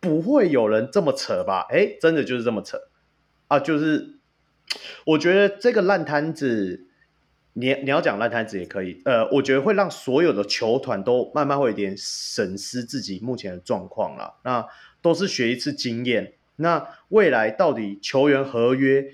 [0.00, 1.66] 不会有人这么扯吧？
[1.70, 2.80] 哎，真的就是这么扯
[3.48, 3.58] 啊！
[3.58, 4.14] 就是
[5.04, 6.86] 我觉得这个烂摊子，
[7.54, 14.36] 你你要讲烂摊子也可以，呃，我觉得会让所有的球团都慢慢会有点审视自己目前的状况了。
[14.44, 14.66] 那
[15.02, 16.34] 都是学一次经验。
[16.56, 19.04] 那未来到底球员合约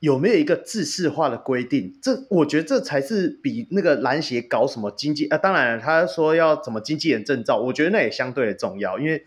[0.00, 1.96] 有没有一个制式化的规定？
[2.02, 8.98] 这我觉得这才是比那个篮协搞什么经济啊，当然他说要怎么经纪人证照，我觉得那也相对的重要。
[8.98, 9.24] 因为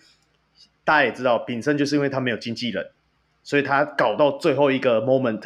[0.84, 2.92] 大家也知道，炳生就是因为他没有经纪人，
[3.44, 5.42] 所以他搞到最后一个 moment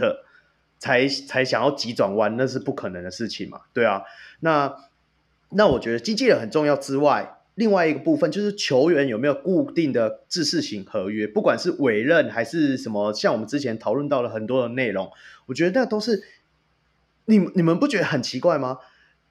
[0.80, 3.62] 才才想要急转弯，那是不可能的事情嘛。
[3.74, 4.04] 对啊，
[4.40, 4.76] 那
[5.49, 7.36] 那我觉得经纪人很重要之外。
[7.58, 15.10] 另外一个部分就是球员有没有固定的制式型合约，不管是委任还是什么，像我们之前讨论到了很多的内容，
[15.48, 16.24] 我觉得那都是
[17.26, 18.78] 你你们不觉得很奇怪吗？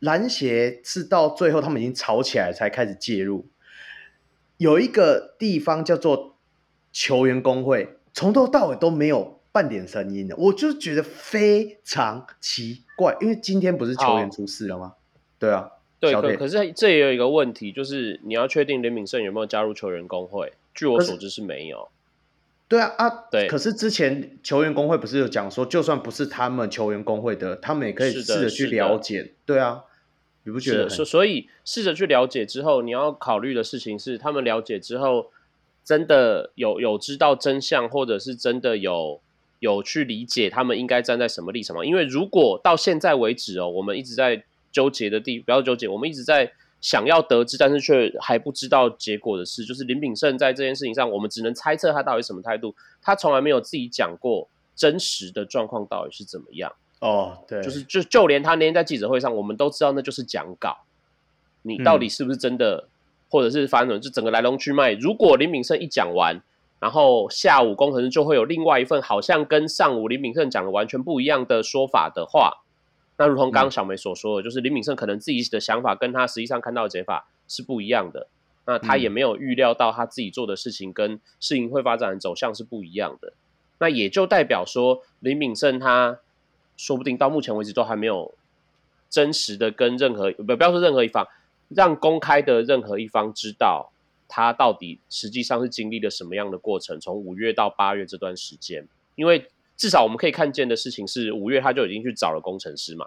[0.01, 3.47] 篮协是到最后他们已经吵起来才开始介入，
[4.57, 6.37] 有一个地方叫做
[6.93, 14.95] 球员工会，从头到尾都没有半点声音的，我就觉得非常奇怪，因为今天不是球员出事了吗？
[15.39, 15.71] 对啊。
[15.99, 20.53] 对，可可是这也有一个问题，就是你要确定林敏胜有没有加入球员工会？
[20.75, 21.89] 据我所知是没有。
[22.69, 23.47] 对啊啊，对。
[23.49, 29.33] 可是之前球员工会不是有讲说，就算不是他们球员工会的，他们也可以试着去了解。
[29.47, 29.85] 对啊，
[30.45, 30.89] 你不觉得？
[30.89, 35.31] 所所以试着去了解之后，你要考虑的事情是，他们了解之后
[35.83, 39.19] 真的有有知道真相，或者是真的有
[39.61, 41.83] 有去理解他们应该站在什么立场吗？
[41.83, 44.45] 因为如果到现在为止哦，我们一直在。
[44.77, 45.89] 纠结的地，不要纠结。
[45.89, 52.75] 我们一直在想要得知，但是却还不知道结果的事，就是林炳胜在这件事情上，我们只能猜测他到底什么态度。
[53.01, 56.71] 他从来没有自己讲过真实的状况到底是怎么样。
[57.01, 60.77] 哦，对，就是就就连他那天在记者会上，我们都知道那就是讲稿。
[61.63, 62.87] 你到底是不是真的
[63.31, 64.93] 或者是发生就整个来龙去脉。
[64.93, 66.43] 如果林炳胜一讲完，
[66.79, 72.65] 然后下午工程师就会有另外一份好像跟上午林炳胜讲的完全不一样的说法的话，
[73.19, 78.29] 那如同刚刚小梅所说的，嗯、就是林敏胜可能自己的想法跟他实际上看到的解法是不一样的。
[78.67, 83.33] 那他也没有预料到他自己做的事情跟事情会发展的走向是不一样的。
[83.79, 86.19] 那也就代表说，林敏胜他
[86.77, 88.35] 说不定到目前为止都还没有
[89.09, 91.29] 真实的跟任何不不要说任何一方，
[91.69, 93.93] 让公开的任何一方知道。
[94.29, 96.99] 他到底实际上是经历了什么样的过程？
[96.99, 103.07] 从五月到八月这段时间，因为至少我们可以看见的事情是，五月他就已经去找了工程师嘛。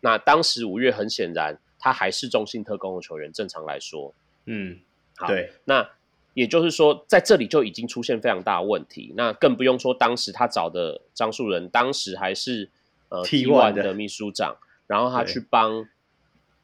[0.00, 4.14] 那当时五月很显然他还是中信特工的球员，正常来说，
[4.46, 4.78] 嗯，
[5.16, 5.52] 好，对。
[5.64, 5.88] 那
[6.34, 9.12] 也就是说，在这里就已经出现非常大的问题。
[9.16, 12.70] 那更不用说当时他找的张树人，当时还是
[13.08, 15.88] 呃 T One 的秘书长，然后他去帮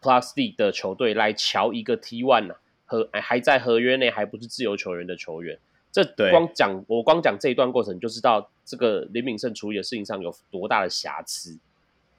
[0.00, 2.60] Plus D 的球队来瞧一个 T1 呢、啊。
[2.86, 5.58] 合还在合约内，还不是自由球员的球员，
[5.90, 11.58] 这光讲我光讲这一段过程，就知道这个林敏胜处理的事情上有多大的瑕疵。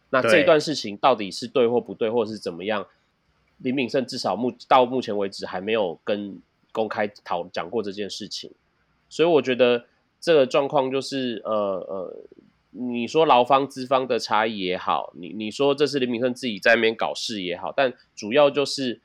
[0.10, 2.86] 那这一段事情到底是对或不对，或者是怎么样？
[3.58, 6.40] 林敏胜至少目到目前为止还没有跟
[6.72, 8.52] 公开讨讲过这件事情，
[9.10, 9.86] 所以我觉得
[10.20, 12.18] 这个状况就是呃呃，
[12.72, 19.02] 你说劳方资方的差异也好，你你说这是林敏胜自己在那边搞事也好，但主要就是。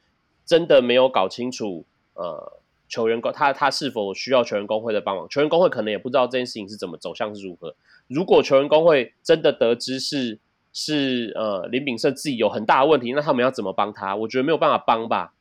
[0.47, 1.85] 真的没有搞清楚，
[2.15, 2.60] 呃，
[2.91, 5.27] 球员工他他是否需要球员工会的帮忙？
[5.29, 7.75] 球员工会可能也不知道这件事情是怎么走向是如何。
[8.09, 10.41] 如果球员工会真的得知是
[10.73, 14.17] 是呃林秉胜自己有很大的问题，那他们要怎么帮他？
[14.17, 15.33] 我觉得没有办法帮吧。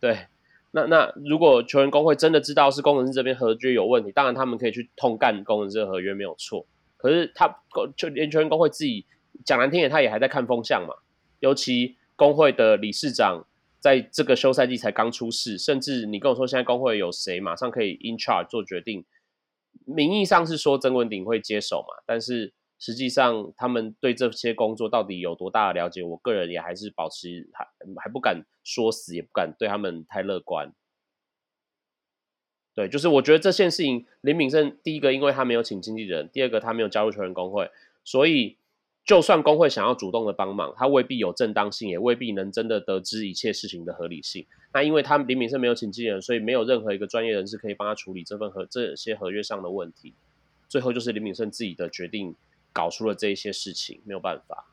[0.00, 0.26] 对，
[0.70, 6.66] 那那如果球员工会真的知道是工程师这边合约有问题，当然他们可以去痛干工程师的合约没有错。
[6.96, 7.60] 可是他
[7.94, 9.04] 就连球员工会自己
[9.44, 10.94] 讲难听点，他也还在看风向嘛。
[11.40, 13.44] 尤其工会的理事长。
[13.84, 19.04] 在这个休赛季才刚出事，甚至你跟我说现在工会有谁马上可以 in charge 做决定，
[19.84, 27.68] 名义上是说曾文鼎会接手嘛，但是实际上他们对这些工作到底有多大的了解，我个人也还是保持还
[28.02, 30.72] 还不敢说死，也不敢对他们太乐观。
[32.74, 37.70] 对，就是我觉得这件事情，林敏胜第一个因为他没有请经纪人，第二个他没有加入球员工会，
[38.02, 38.56] 所以。
[39.04, 44.46] 就算工会想要主动的帮忙，他未必有正当性，也未必能真的得知一切事情的合理性。
[44.72, 50.14] 那因为他林敏胜没有请经纪人，所以没有任何一个专业人士可以帮他处理这份合这些合约上的问题。
[50.68, 52.34] 最后就是林敏胜自己的决定，
[52.72, 54.72] 搞出了这一些事情，没有办法。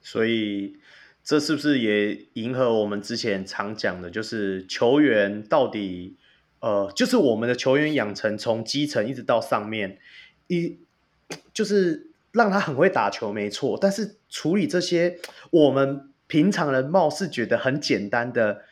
[0.00, 0.76] 所以
[1.24, 6.14] 这是不是也迎合我们之前常讲的，就是球员到底
[6.60, 9.98] 呃，就是我们的球员养成从基层一直到上面，
[10.46, 10.78] 一
[11.52, 12.11] 就是。
[12.32, 15.18] 让他很会打球，没错，但是处理这些
[15.50, 18.62] 我们平常人貌似觉得很简单的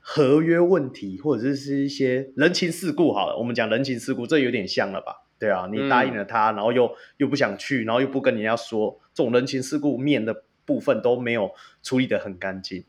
[0.00, 5.22] 合约问题，或者是一些人情世故，好了，我们讲人情世故，这有点像了吧？
[5.38, 11.50] 对啊，你答应了他，嗯、然后又又不想去，然后又不跟人家说，这种人情世故面的部分都没有
[11.82, 12.82] 处理的很干净。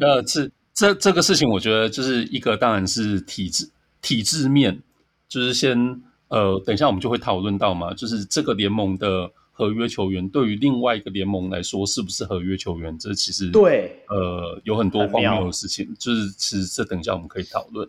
[0.00, 3.70] 呃，这这这个事情，我觉得就是一个，当然是体制
[4.02, 4.82] 体制面，
[5.28, 6.02] 就是先。
[6.28, 17.88] 呃，等一下我们就会讨论到嘛，就是这个联盟的合约球员对于另外一个联盟来说是不是合约球员，这其实对，呃，有很多荒谬的事情，就是其实这等一下我们可以讨论。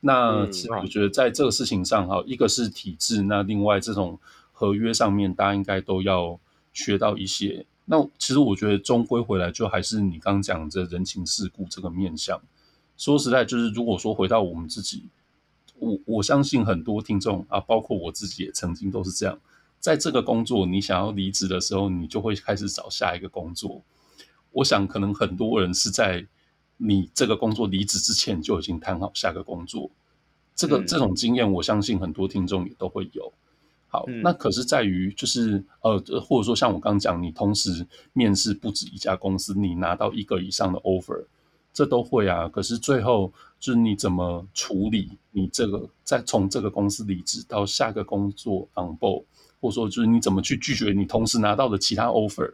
[0.00, 4.18] 那其实我觉得在这个事情上哈，一个是体制，那另外这种
[4.50, 6.36] 合约上面，大家应该都要
[6.72, 7.64] 学到一些。
[7.84, 12.42] 那其实我觉得终归回来，就还是你刚刚讲这人情世故这个面向。
[12.96, 15.04] 说实在，就是如果说回到我们自己。
[15.76, 19.36] 我我相信很多听众啊，包括我自己也曾经都是这样，
[19.84, 23.82] 在这个工作你想要离职的时候，你就会开始找下一个工作。
[24.50, 26.26] 我想可能很多人是在
[26.78, 29.90] 你这个工作离职之前就已经谈好下个工作。
[30.56, 33.30] 这个、嗯、这种经验，我相信很多听众也都会有。
[33.88, 41.26] 好，嗯、那可是在于就是呃，或者说像我刚刚讲，你同时面试不止一家公司，你拿到一个以上的 offer。
[41.74, 43.30] 这都会啊，可是最后
[43.60, 49.24] 就是你怎么处理你这个，再从这个公司离职到下个工作 on board，
[49.64, 52.52] 或者说就是你怎么去拒绝你同时拿到的其他 offer，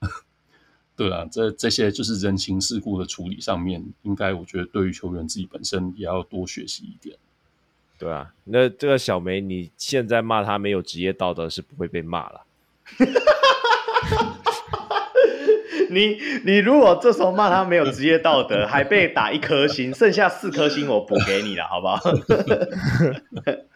[0.94, 7.16] 对啊，这这些就是人情世故的处理上面，应该我觉得对于球员自己本身也要多学习一点。
[7.98, 12.42] 对啊，那这个小梅，你现在骂他没有职业道德是不会被骂了。
[15.88, 21.98] 你你如果这时候骂他没有职业道德，还被打一颗星，剩下四颗星我补给你了，好不好？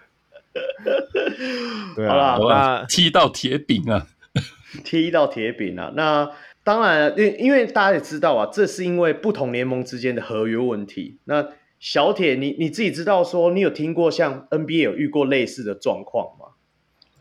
[1.97, 4.07] 对啊，那踢到铁饼啊，
[4.85, 5.93] 踢到铁饼啊。
[5.95, 6.31] 那
[6.63, 11.19] 当然，因因为大家也知道啊，这是因为不同联盟之间的合约问题。
[11.25, 11.49] 那
[11.79, 16.47] 小铁，你你自己知道说，你有听过像 NBA 有遇过类似的状况吗？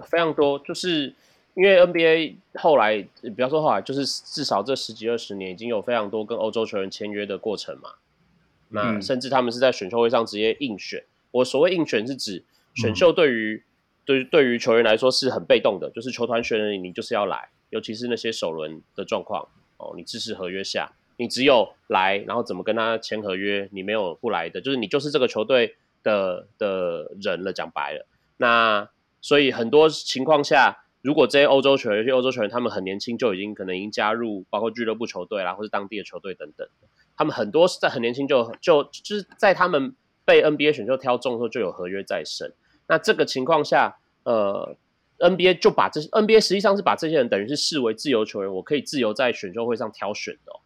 [0.05, 1.13] 非常多，就是
[1.55, 7.89] 因为 NBA 后来，比方说后来，就是至少这十几二十年，已经有非常多跟欧洲球员签约的过程嘛。
[8.69, 11.03] 那甚至他们是在选秀会上直接硬选。
[11.31, 12.43] 我所谓硬选是指
[12.75, 13.65] 选秀对于、嗯、
[14.05, 19.47] 对对于球员来说是很被动的，就是球团选了你，你就是要来，尤其是那些首轮的状况
[19.77, 27.53] 哦，你支持合约下，你只有来，然后怎么跟他签合约，你没有不来的，就是你就是这个球队的的人了。
[27.53, 28.89] 讲白了，那
[29.21, 36.67] 所以很多情况下，如果这些欧洲球员，有些欧洲球员他们很年轻就已经可能已经加入，包括俱乐部球队啦，或是当地的球队等等。
[37.15, 39.95] 他们很多在很年轻就就就是在他们
[40.25, 42.53] 被 NBA 选秀挑中的时候就有合约在身。
[42.87, 44.75] 那这个情况下，呃
[45.19, 50.59] ，NBA 就把这 NBA 实际上是把这些人等于是视为自由球员，我可以自由在选秀会上挑选的哦。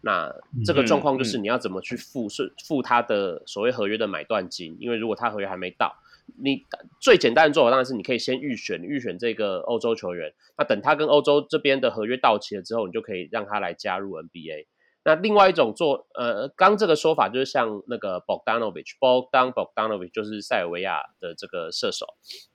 [0.00, 0.34] 那
[0.64, 4.76] 这个状况就是你要怎么去付是付他的所谓合约的买断金？
[4.78, 5.96] 因为如果他合约还没到，
[6.42, 6.64] 你
[7.00, 10.32] 最简单的做法当然是你可以先预选预选这个欧洲球员。
[10.58, 14.66] 那等他跟欧洲这边的合约到期了之后，你就可以让他来加入 NBA。
[15.04, 22.06] 那另外一种做，呃，刚这个说法就是像那个 Bogdanovic，Bogdan Bogdanovic 就是塞尔维亚的这个射手。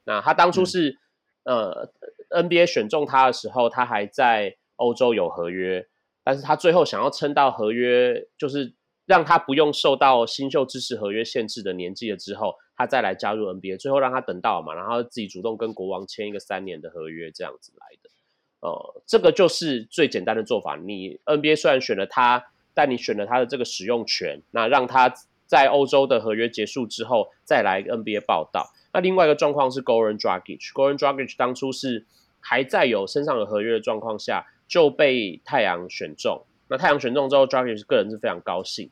[0.04, 0.98] 那他当初是，
[1.44, 1.90] 嗯、呃
[2.44, 5.86] ，NBA 选中他的时候，他还在欧洲有合约，
[6.24, 17.99] 但是他最后想要撑到合约，就是让他不用受到新秀支持合约限制的年纪了之后，他再来加入 NBA，最后让他等到嘛，然后自己主动跟国王签一个三年的合约，这样子来的。
[18.62, 20.76] 呃，这个就是最简单的做法。
[20.76, 25.14] 你 NBA 虽然选了他，但你选了他的这个使用权，那让他
[25.46, 28.74] 在欧洲的合约结束之后再来 NBA 报道。
[28.92, 32.06] 那另外一个状况是 Goran Dragic，Goran Dragic 当初是
[32.42, 36.44] 还在有身上有合约的状况下就被太阳选中。
[36.68, 38.90] 那太阳选中之后，Dragic 个人是非常高兴，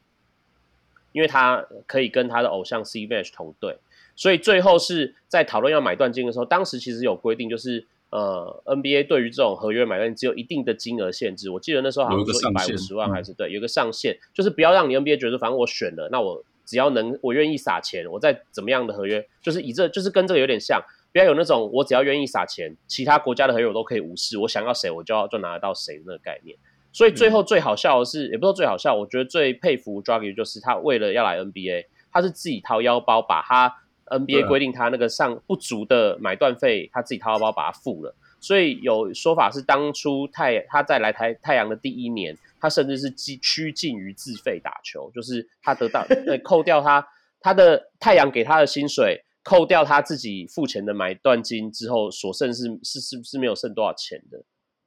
[1.11, 3.79] 因为他可以跟他的偶像 c v a s h 同队。
[4.15, 7.85] 所以最后是在讨论要买断金的时候，当时其实有规定就是。
[8.17, 20.81] 呃，NBA 对于这种合约买断只有一定的金额限制，我记得那时候好像说一百五十万还是对，有个上限，嗯、就是不要让你 NBA 觉得反正我选了，那我只要能我愿意撒钱，我再怎么样的合约，就是以这就是跟这个有点像，
[21.13, 26.57] 不要有那种我只要愿意撒钱，其他国家的合约我都可以无视，我想要谁我就要就拿得到谁的那个概念。
[26.91, 33.75] 所以最后最好笑的是，嗯、也不说最好笑，我觉得最佩服 Dragic 就是他为了要来 NBA，他是自己掏腰包把他。
[34.09, 38.15] NBA 规定他那个上不足的买断费，他自己掏腰包把它付了。
[38.39, 47.07] 所以有说法是，当初太他在来台太阳的第一年，他甚至是趋近于自费打球，就是他得到呃扣掉他
[47.41, 54.43] 他的太阳给他的薪水，扣掉他自己付钱的买断金之后，所剩是是是是没有剩多少钱的。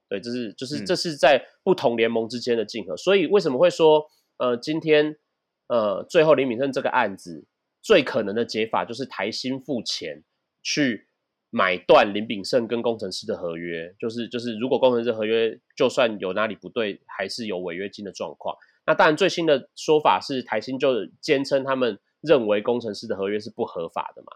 [0.08, 2.96] 对，这是就是这是在不同联盟之间的竞合。
[2.96, 4.06] 所以为什么会说
[4.38, 5.16] 呃今天
[5.66, 7.44] 呃最后林敏胜这个案子？
[7.82, 10.22] 最可能的解法就是台新付钱
[10.62, 11.08] 去
[11.50, 18.56] 买断林炳胜跟工程师的合约，就是就是如果工程师合约就算有哪里不对，还是有违约金的状况。
[18.86, 24.28] 那当然最新的说法是台新就坚称他们认为工程师的合约是不合法的嘛。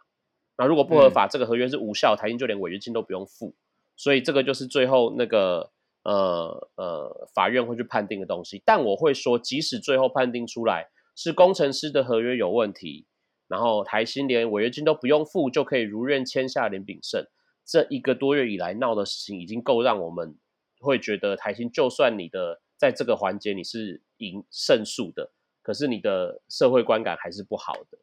[0.57, 3.55] 那如果不合法，嗯、这个合约是无效，台新就连违约金都不用付。
[3.97, 5.71] 所以这个就是最后那个
[6.03, 8.62] 呃呃法院会去判定的东西。
[8.65, 13.07] 但我会说，即使最后判定出来是工程师的合约有问题。
[13.55, 17.24] 然后台新连违约金都不用付，就可以如愿签下林炳胜。
[17.64, 20.36] 这一个多月以来闹的事情，已经够让我们
[20.81, 25.31] 会觉得台新，就算你的在这个环节你是赢胜诉的，
[25.62, 27.98] 可是你的社会观感还是不好的。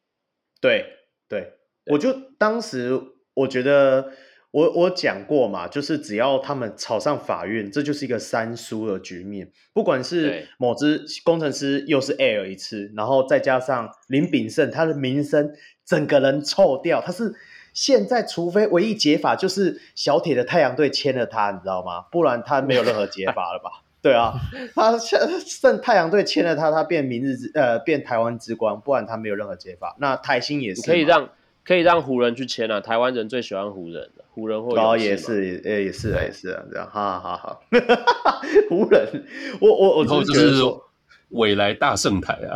[0.61, 0.85] 对
[1.27, 1.41] 对，
[1.83, 2.97] 对我就当时
[3.33, 4.13] 我觉得。
[4.51, 9.49] 我我讲过嘛，就是只要他们吵上法院，这就是一个三输的局面。
[9.73, 15.51] 不管是某支工程师又是 Air 一次，然后再加上林炳胜，他的名声
[15.85, 17.01] 整个人臭掉。
[17.01, 17.33] 他是
[17.73, 22.01] 现在，除非唯一解法就是小铁的太阳队签了他，你知道吗？
[22.11, 23.83] 不然他没有任何解法了吧？
[24.03, 24.33] 对啊，
[24.75, 29.95] 他剩太阳队签了他，他变明日之呃变台湾之光，不然他没有任何解法。
[29.99, 31.29] 那台新也是可以让
[31.63, 34.25] 可以让湖人去签啊，台湾人最喜欢湖人的。
[34.33, 37.61] 湖人或哦也是也也是也是啊这样，好好好，
[38.69, 39.25] 湖人，
[39.59, 40.89] 我我我就是说
[41.29, 42.55] 未来大圣台啊，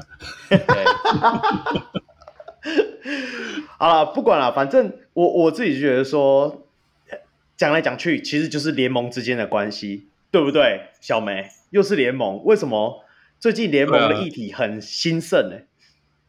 [3.78, 6.66] 好了不管了，反正我我自己觉得说
[7.58, 10.84] 讲来讲去其实就是联盟之间的关系，对不对？
[11.02, 13.04] 小梅又是联盟，为什么
[13.38, 15.58] 最近联盟的议题很兴盛呢？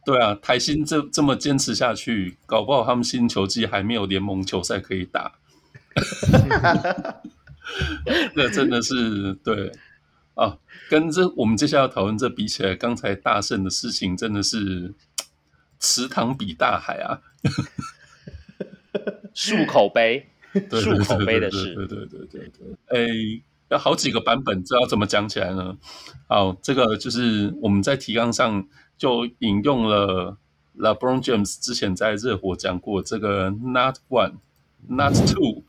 [0.07, 5.33] 对啊，台新这这么坚持下去，搞不好他们新球季还没有联盟球赛可以打。
[8.33, 9.69] 那真的是对
[10.35, 10.57] 啊，
[10.89, 14.93] 跟这我们接下来讨论这比起来，刚才大胜的事情真的是
[15.77, 17.19] 池塘比大海啊，
[19.35, 22.51] 漱口杯，对漱口杯的事，对对对对对
[22.87, 22.97] 对。
[22.97, 25.77] 诶，有好几个版本，这要怎么讲起来呢？
[26.29, 28.65] 好，这个就是我们在提纲上
[28.97, 30.37] 就引用了
[30.77, 34.35] LeBron James 之前在热火讲过这个 Not One,
[34.87, 35.63] Not Two。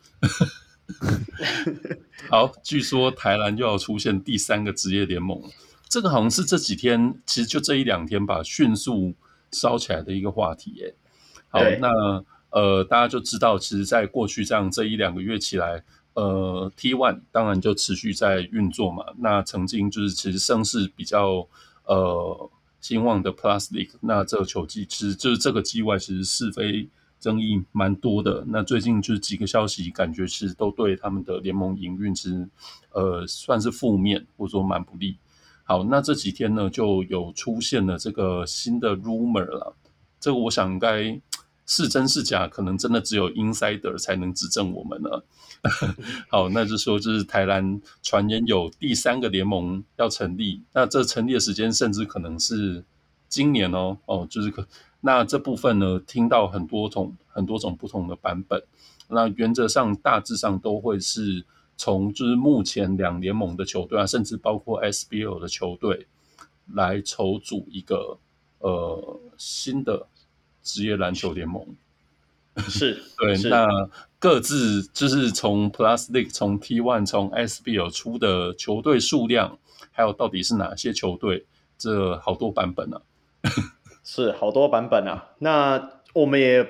[2.31, 5.43] 好，据说台南又要出现第三个职业联盟，
[5.89, 9.15] 这个好像是这几天，其实就这一两天吧，迅速
[9.51, 10.73] 烧起来的一个话题。
[10.73, 10.95] 耶。
[11.49, 15.83] 好，那呃，大家就知道，其实，在过去这样这一两个月起来，
[16.15, 19.05] 呃，T One 当然就持续在运作嘛。
[19.19, 21.47] 那曾经就是其实声势比较
[21.85, 22.51] 呃
[22.81, 26.89] 兴旺的 Plus League，那这个球季其实就是这个季外其实是非。
[27.21, 32.49] 争议蛮多的，那最近就是几个消息，感觉是都对他们的联盟营运其实
[32.93, 35.17] 呃算是负面，或者说蛮不利。
[35.65, 39.75] 好，那这几天呢，就有出现了这个新的 rumor 了，
[40.21, 41.21] 这个我想应该
[41.67, 45.25] 是真是假，可能真的只有 insider 才能指证我们了。
[46.31, 52.85] 好，那就说就是台篮传言有第三个联盟要成立，那这成立的时间甚至可能是
[53.29, 54.67] 今年哦，哦，就是可。
[55.01, 58.63] 那这部分呢，听到很多种很多种不同的版本。
[59.09, 61.45] 那原则上大致上都会是
[61.77, 66.07] 从就是目前两联盟的球队啊，甚至包括 SBL 的球队
[66.75, 68.19] 来筹组一个
[68.59, 70.07] 呃新的
[70.63, 71.67] 职业篮球联盟。
[72.69, 73.37] 是， 对。
[73.37, 73.67] 是那
[74.19, 79.59] 各自就是从 Plus League、从 T1、从 SBL 出的球队数量，
[79.93, 81.47] 还有到底是哪些球队，
[81.79, 83.01] 这好多版本 呢、
[83.43, 83.53] 啊？
[84.03, 86.67] 是好多版本啊，那我们也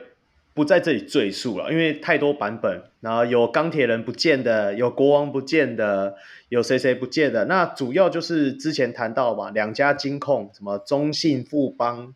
[0.55, 6.17] 不在这里赘述了，因为太多版本，然后有钢铁人不见的，有国王不见的，
[6.49, 7.45] 有谁谁不见的。
[7.45, 12.13] 那主要就是之前谈到嘛，两家金控，什么中信富邦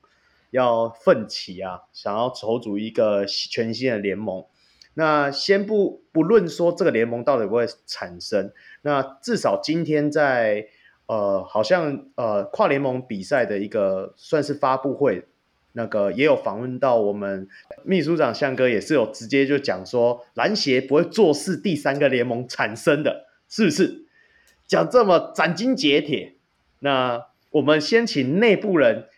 [0.52, 4.44] 要奋起啊，想要筹组一个全新的联盟。
[4.94, 8.52] 那先不不论说这个联盟到底会不会产生，
[8.82, 10.68] 那至少今天在。
[11.06, 15.26] 呃，好像呃跨联盟比赛的一个算是发布会，
[15.72, 17.48] 那个也有访问到我们
[17.84, 24.06] 秘书长向哥，也是有直接就讲说篮协不会坐视第三个联盟产生的，是不是？
[24.66, 26.36] 讲这么斩钉截铁，
[26.78, 29.08] 那我们先请内部人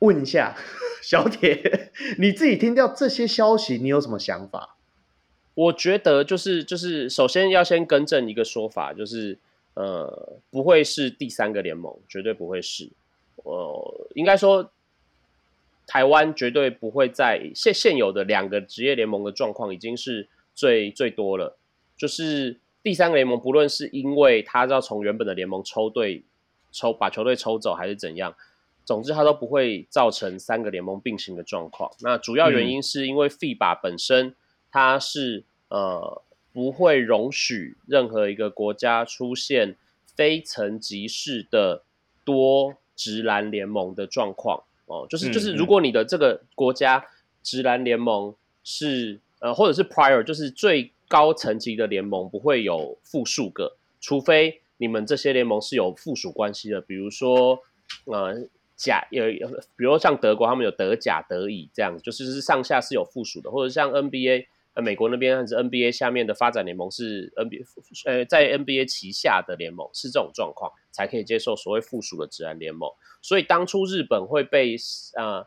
[0.00, 0.54] 问一下
[1.02, 4.76] 小铁，你自己听到这些消息，你有什么想法？
[5.54, 9.38] 我觉得就是就是首先要先更正一个说法，就是。
[9.74, 12.90] 呃，不会是第三个联盟，绝对不会是。
[13.36, 14.72] 呃，应该说，
[15.86, 21.56] 台湾绝对不会在现现有的两个职业联盟的状况已经是最最多了。
[21.96, 26.24] 就是第三个联盟，不论是因为他要从原本的联盟抽队
[26.72, 28.34] 抽把球队抽走，还是怎样，
[28.90, 31.90] 总之它都不会造成三个联盟并行的状况。
[32.00, 34.34] 那主要原因是因为 FIBA 本身
[34.72, 36.22] 它是呃。
[36.52, 39.76] 不会容许任何一个国家出现
[40.16, 41.84] 非层级式的
[42.24, 47.06] 多直篮联盟的状况哦，就是就是，如果你的这个国家
[47.44, 48.34] 直篮联盟
[48.64, 57.60] 是呃，或者是 prior，就是最高层级的联盟不会有复数个，除非你们这些联盟是有附属关系的，比如说
[58.06, 58.44] 呃
[58.80, 59.24] 甲有，
[59.76, 64.46] 比如像德国他们有德甲、德乙这样，就是是上下是有附属的，或者像 NBA。
[64.72, 67.64] 呃，美国那边还是 NBA 下面的发展联盟是 NBA，
[68.04, 72.88] 呃，在 NBA 旗下的联盟是这种状况才可以接受所谓附属的职篮联盟。
[73.20, 74.76] 所以当初日本会被
[75.16, 75.44] 呃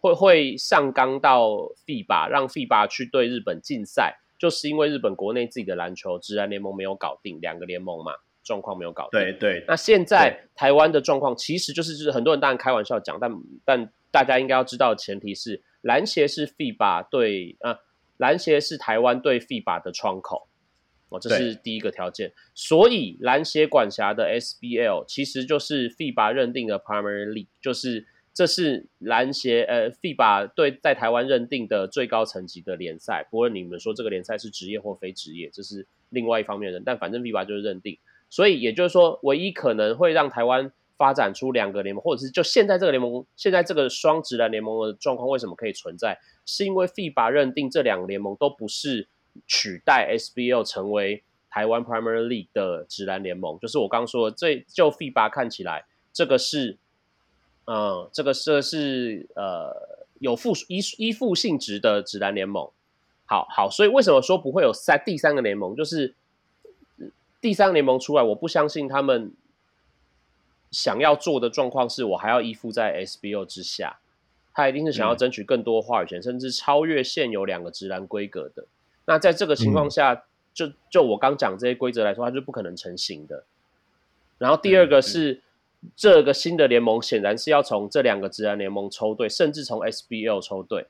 [0.00, 1.50] 会会上纲到
[1.86, 9.20] FIBA，让 FIBA 去对日本禁赛，就是因为日本国内自己的篮球职篮联盟没有搞定，两个联盟嘛状况没有搞定。
[9.20, 9.64] 对对。
[9.66, 13.30] 那现在台湾的状况其实就是就是很多人当然开玩笑讲，但
[13.64, 17.70] 但大家应该要知道的前提是篮协是 FIBA 对啊。
[17.70, 17.78] 呃
[18.18, 20.46] 篮协是台湾对 FIBA 的窗口，
[21.08, 22.32] 哦，这是第一个条件。
[22.54, 33.26] 所以篮协管辖的 SBL 其实就是 FIBA 认定的 Primary League，就是这是篮协呃 FIBA 对在台湾认定的最高层级的联赛。
[33.28, 37.98] 不论你们说这个联赛是职业或非职业，这是另外一方面的人，但反正 FIBA 就是认定。
[38.32, 46.18] 所以也就是说，唯一可能会让台湾发展出两个联盟，或者是就现在这个联盟，现在这个双职篮联盟的状况，为什么可以存在？
[46.46, 49.06] 是因为 FIBA 认定这两个联盟都不是
[49.46, 56.78] 取代 SBL 成为台湾 Primary League 的职篮联盟，就是我刚说的，这就 FIBA 看起来，这个是，
[57.66, 62.70] 嗯，这个是是呃有附依依附性质的职篮联盟。
[63.26, 65.76] 好好，所以为什么说不会有三第三个联盟？
[65.76, 66.14] 就是
[67.42, 69.32] 第三个联盟出来，我不相信他们
[70.70, 73.98] 想要做的状况是我还要依附在 SBO 之下。
[74.54, 78.66] 他一定是想要争取更多话语权，嗯、甚至超越现有两个直男规格的。
[79.06, 83.44] 那在这个情况下，嗯、就就我刚讲这些规则来说，它是不可能成型的。
[84.36, 85.40] 然后第二个是、
[85.80, 90.86] 嗯、这个新的联盟显然是要从这两个直男联盟抽队，甚至从 SBL 抽队。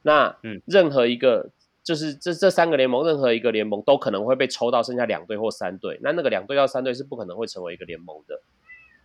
[0.00, 0.34] 那
[0.64, 1.50] 任何一个、嗯、
[1.82, 5.98] 就是这这三个联盟任何一个联盟都可能会被抽到剩下两队或三队。
[6.02, 8.40] 那那个两队到三队是不可能会成为一个联盟的。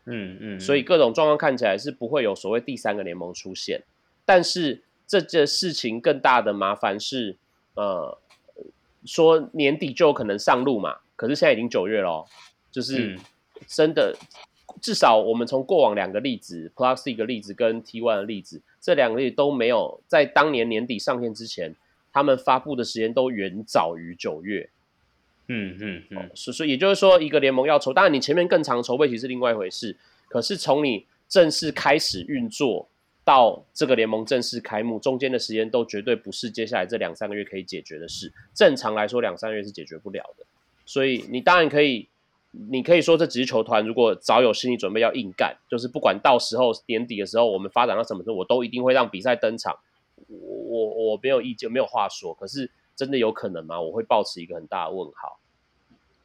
[0.05, 3.83] 嗯嗯，所以各种状况看起来是不会有所谓第三个联盟出现。
[4.25, 7.37] 但是这件事情更大的麻烦是，
[7.75, 8.17] 呃，
[9.05, 10.97] 说年底就有可能上路嘛。
[11.15, 12.25] 可是现在已经九月了，
[12.71, 13.17] 就是
[13.65, 21.75] 真的，嗯、至少我们从过往两个例子，Plus 一个例子跟 T One 的例子，这两个例子都没有在当年年底上线之前，
[22.17, 24.71] 他们发布的时间都远早于九月。
[25.49, 29.95] 嗯嗯嗯，所、嗯、所以也就是说，一个联盟要筹，当然你前面更长筹备期是另外一回事。
[30.27, 32.89] 可是从你正式开始运作
[33.23, 38.33] 到这个联盟正式开幕，中间的时间都绝对不是接下来这两三个月可以解决的事。
[38.55, 40.45] 正常来说，两三个月是解决不了的。
[40.85, 42.09] 所以你当然可以，
[42.51, 49.77] 你可以说这只是球团如果早有心理准备要硬干，就是不管到时候年底的时候我们发展到什么时候，我都一定会让比赛登场。
[50.27, 52.33] 我我我没有意见，没有话说。
[52.33, 52.71] 可是。
[52.97, 53.79] 真的有可能吗？
[53.79, 55.39] 我会保持一个很大的问号。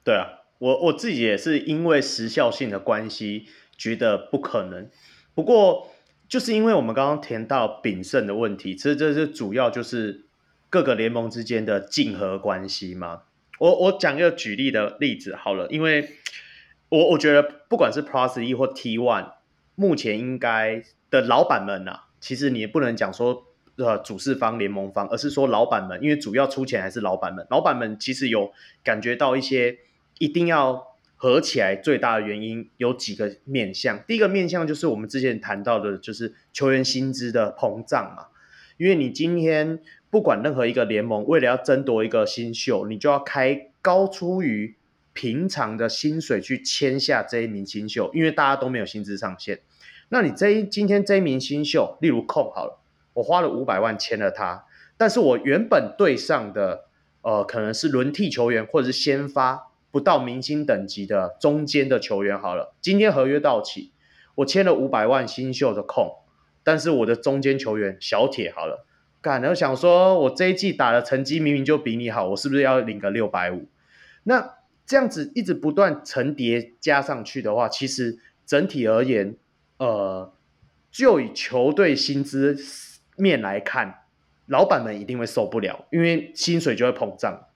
[0.02, 3.44] 对啊，我我自己也是因为时效性的关系，
[3.76, 4.88] 觉得不可能。
[5.34, 5.90] 不过，
[6.30, 10.24] 就是因为我们刚刚提到秉胜的问题，其实这是主要就是
[10.70, 13.24] 各个联盟之间的竞合关系嘛。
[13.58, 16.08] 我我讲一个举例的例子好了，因为
[16.88, 19.34] 我我觉得不管是 Plus E 或 T One，
[19.74, 23.51] 目前应该的老板们啊，其实你也不能讲说。
[23.76, 27.46] 呃，主事方、联盟方，而是说老板们，因为主要出钱还是老板们。
[27.48, 28.52] 老板们其实有
[28.84, 29.78] 感觉到一些
[30.18, 34.02] 一定要合起来，最大的原因有几个面向。
[34.06, 38.26] 第一个面向就是我们之前谈到的，就是球员薪资的膨胀嘛。
[38.76, 39.80] 因为你今天
[40.10, 44.74] 不管任何一个联盟，为了要争夺一个新秀，你就要开高出于
[45.14, 49.60] 平常的薪水去签下这一名新秀，因为大家都没有薪资上限。
[50.10, 52.81] 那你这一今天这一名新秀，例如控好了。
[53.14, 54.64] 我花了五百万签了他，
[54.96, 56.86] 但是我原本队上的
[57.20, 63.92] 呃可能是轮替球员或者是先发不到明星等级的中间的球员好了，今天合约到期，
[64.36, 66.20] 我签了五百万新秀的控，
[66.62, 68.86] 但是我的中间球员小铁好了，
[69.20, 73.68] 干，我想说我这一季打的成绩明明就比你好，我是不是要领个六百五？
[74.22, 74.54] 那
[74.86, 79.36] 这样子一直不断层叠加上去的话，其实整体而言，
[79.76, 80.32] 呃，
[80.90, 82.56] 就以球队薪资。
[83.16, 84.04] 面来看，
[84.46, 87.46] 老板们一定会受不了，因为薪水就会膨胀。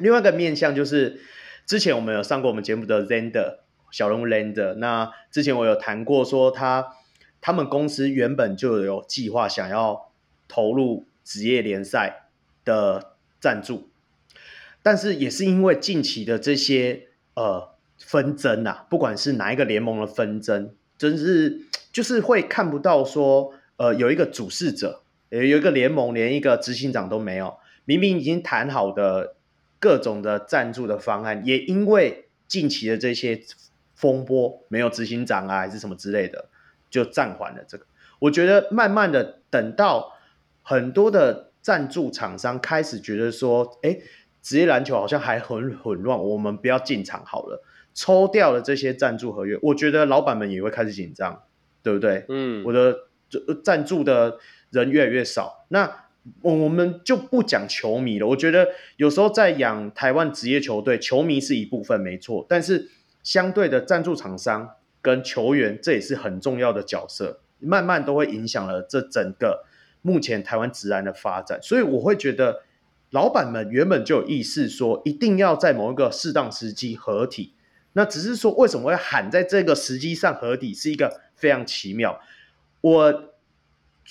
[0.00, 1.20] 另外一个面向就是，
[1.66, 3.58] 之前我们有上过我们节目的 Zander
[3.90, 6.94] 小人物 Zander，那之前我有谈过说他
[7.40, 10.10] 他们公司原本就有计划想要
[10.46, 12.28] 投入职业联赛
[12.64, 13.88] 的赞助，
[14.82, 21.62] 但是也是因为近期的这些呃纷争啊，不管是哪一个联盟的纷争，真是
[21.92, 23.54] 就是会看不到说。
[23.80, 25.00] 呃，有一个主事者，
[25.30, 27.56] 有有一个联盟，连一个执行长都没有。
[27.86, 29.36] 明明已经谈好的
[29.78, 33.40] 各种的赞助的方案，也因为近期的这些
[33.94, 36.50] 风波，没有执行长啊，还是什么之类的，
[36.90, 37.86] 就暂缓了这个。
[38.18, 40.12] 我觉得慢慢的等到
[40.62, 43.96] 很多的赞助厂商开始觉得说，哎，
[44.42, 47.62] 职业篮球好像还很混乱，我们不要进场好了，
[47.94, 51.44] 抽掉了这些赞助合约，我觉得老板们也会开始紧张，
[51.82, 52.26] 对不对？
[52.28, 53.06] 嗯，我的。
[53.62, 54.38] 赞助的
[54.70, 56.04] 人越来越少，那
[56.42, 58.26] 我们就不讲球迷了。
[58.26, 62.90] 我觉得有时候在养台湾职业球队，球迷是一部分没错，但是
[63.22, 69.64] 相对的赞助厂商跟球员，这也是很重要的角色，慢慢都会影响了这整个
[70.02, 71.58] 目前台湾职篮的发展。
[71.62, 72.62] 所以我会觉得，
[73.10, 77.54] 老板们原本就有意识说，一定要在某一个适当时机合体。
[77.94, 82.20] 那只是说，为什么会喊在这个时机上合体，是一个非常奇妙。
[82.80, 83.34] 我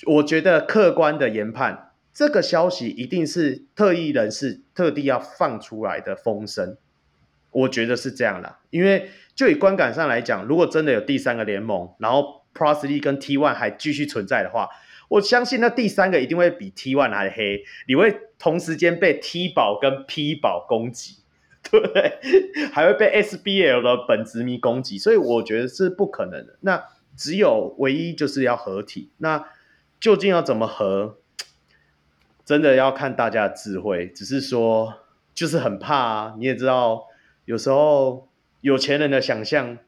[0.05, 6.77] 我觉得客观的研判，这个消息一定是特异人士特地要放出来的风声。
[7.51, 14.69] 我觉得是这样啦，因为就以观感上来讲，如果真的有第三个联盟，然后 Plus League 跟 T1 还继续存在的话，
[15.09, 21.15] 我相信那第三个一定会比 T1 还黑，你会同时间被 T 宝跟 P 宝攻击，
[21.71, 22.19] 对不对？
[22.71, 26.57] 还会被 SBL 的本职迷攻击，所以我觉得是不可能的。
[26.61, 26.83] 那。
[27.19, 29.45] 只有唯一就是要合体，那
[29.99, 31.17] 究竟要怎么合，
[32.45, 34.07] 真的要看大家的智慧。
[34.07, 34.99] 只是说，
[35.33, 36.35] 就是很怕啊。
[36.37, 37.07] 你也知道，
[37.43, 38.29] 有时候
[38.61, 39.79] 有钱人的想象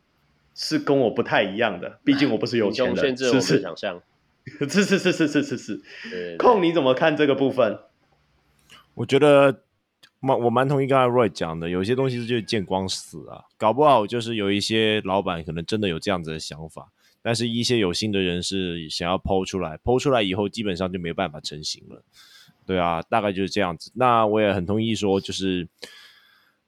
[0.54, 4.02] 是跟我不太一样的，毕竟我不是有钱人，限制我的想象。
[4.68, 5.82] 是是是是是是是。
[6.38, 7.80] 控你怎么看这个部分？
[8.96, 9.62] 我觉得
[10.20, 16.90] 蛮我蛮同意刚才 Roy 讲的，有些东西就是见光死啊，搞不好就是有一些老板可能真的有这样子的想法，
[17.22, 22.04] 但是一些有心的人是想要剖出来，剖出来以后基本上就没有办法成型了。
[22.66, 23.92] 对啊，大概就是这样子。
[23.96, 25.68] 那我也很同意说，就是，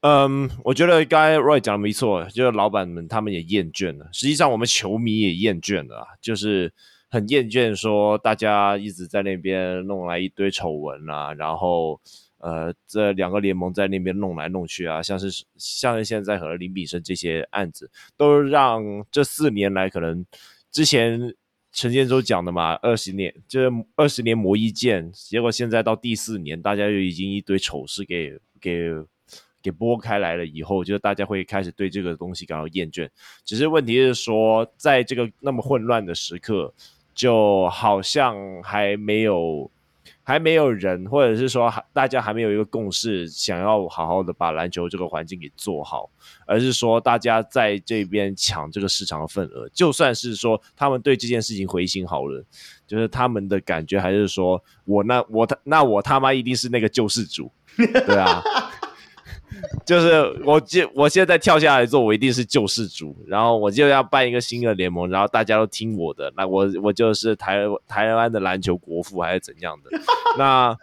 [0.02, 4.10] 嗯，我觉得刚才 Roy 讲的没错，就是老板们他们也厌倦了。
[4.12, 6.74] 实际上，我们球迷也厌倦了，就是
[7.10, 12.02] 很厌倦说大家一直在那边弄来一堆丑闻啊，然后
[12.44, 20.24] 呃，这两个联盟在那边弄来弄去啊，像是像是现在和林比生这些案子，都让这四年来可能
[20.72, 21.34] 之前。
[21.76, 28.91] 陈建州讲的嘛，二十年就是二十年磨一剑，结果现在到第四年，大家就已经一堆丑事给给
[29.60, 33.10] 给拨开来了，以后就是大家会开始对这个东西感到厌倦。
[33.44, 36.72] 只是问题是说，在这个那么混乱的时刻，
[37.15, 39.72] 就好像还没有。
[40.24, 46.10] 还没有人，或者是说大家还没有一个共识，想要好好的把篮球这个环境给做好，
[46.45, 49.68] 而是说大家在这边抢这个市场的份额。
[49.74, 52.44] 就算是说他们对这件事情回心好了，
[52.88, 58.41] 就是他们的感觉还是说我那我他那我他妈一定是那个救世主， 对啊。
[59.86, 70.00] 就是我现我现在跳下来做，我一定是救世主，然后我就要办一个新的联盟，然后大家都听我的，那我我就是台台湾的篮球国父还是怎样的？
[70.38, 70.76] 那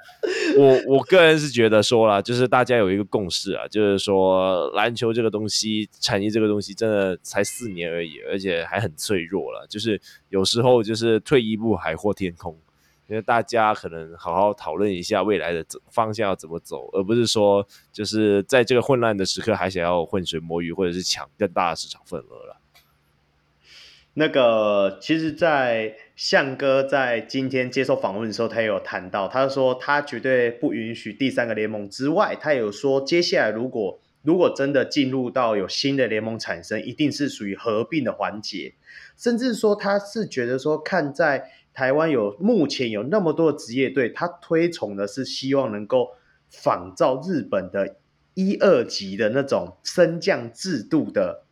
[0.56, 12.56] 我我个人是觉得说了，就是大家有一个共识啊，就是说篮球这个东西，产业这个东西，真的才四年而已，而且还很脆弱了，就是有时候就是退一步海阔天空。
[13.10, 22.60] 因为大家可能好好讨论一下未来的方向要怎么走，而不是说就是在这个混乱的时刻还想要浑水摸鱼，或者是抢更大的市场份额了。
[24.14, 38.74] 那个，其实，在向哥在今天接受访问的时候，他也有谈到，他说他绝对不允许第三个联盟之外，他有说接下来如果如果真的进入到有新的联盟产生，一定是属于合并的环节，
[39.16, 41.50] 甚至说他是觉得说看在。
[41.80, 46.10] 台湾有目前有那么多的职业队，他推崇的是希望能够
[46.50, 47.96] 仿照日本的
[48.34, 51.44] 一二级的那种升降制度的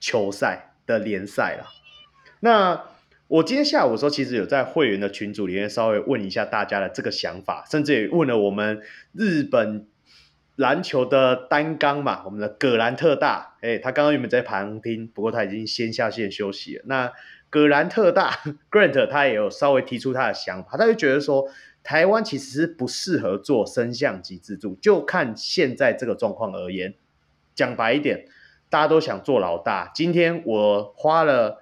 [0.00, 1.68] 球赛的联赛啦。
[2.40, 2.86] 那
[3.28, 8.82] 我今天下午的时候，其实有在会员的群组里面稍微问一下大家的这个想法，甚至也问了我们
[9.12, 9.86] 日本
[10.56, 16.82] 篮球的单纲嘛，我们的葛兰特大，哎，他刚刚原本在旁听，不过他已经先下线休息了。
[16.86, 17.12] 那
[17.52, 21.50] 葛兰特大 Grant 他也有稍微提出他的想法，他就觉得说，
[21.82, 26.94] 台湾其实是不适合做升降级制度，就看现在这个状况而言。
[27.54, 28.24] 讲白一点，
[28.70, 29.90] 大家都想做老大。
[29.94, 31.58] 今天我花了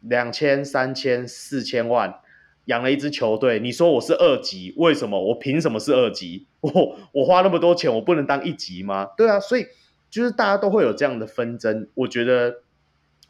[0.00, 2.20] 两千、三千、四千万
[2.64, 5.22] 养了一支球队，你说我是二级，为什么？
[5.22, 6.46] 我凭什么是二级？
[6.62, 9.10] 我我花那么多钱，我不能当一级吗？
[9.18, 9.66] 对啊，所以
[10.08, 12.62] 就是大家都会有这样的纷争，我觉得。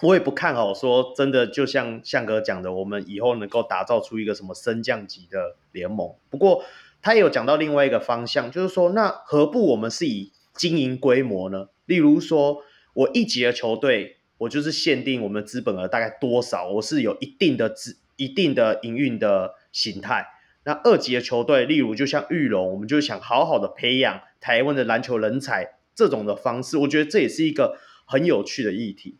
[0.03, 6.15] 我也不看好说真的，就像向哥讲的，我们以后能够打造出一个什么升降级的联盟。
[6.31, 6.65] 不过
[7.03, 11.69] 他也有讲到另外一个方向，就是说，那何不我们是以经营规模呢？
[11.85, 12.63] 例如说，
[12.95, 20.27] 我一级的球队，我就是限定我们资本额大概多少，我是有一定的资、一定的营运的形态。
[20.65, 29.17] 那二级的球队，例如就像玉龙，我们就想好好的培养台湾的篮球人才，这种的方式，我觉得这也是一个很有趣的议题。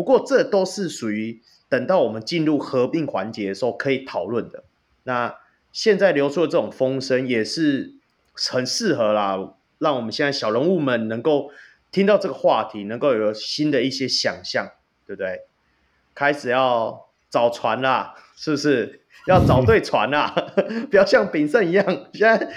[0.00, 4.64] 不过，这都是属于等到我们进入合并环节的时候可以讨论的。
[5.02, 5.36] 那
[5.72, 7.92] 现在流出的这种风声也是
[8.34, 11.50] 很适合啦，让我们现在小人物们能够
[11.92, 14.70] 听到这个话题，能够有新的一些想象，
[15.06, 15.42] 对不对？
[16.14, 19.02] 开始要找船啦，是不是？
[19.26, 20.34] 要找对船啦，
[20.90, 22.50] 不要像炳胜一样，现在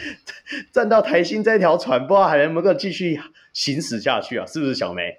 [0.72, 3.20] 站到台新这条船，不知道还能不能够继续
[3.52, 4.46] 行驶下去啊？
[4.46, 5.18] 是不是，小梅？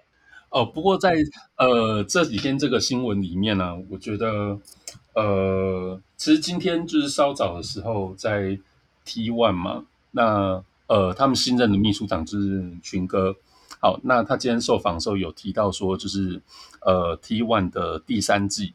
[0.55, 1.17] 哦，不过在
[1.57, 4.57] 呃这几天这个新闻里面呢、我觉得
[5.15, 8.57] 呃，其实今天就是稍早的时候在
[9.05, 13.35] T1 嘛，那呃他们新任的秘书长就是群哥，
[13.81, 16.41] 好，那他今天受访的时候有提到说，就是
[16.83, 18.75] 呃 T1 的第三季，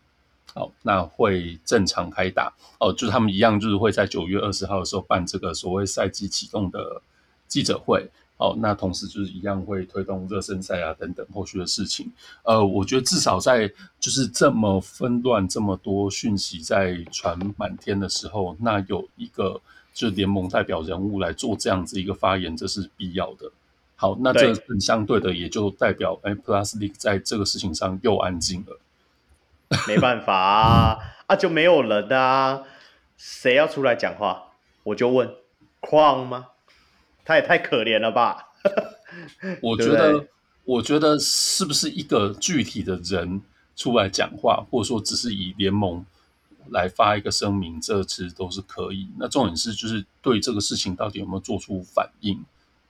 [0.53, 7.01] 好，那会正常开打，哦，就是他们一样就是会在九月二十号的时候办这个所谓赛季启动的
[7.47, 8.10] 记者会。
[8.40, 12.10] 哦，那同时就是一样会推动热身赛啊等等后续的事情。
[12.44, 13.68] 呃，我觉得至少在
[13.99, 19.60] 就是这么纷乱、这么多讯息在传满天的时候，那有一个
[19.94, 23.52] 就联盟代表人物来做这样子一个发言，这是必要的。
[23.98, 28.80] 好，那这很相对的也就代表，哎，Plus League 在这个事情上又安静了。
[29.86, 30.98] 没办法啊，
[31.28, 32.64] 啊就没有人啊。
[33.18, 34.53] 谁要出来讲话？
[34.84, 35.30] 我就问，
[35.82, 36.48] 矿吗？
[37.30, 38.43] 他也太可怜了吧？
[39.61, 40.27] 我觉得，
[40.65, 43.39] 我觉得是不是一个具体的人
[43.76, 46.03] 出来讲话，或者说只是以联盟
[46.69, 49.07] 来发一个声明，这其实都是可以。
[49.19, 52.43] 那重点是，就是对这个事情到底有没有做出反应，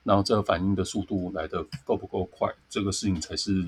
[0.06, 3.62] 然后这个反应的速度来的够不够快，这个事情才是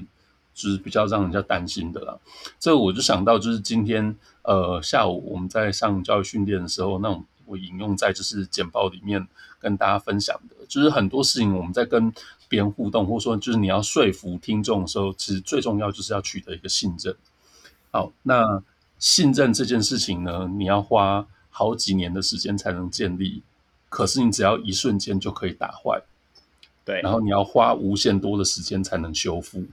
[0.53, 2.17] 就是比较让人家担心的啦。
[2.57, 9.27] 这个我就想到，就是今天呃下午我们在上教育训练的时候，那种我引用在就是简报里面
[9.59, 12.11] 跟大家分享的，就是很多事情我们在跟
[12.47, 17.13] 别人互动，或者说就是你要说服听众的时候，其实最重要就是要取得一个信任。
[17.91, 18.63] 好，那
[18.97, 23.43] 信任这件事情呢，你要花好几年的时间才能建立，
[23.89, 26.01] 可是你只要一瞬间就可以打坏，
[26.85, 29.65] 对，然后你要花无限多的时间才能修复。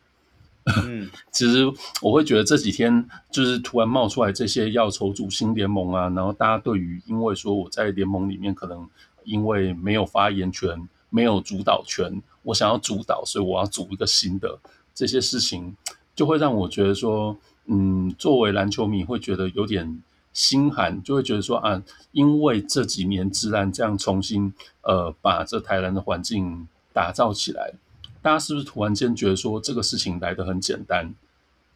[0.84, 1.64] 嗯， 其实
[2.02, 8.88] 我会觉得这几天就是突然冒出来这些要筹组新联盟啊，然后大家对于因为说我在联盟里面可能
[9.24, 14.58] 因为没有发言权、没有主导权，我想要主导，所以我要组一个新的
[14.94, 15.76] 这些事情，
[16.14, 17.36] 就会让我觉得说，
[17.66, 21.82] 嗯，作为篮球迷会觉得有点心寒，就会觉得说啊，
[22.12, 27.72] 因为这几年职篮这样重新呃把这台篮的环境打造起来。
[28.20, 31.14] 大家是不是突然间觉得说这个事情来得很简单？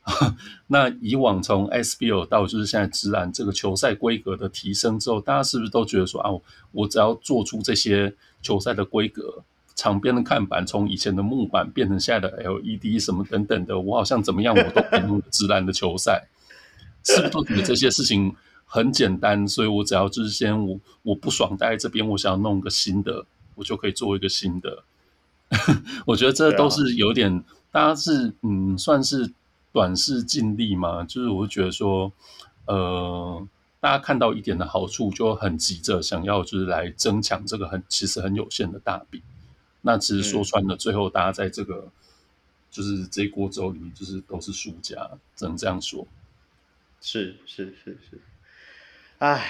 [0.66, 6.28] 那以往从 SBO 到就是现在直篮这个球赛规格的提升之后，大家是不是都觉得说啊，
[6.72, 8.12] 我只要做出这些
[8.42, 9.44] 球赛的规格，
[9.76, 16.26] 场边的看板从以前的木板变成现在的 LED 什么等等的，我好像怎么样我都可以用职篮的球赛，
[17.06, 18.34] 是不是都觉得这些事情
[18.66, 19.46] 很简单？
[19.46, 23.24] 所以我只要就是先我我不爽待在这边，我想要弄个新的，
[23.54, 24.82] 我就可以做一个新的。
[26.06, 29.32] 我觉得这都是有点，啊、大家是嗯，算是
[29.72, 31.04] 短视近利嘛。
[31.04, 32.12] 就是我会觉得说，
[32.66, 33.46] 呃，
[33.80, 39.20] 大家看到一点的好处，就很急着想要就是来争抢这个很其实很有限的大饼。
[39.82, 41.90] 那其实说穿了，最后大家在这个、嗯、
[42.70, 46.06] 就是这一锅粥里面，就是都是输家，只能这样说。
[47.00, 48.20] 是是是是，
[49.18, 49.44] 哎，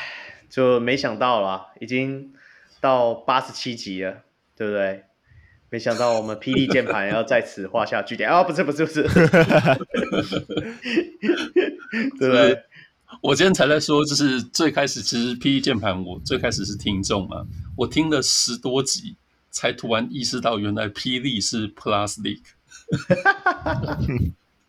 [0.49, 2.33] 就没想到啦，已经
[2.81, 4.23] 到八十七集了，
[4.57, 5.05] 对不对？
[5.73, 8.45] 没想到我们霹雳键盘要在此画下句点啊！
[8.45, 9.03] 不是不是不是，
[12.19, 12.63] 对不对？
[13.23, 19.17] 我今天才在说，就是最开始其实霹雳键盘，我最开始是听众嘛，我听了十多集，
[19.51, 22.45] 才突然意识到原来霹雳是 Plus League。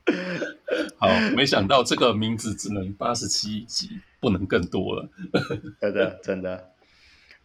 [0.97, 5.09] 好，没想到这个名字只能八十七集，不能更多了。
[5.81, 6.71] 真的真的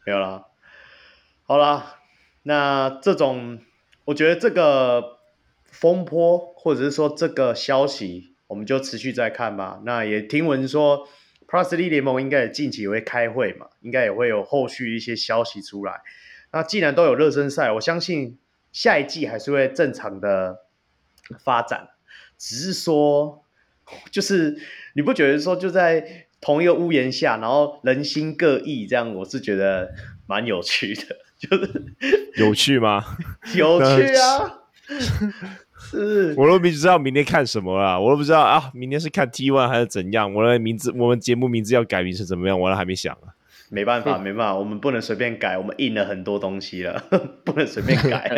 [0.06, 0.47] 没有了，
[1.43, 1.98] 好了。
[2.49, 3.59] 那这种，
[4.07, 5.19] 我觉得这个
[5.65, 9.83] 风波，或者是说这个消息，我们就持续再看吧。
[9.85, 11.07] 那也听闻说
[11.47, 16.01] ，Plus 力联盟应该也近期也会开会嘛，应该也会有后续一些消息出来。
[16.51, 18.39] 那既然都有热身赛，我相信
[18.73, 20.61] 下一季还是会正常的
[21.39, 21.91] 发展。
[22.39, 23.45] 只是说，
[24.11, 24.57] 就是
[24.95, 29.93] 你不觉得说就在同一个屋檐下，然后人心各异，这样我是觉得
[30.27, 31.28] 蛮有趣的。
[31.39, 31.94] 就是
[32.36, 33.05] 有趣吗？
[33.55, 34.55] 有趣啊！
[35.81, 40.32] 是，我都不知道明天看什么啊，我都不知道啊，明天是看 T One 还是怎样？
[40.35, 42.59] 我的名字，我们节目名字要改名是怎么样？
[42.59, 43.32] 我都还没想啊。
[43.70, 47.02] 没办法，没办法，我们不能随便改，我们印了很多东西了，
[47.44, 48.28] 不能随便改。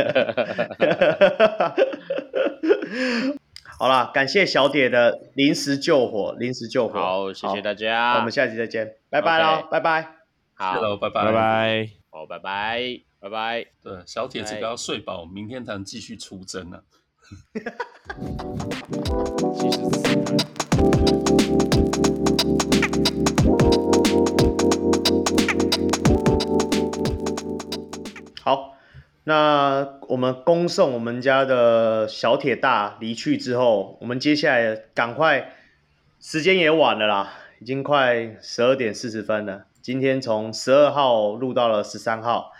[3.78, 7.00] 好了，感谢小铁的临时救火，临时救火。
[7.00, 10.16] 好，谢谢大家，我们下期再见，拜拜喽，拜拜，
[10.54, 11.99] 好，Hello, 拜拜，拜拜。
[12.12, 13.64] 好，拜拜，拜拜。
[13.80, 16.82] 对，小铁这个要睡饱，明天才能继续出征呢、啊。
[19.54, 19.78] 其 实
[28.42, 28.74] 好，
[29.22, 35.54] 那我们恭送我们家的小铁大离去之后，我们接下来赶快，
[36.18, 39.66] 时间也晚了啦，已经快十二点四十分了。
[39.82, 42.52] 今天从十二号录到了十三号，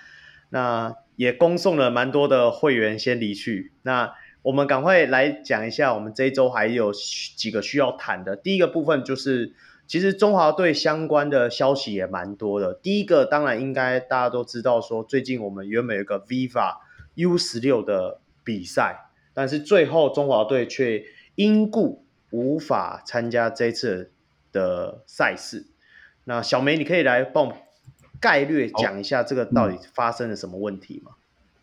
[0.48, 3.72] 那也恭送了蛮多的会员先离去。
[3.82, 8.34] 那我们赶快来讲一下，我们这一周还有几个需要谈的。
[8.34, 9.52] 第一个部分就是，
[9.86, 12.72] 其实中华队相关的消息也蛮多的。
[12.72, 16.78] 第一个当然应该大家都知道，说最近我们原本有个 Viva
[17.16, 24.10] U 十六的比赛，但是最后中华队却因故无法参加这次
[24.52, 25.66] 的赛事。
[26.24, 27.56] 那小梅，你可以来帮我
[28.20, 31.12] 概略讲一下这个到底发生了什么问题吗？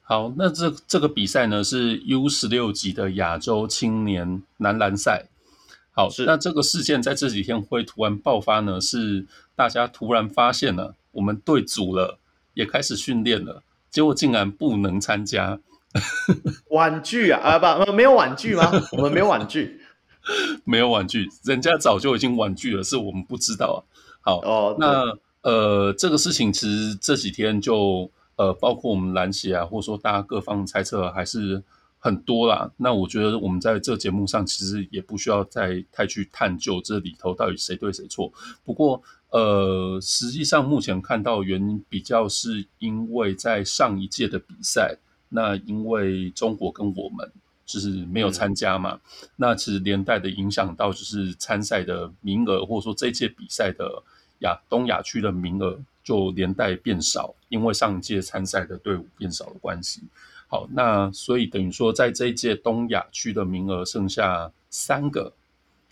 [0.01, 5.25] 好，那这这个比赛呢是 U 十六级的亚洲青年男篮赛。
[5.91, 8.79] 好，是那这个事件在这几天会突然爆发呢？
[8.79, 9.25] 是
[9.55, 12.19] 大家突然发现了，我们队组了，
[12.53, 15.59] 也开始训练了，结果竟然不能参加，
[16.69, 18.71] 婉拒啊啊不，没有婉拒吗？
[18.93, 19.81] 我们没有婉拒，
[20.63, 23.77] 没有婉拒，人家早就已经婉拒了，是我们不知道啊。
[24.27, 31.63] 好，哦，那呃，这个事情其实这几天就呃，包括我们篮协啊，或者说大家各方猜测还是。
[31.99, 38.31] 很多啦，那我觉得我们在这节目上其实也不需要再太去探究这里头到底谁对谁错。
[38.63, 39.01] 不过，
[39.31, 44.95] 呃，实际上目前看到原因比较是因为在上一届的比赛，
[45.29, 47.29] 那因为中国跟我们
[47.65, 48.93] 就是没有参加嘛，
[49.23, 54.03] 嗯、那其实连带的影响到就是参赛的名额，或者说这届比赛的
[54.39, 60.01] 亚东亚区的名额就连带变少，因为上一届参赛的队伍变少的关系。
[60.47, 65.33] 好，那所以等于说，在这一届东亚区的名额剩下三个。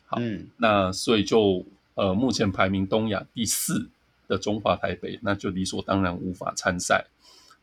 [0.05, 1.65] 好，嗯、那所以就
[1.95, 3.89] 呃，目前排名东亚第四
[4.27, 7.05] 的中华台北，那就理所当然无法参赛。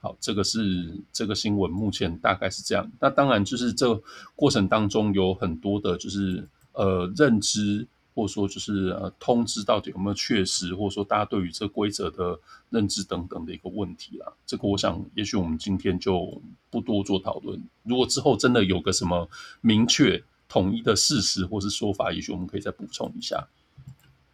[0.00, 2.90] 好，这个是这个新闻，目前大概是这样。
[3.00, 4.02] 那当然就是这个
[4.36, 7.86] 过程当中有很多的，就是呃认知。
[8.14, 17.58] 或者说就是呃通知到底有没有确实，或者说大家对于这规则的认知等等的一个问题啦，这个我想也许我们今天就不多做讨论。
[17.84, 19.26] 如果之后真的有个什么
[19.62, 23.48] 明确统一的事实或是说法，也许我们可以再补充一下。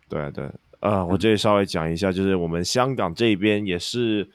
[0.08, 0.50] 对对，
[0.80, 4.28] 呃，我这里稍微讲一下，就是我们香港这边也是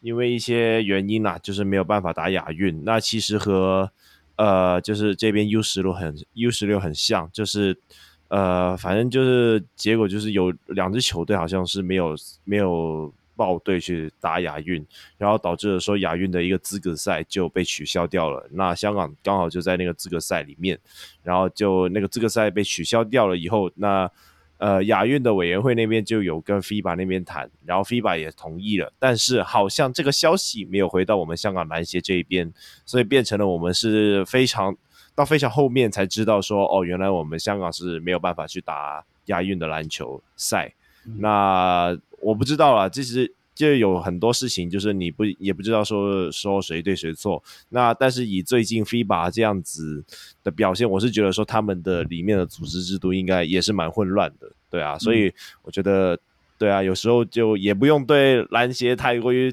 [0.00, 2.82] 因为一些原因啦，就是没有办法打亚运。
[2.84, 3.92] 那其实和
[4.34, 7.80] 呃就是这边 U 十六很 U 十六很像，就是。
[8.28, 12.14] 呃，反正就是结果就是有两支球队好像是没有
[12.44, 14.84] 没有报队去打亚运，
[15.16, 18.46] 然后导致了说亚运的一个资格赛就被取消掉了。
[18.52, 20.78] 那香港刚好就在那个资格赛里面，
[21.22, 24.10] 然后就那个资格赛被取消掉了以后，那
[24.58, 32.52] 呃亚运的委员会那边就有跟 FIBA 那边谈，然后 FIBA 也同意了，但是好像这个消息没有回到我们香港篮协这一边，
[32.84, 34.76] 所以变成了我们是非常。
[35.18, 40.72] 到非常后面才知道说，哦，原来我们香港是没有办法去打亚运的篮球赛。
[41.04, 47.42] 嗯、那我不知道啦，其实就有很多事情，就是你不也不知道说说谁对谁错。
[47.70, 50.04] 那但是以最近 FIBA 这样子
[50.44, 54.96] 的表现，我是觉得说他们的里面的组织制度应该也是蛮混乱的，对啊。
[54.98, 56.16] 所以我觉得，
[56.56, 59.52] 对啊，有时候就也不用对篮协太过于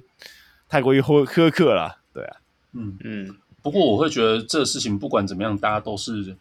[0.69, 2.37] 太过于苛苛刻了，对啊。
[2.73, 3.35] 嗯嗯。
[3.65, 6.37] 不过我会觉得这事情不管怎么样，大家都是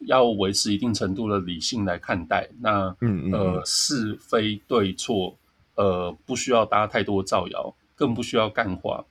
[0.00, 2.50] 要维持一定程度的理性来看待。
[2.60, 5.34] 那嗯，嗯呃是非对错，
[5.76, 9.02] 呃不需要大家太多造谣，更不需要干话。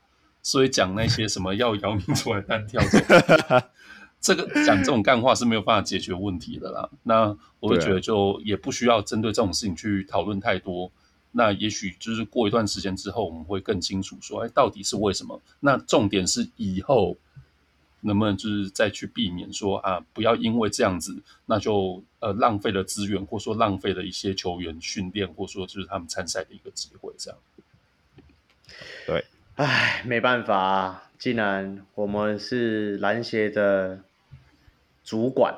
[0.44, 3.64] 所以讲那些什么要姚明出来单挑这个，
[4.22, 6.88] 这个讲这种干话是没有办法解决问题的啦。
[7.02, 10.92] 那我会觉得就也不需要针对这种事情去讨论太多。
[11.32, 15.42] 那也许就是过一段时间之后，我们会更清楚说，哎，到底是为什么？
[15.60, 17.18] 那重点是以后。
[18.06, 27.40] 能不能就是再去避免说啊，不要因为这样子，那就呃浪费了资源，或者说浪费了一些球员训练，或者说就是他们参赛的一个机会，这样。
[29.06, 29.26] 对，
[29.56, 34.00] 唉，没办法啊，既然我们是篮协的
[35.04, 35.56] 主管，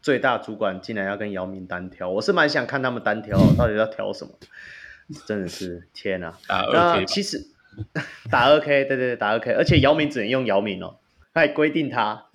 [0.00, 4.32] 最大主管，竟然要跟姚明单挑，我是蛮想看他们单挑，到底要挑什么？
[5.26, 6.38] 真的是天啊！
[6.48, 7.46] 打二 K 其实
[8.30, 10.96] 打二 K，对对对，打二 K，而且姚明只能用姚明哦。
[11.34, 12.26] 还规定他，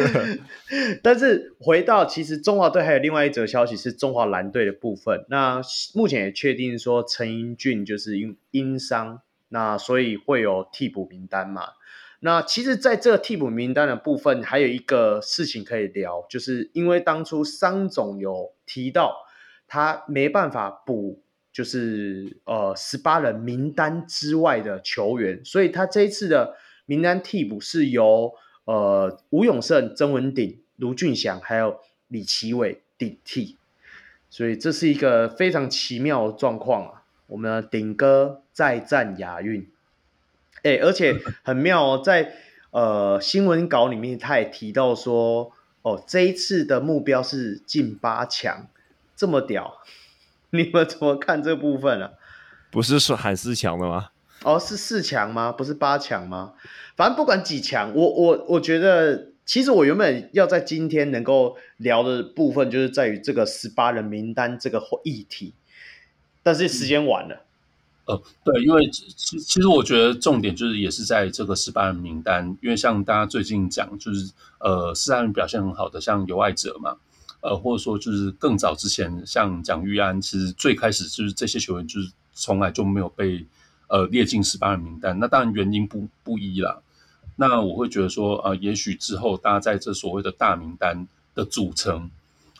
[1.02, 5.24] 但是回到其实中华队还有另外一则消息是中华蓝队的部分。
[5.30, 5.62] 那
[5.94, 11.62] 目前也确定说陈英俊就是因因伤，那所以会有替补名单嘛。
[12.20, 19.16] 那其实在这个替补名单的部分，还有一个事情可以聊，就是因为当初桑总有提到
[19.66, 26.54] 他没办法补，就是呃十八人名单之外的球员，所以他这一次的。
[26.88, 28.32] 名单替补是由
[28.64, 31.78] 呃吴永胜、曾文鼎、卢俊祥还有
[32.08, 33.58] 李奇伟顶替，
[34.30, 37.02] 所以这是一个非常奇妙的状况啊！
[37.26, 39.70] 我们的鼎哥再战亚运，
[40.62, 42.32] 哎，而且 很妙哦，在
[42.70, 45.52] 呃新闻稿里面他也提到说，
[45.82, 48.66] 哦这一次的目标是进八强，
[49.14, 49.82] 这么屌，
[50.50, 52.12] 你们怎么看这部分啊？
[52.70, 54.08] 不是说喊四强的吗？
[54.44, 55.50] 哦，是四强吗？
[55.50, 56.52] 不是八强吗？
[56.96, 65.54] 反正不管几强，我我我觉得，其实我原本要在今天能够聊的部分，就是在于这个十八人名单这个议题，
[66.42, 67.44] 但是时间晚了。
[68.06, 76.96] 呃，对，因为其其实我觉得重点就是也是在这个十八人名单，因为像大家最近讲，就是呃，十三人表现很好的，像尤爱哲嘛，
[77.42, 83.44] 呃，或者说就是更早之前，像蒋玉安，其实最开始就是这些球员就是从来就没有被
[83.88, 85.18] 呃列进十八人名单。
[85.18, 86.80] 那当然原因不不一啦。
[87.36, 92.10] 那我会觉得说，呃，也许之后大家在这所谓的大名单的组成，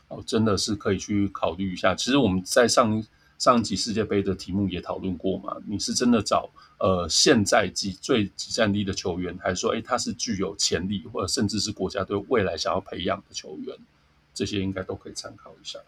[0.06, 1.94] 哦，真的是可以去考虑一下。
[1.94, 3.04] 其实我们在上
[3.38, 6.48] 上一集世界杯的题目也讨论过嘛，你是真的找
[6.78, 13.76] 呃现在即最即战力的球员，还是说，哎，他是具有潜力，或者甚至是国家队未来想要培养的球员？
[14.32, 15.80] 这些应该都可以参考一下。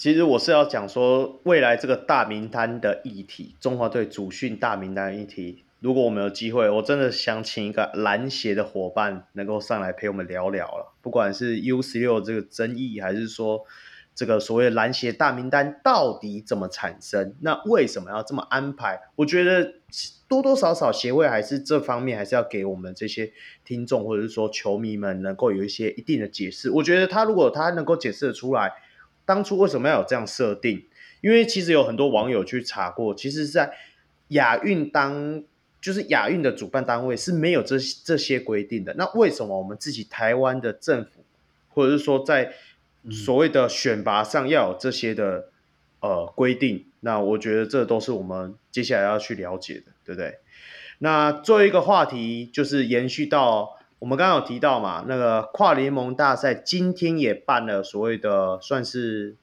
[0.00, 5.66] 其实我是要讲说，未来这个大名单的议题，中华队主训大名单的议题。
[5.80, 10.94] 如果我们有机会，我真的想请一个篮协的伙伴能够上来陪我们聊聊了。
[11.02, 13.66] 不管是 U 十六这个争议，还是说
[14.14, 18.98] 这个所谓篮协大名单到底怎么产生，那为什么要这么安排？
[19.16, 19.74] 我觉得
[20.26, 23.30] 多多少少协会还是这方面还是要给我们这些
[23.66, 26.70] 听众或者是说球迷们能够有一些一定的解释。
[26.70, 28.72] 我觉得他如果他能够解释得出来，
[29.30, 30.84] 当初为什么要有这样设定？
[31.20, 33.72] 因为其实有很多网友去查过，其实是在
[34.28, 35.44] 亚运当。
[35.82, 41.24] 就是亚运的主办单位是没有这这些规定的，那为什么我们自己台湾的政府，
[41.70, 42.52] 或者是说在
[43.10, 45.46] 所谓的选拔上要有这些的
[46.00, 46.84] 呃规定？
[47.00, 50.34] 那我觉得这都是我们接下来要去了解的，对不对？
[50.98, 59.36] 那最后一个话题就是延续到我们刚刚有提到嘛，那个跨联盟大赛今天也办了所谓的算是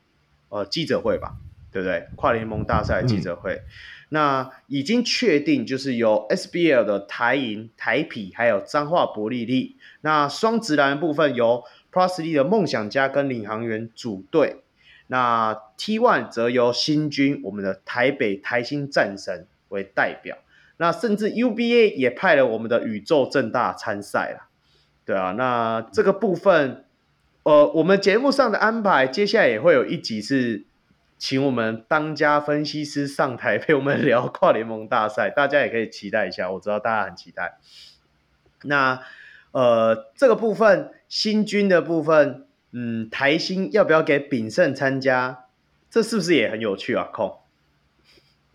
[0.50, 1.38] 呃记者会吧，
[1.72, 2.08] 对不对？
[2.18, 3.54] 跨联盟大赛记者会。
[3.54, 3.64] 嗯
[4.10, 9.76] 那已经确定，就是由 SBL 的台银、台匹，还有彰化伯利利。
[10.00, 14.62] 那双职篮的部分由 Plus D 的梦想家跟领航员组队。
[15.08, 20.38] 那 T1 则由新军，我们的台北台新战神为代表。
[20.78, 24.47] 那甚至 UBA 也派了我们的宇宙正大参赛了。
[25.08, 26.86] 对啊，那这个部分，
[27.42, 30.66] 呃，我们节目上的安排，接下来也会有一集是。
[31.20, 36.52] 请我们当家分析师上台陪我们聊跨联盟大赛， 大家也可以期待一下。
[36.52, 37.58] 我知道大家很期待。
[38.66, 39.02] 那
[39.50, 45.46] 呃，这个部分新军的部分，嗯，台新要不要给炳胜参加？
[45.90, 47.06] 这是不是也很有趣啊？
[47.12, 47.40] 控？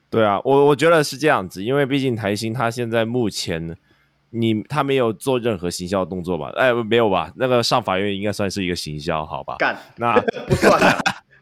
[0.09, 3.77] 对啊，我我觉得是这样子，因为毕竟台新他现在目前
[4.35, 6.51] 你他没有做任何行销动作吧？
[6.57, 7.31] 哎，没有吧？
[7.37, 9.57] 那个上法院应该算是一个行销，好吧？
[9.59, 10.99] 干， 那不算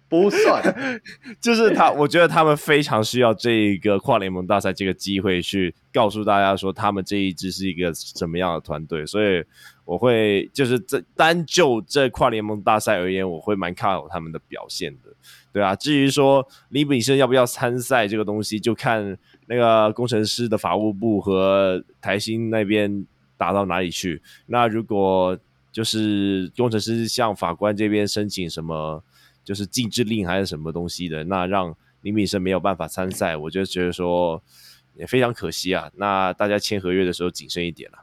[0.09, 0.61] 不算，
[1.41, 9.07] 就是他，我觉得他们非常需要这一个跨联盟大赛这个机会去告诉大家说，他们这一支是一个什么样的团队。
[9.07, 9.45] 所以
[9.85, 15.11] 我会就是这单就这跨联盟大赛而言，我会蛮看好他们的表现的，
[15.52, 15.74] 对啊。
[15.77, 19.16] 至于说李炳生要不要参赛这个东西，就看
[19.47, 23.06] 那个工程师的法务部和台新那边
[23.36, 24.20] 打到哪里去。
[24.47, 25.39] 那如果
[25.72, 29.02] 就是工程师向法官这边申请什么？
[29.43, 34.40] 就是禁制令还是什么东西的，那让林炳生没有办法参赛，我就觉得说
[34.94, 35.90] 也非常可惜啊。
[35.97, 37.98] 那大家签合约的时候谨慎一点了。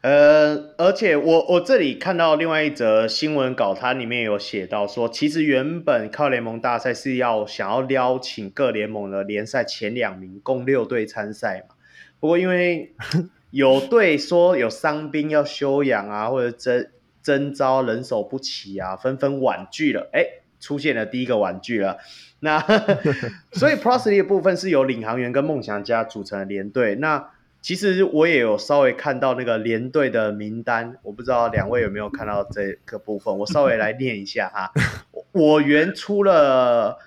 [0.00, 11.74] 呃，而且我我这里看到另外一则新闻稿，它里面有写到说，其实原本靠联盟大赛是要想要邀请各联盟的联赛前两名，共六队参赛嘛。
[12.20, 12.94] 不过因为
[13.50, 16.88] 有队说有伤兵要休养啊，或者征。
[17.20, 20.08] 征招人手不齐啊，纷纷婉拒了。
[20.14, 20.24] 哎，
[20.60, 21.98] 出现了第一个婉拒了。
[22.40, 22.58] 那
[23.52, 26.94] 所以的部分是由领航员跟梦想家组成的联队。
[26.94, 27.28] 那
[27.60, 33.38] 其实我也有稍微看到那个联队的名单，我不知道两位有没有看到这个部分。
[33.38, 34.72] 我稍微来念一下哈。
[35.32, 36.98] 我原出了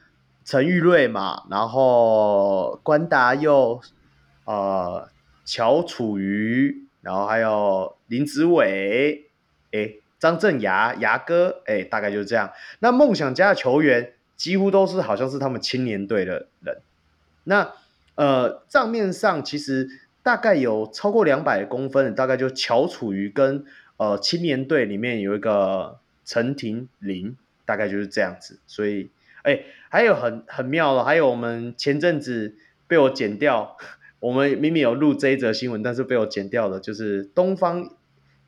[0.46, 3.82] 陈玉瑞嘛，然后关达佑、
[4.46, 5.10] 呃
[5.46, 9.30] 乔楚瑜，然后还有林子伟，
[9.72, 9.96] 哎。
[10.22, 12.52] 张振牙牙哥，哎，大概就是这样。
[12.78, 16.78] 那梦想家的球员几乎都是好像是他们青年队的人。
[17.46, 17.74] 那
[18.14, 19.90] 呃账面上其实
[20.24, 23.66] 大概有超过两百公分的，大概就乔楚瑜跟
[23.98, 27.36] 呃青年队里面有一个陈廷林，
[27.66, 28.60] 大概就是这样子。
[28.68, 29.10] 所以
[29.44, 32.56] 哎，还有很很妙的，还有我们前阵子
[32.88, 33.78] 被我剪掉，
[34.20, 37.90] 我们明明有录这一则新闻，但是被我剪掉的，就是东方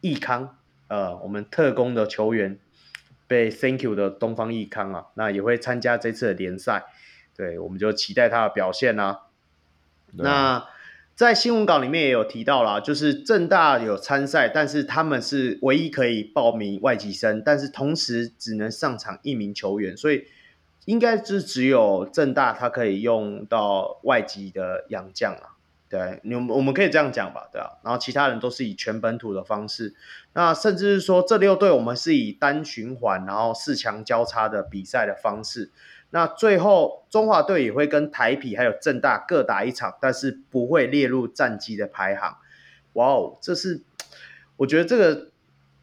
[0.02, 0.58] 益康。
[0.90, 2.60] 呃，我们特工的球员
[3.26, 6.84] 被 Thank you 的东方益康啊，那也会参加这次的联赛，
[7.36, 9.20] 对，我们就期待他的表现啦、啊。
[10.12, 10.66] 那
[11.24, 20.26] 在新闻稿里面也有提到啦，就是正大有参赛，但是他们是唯一可以报名外籍生，但是同时只能上场一名球员，所以
[20.84, 25.56] 应该是只有正大他可以用到外籍的洋将啊。
[25.88, 27.70] 对，你我们可以这样讲吧，对啊。
[27.84, 29.94] 然后其他人都是以全本土的方式，
[30.34, 35.72] 那甚至是说这六队我们是以单循环，然后四强交叉的比赛的方式。
[36.15, 42.38] 那最后中华队也会跟台啤还有正大各打一场，但是不会列入战绩的排行。
[42.94, 43.81] 哇哦，这是
[44.57, 45.31] 我觉得这个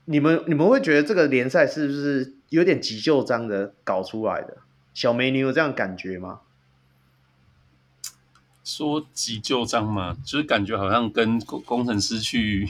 [0.04, 4.58] 你们你们会觉得这个联赛是不是有点急就章的搞出来的？
[4.94, 6.42] 小梅，你有这样感觉吗？
[8.62, 12.68] 说急就章嘛，就是感觉好像跟工工程师去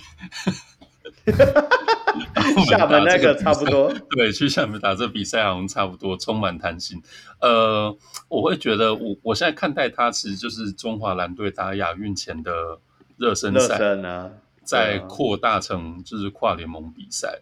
[2.69, 3.93] 厦门那个差不多。
[4.11, 7.03] 对，去厦门打这比赛好像差不多，充满弹性。
[7.41, 7.97] 呃，
[8.29, 12.79] 我会觉得我我现在看待它，其实就是中华蓝队打亚运前的
[13.17, 14.31] 热身赛，啊、
[14.63, 17.41] 再扩大成就是跨联盟比赛。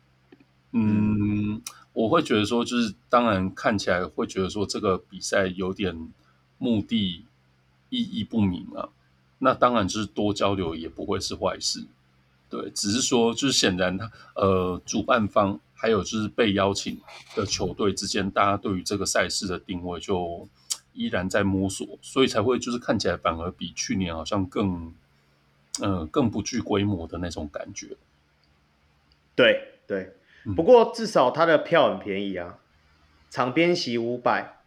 [0.73, 6.09] 嗯，嗯，我会觉得说，就是当然看起来会觉得说，这个比赛有点
[6.59, 7.25] 目的。
[7.91, 8.91] 意义不明啊，
[9.39, 11.87] 那当然就是多交流也不会是坏事，
[12.51, 17.01] 对，只是说就是显然他呃主办方还有就是被邀请
[17.37, 20.49] 的球队之间，大家对于这个赛事的定位就
[20.95, 24.93] 依然在摸索，所以才会就是看起来反而比去年好像更
[25.81, 27.97] 嗯、呃、更不具规模的那种感觉。
[29.37, 30.17] 对对，
[30.57, 32.59] 不过至少他的票很便宜啊，
[33.31, 34.63] 场边席五百，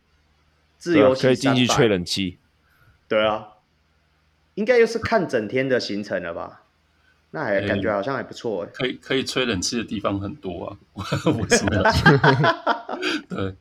[0.78, 2.38] 自由席可以进去吹冷气。
[3.10, 3.56] 对啊，
[4.54, 6.61] 应该又是看整天的行程了吧？
[7.32, 8.72] 那还感觉好像还不错哎、欸。
[8.74, 10.78] 可以可以吹冷气的地方很多啊，
[11.26, 11.84] 我 是没有。
[13.28, 13.56] 对，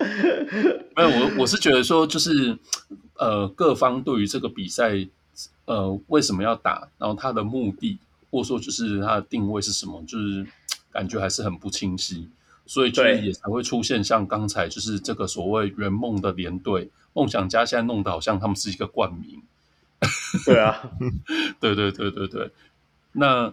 [0.96, 2.58] 没有我我是觉得说，就是
[3.16, 5.06] 呃，各方对于这个比赛
[5.64, 7.98] 呃为什么要打，然后它的目的
[8.30, 10.44] 或者说就是它的定位是什么，就是
[10.92, 12.28] 感觉还是很不清晰，
[12.66, 16.90] 所以就是也才会出现像刚才就是这个所谓圆梦的连队。
[17.12, 19.42] 梦想家现在弄得好像他们是一个冠名，
[20.44, 20.80] 对啊，
[21.58, 22.50] 对对对对对，
[23.12, 23.52] 那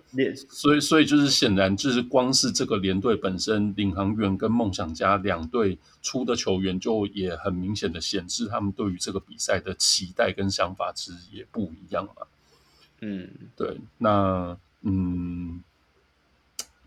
[0.50, 12.28] 所以所以就是显然就是光是这个连队本身，领航员跟梦想家两队出的球员，就也很明显的显示他们对于这个比赛的期待跟想法其实也不一样嘛。
[13.02, 15.64] 嗯，对，那嗯。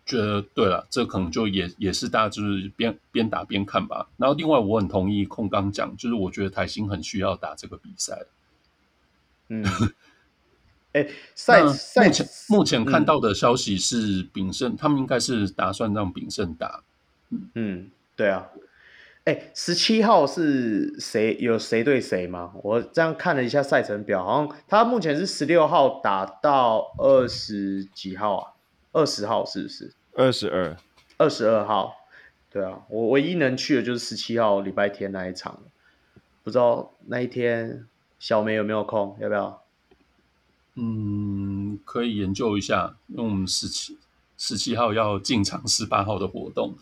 [0.07, 4.09] 觉得对了，这可能就也也是大家就是边边打边看吧。
[4.17, 8.27] 然后另外我很同意控刚讲，就是我觉得台新很需要打这个比赛。
[9.51, 9.65] 嗯，
[10.93, 16.83] 哎，赛赛目前目前看到的消息是炳胜，嗯、他们应该是打算让炳胜打。
[17.31, 18.49] 嗯嗯，对啊。
[19.25, 21.37] 哎，十七号是谁？
[21.39, 22.53] 有谁对谁吗？
[22.63, 28.53] 我这样看了一下赛程表，好像他目前是十六号打到二十几号啊？
[28.93, 29.93] 二十号是不是？
[30.15, 30.77] 二十二，
[31.19, 31.95] 二十二号，
[32.51, 35.61] 对啊，我唯一能去的就是十七号礼拜天那一场，
[36.43, 37.87] 不知道那一天
[38.19, 39.63] 小梅有没有空，要不要？
[40.81, 43.99] 嗯，可以研究一下，因为我们十七
[44.39, 46.75] 十七号要进场十八号的活动。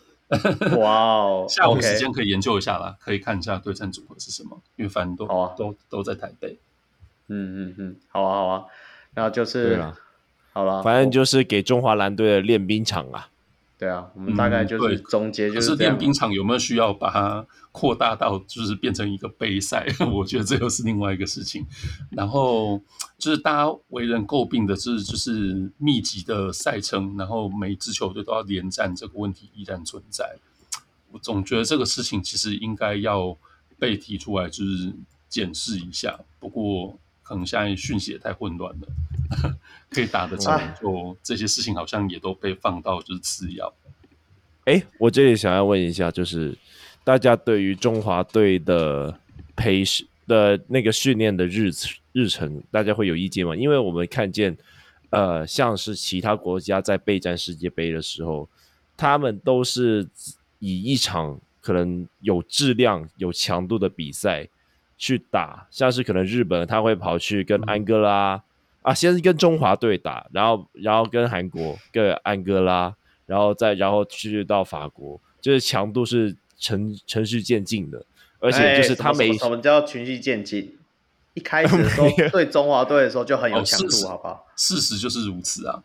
[0.77, 6.57] 哇哦， 下午时间可以研究一下啦可以看一下对战组合是什么，因为反正都、啊、都都在台北。
[7.27, 8.65] 嗯嗯嗯，好啊好啊，
[9.13, 9.83] 然后就是。
[10.51, 13.29] 好了，反正就是给中华蓝队的练兵场啊。
[13.79, 19.87] 对啊，我们大概就是总结，就是练兵场有没有需要把它扩大到，就是变成一个杯赛？
[20.11, 21.65] 我觉得这又是另外一个事情。
[22.11, 22.81] 然后
[23.17, 30.35] 就是大家为人诟病的是，就是密集的赛程，然后每一支球队都要连战，这个问题依然存在。
[31.11, 33.37] 我总觉得这个事情其实应该要
[33.79, 34.93] 被提出来，就是
[35.29, 36.19] 检视一下。
[36.37, 36.99] 不过
[37.29, 38.87] 可能现在讯息也太混乱了。
[39.91, 43.71] 可以打得成，就这些事情好像也都被放到就是次要。
[44.65, 46.57] 哎，我这里想要问一下，就是
[47.03, 49.19] 大家对于中华队的
[49.55, 51.71] 培训的那个训练的日
[52.13, 53.55] 日程，大家会有意见吗？
[53.55, 54.57] 因为我们看见，
[55.11, 58.49] 呃，像是其他国家在备战世界杯的时候，
[58.97, 60.07] 他们都是
[60.57, 64.47] 以一场可能有质量、有强度的比赛
[64.99, 68.35] 去打，像是可能日本他会跑去跟安哥拉。
[68.35, 68.41] 嗯
[68.81, 72.95] 啊，先是跟中华队打，然后然后跟韩国、跟安哥拉，
[73.25, 78.01] 然后再然后去到法国，就是强度是程程序渐进的，
[78.39, 80.77] 而且就是他每什么叫循序渐进？
[81.33, 84.45] 一开始的时候 对中华队的时候就很有强度，哦、好不好？
[84.55, 85.83] 事实就是如此啊！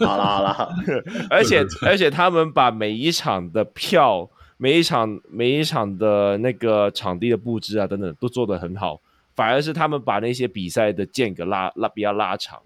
[0.00, 0.68] 好 啦好啦，
[1.30, 9.00] 而且而且他们把每一场的票、每一场每一场的那个场地的布置啊等等都做得很好。
[9.34, 12.60] 反而是他们把那些比赛的间隔拉拉比较拉长，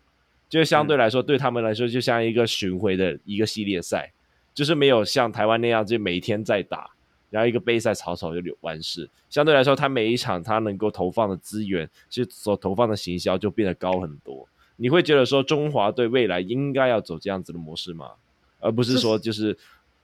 [0.48, 4.12] 就相对来说、嗯、对他们来说就像一个巡回的一个系列赛，
[4.52, 6.90] 就是没有像台湾那样就每一天在打，
[7.30, 9.08] 然后一个杯赛草草就完事。
[9.30, 14.48] 相对来说，他每一场他能够投放的资源，其实所投放的行销就变得高很多。
[14.74, 18.10] 你会觉得说中华队未来应该要走这样子的模式吗？
[18.58, 19.56] 而不是说就是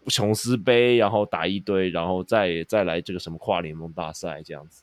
[0.07, 4.83] 琼斯杯，然后打一堆，然后再再来这个什么跨联盟大赛这样子。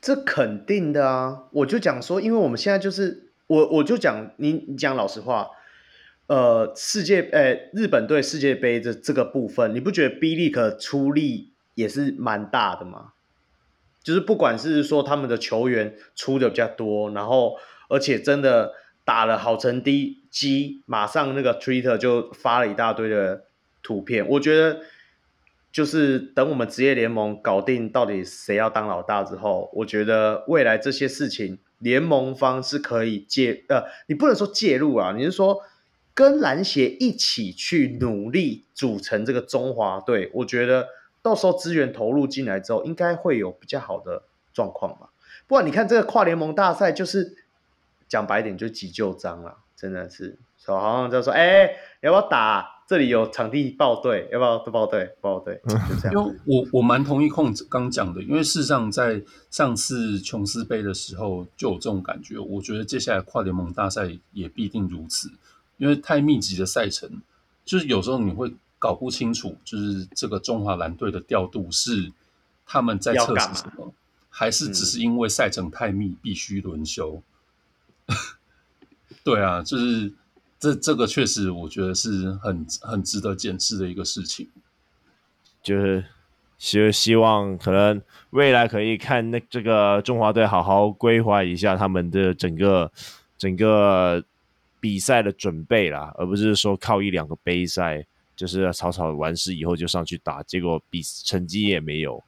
[0.00, 1.44] 这肯定的啊！
[1.52, 5.48] 我就讲说，因为我们现在就是我我就讲你你讲老实话，
[6.26, 13.12] 呃，世界呃日本队世界杯的这个部分，你不觉得 B League 出力也是蛮大的吗？
[14.02, 17.56] 就是不管是说他们的球员出的比较多，然后
[17.88, 18.72] 而且真的
[19.04, 23.45] 打了好成绩，马上那个 Twitter 就发了一大堆的
[23.86, 24.80] 图片，我觉得。
[25.72, 35.60] 就是等我们职业联盟搞定到底谁要当老大之后，我觉得未来这些事情联盟方是可以介呃，你不能说介入啊，你是说
[36.14, 40.30] 跟篮协一起去努力组成这个中华队。
[40.32, 40.88] 我觉得
[41.20, 44.22] 到时候资源投入进来之后，应该会有比较好的
[44.54, 45.10] 状况吧。
[45.46, 47.36] 不然你看这个跨联盟大赛，就是
[48.08, 52.75] 讲白点就急就章了，真的是，说好像就说哎，要不要打？
[52.86, 55.12] 这里有场地报队，要不要都报队？
[55.20, 56.12] 报队，就这样。
[56.12, 62.38] 因为我我蛮同意控制刚讲的，因为事实上在上次琼斯杯的时候就有这种感觉。
[62.38, 65.28] 我觉得接下来跨联盟大赛也必定如此，
[65.78, 67.10] 因为太密集的赛程，
[67.64, 72.12] 就是有时候你会搞不清楚，就是这个中华蓝队的调度是
[72.64, 73.92] 他们在测试什么，
[74.30, 77.20] 还是只是因为赛程太密必须轮休？
[78.06, 78.14] 嗯、
[79.24, 80.12] 对啊，就是。
[80.58, 84.48] 这这个确实，我觉得是很很值得检视的一个事情。
[85.62, 86.04] 就是
[86.58, 88.00] 希希望可能
[88.30, 92.90] 未来可以看那这个中华队好好规划一下他们的整个
[93.36, 94.24] 整个
[94.80, 98.06] 比赛的准备啦，而不是说靠一两个杯赛，
[98.36, 102.22] 就是草草完事以后就上去打，结果比成绩也没有。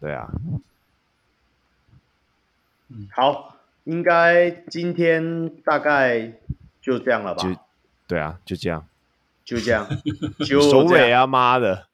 [0.00, 0.30] 对啊，
[2.88, 6.32] 嗯，好，应该今天大概
[6.82, 7.66] 就这样了吧。
[8.10, 8.88] 对啊，就这样，
[9.44, 9.86] 就这样，
[10.44, 11.86] 就首尾啊，妈的，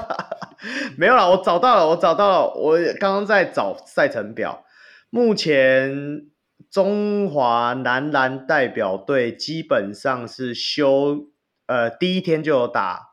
[0.96, 4.64] 没有了，我找到了，我找到了，我刚刚在找赛程表，
[5.10, 6.26] 目前
[6.70, 11.26] 中华男篮代表队基本上是休，
[11.66, 13.10] 呃，第一天就有打，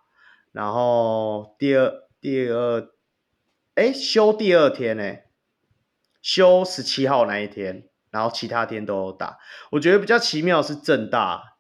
[0.54, 2.88] 然后第二第二，
[3.74, 5.18] 哎，休第二天呢，
[6.22, 9.38] 休十七号那一天，然后其他天都有打，
[9.72, 11.55] 我觉得比较奇妙是正大。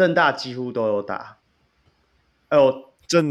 [0.00, 1.36] 政大几乎都有打，
[2.48, 3.30] 哎呦，政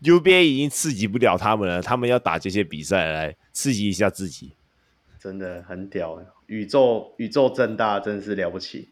[0.00, 4.52] UBA 已经刺激不了他们了，他们要打这些比赛来刺激一下自己，
[5.18, 8.90] 真的很屌，宇宙宇宙正大真是了不起。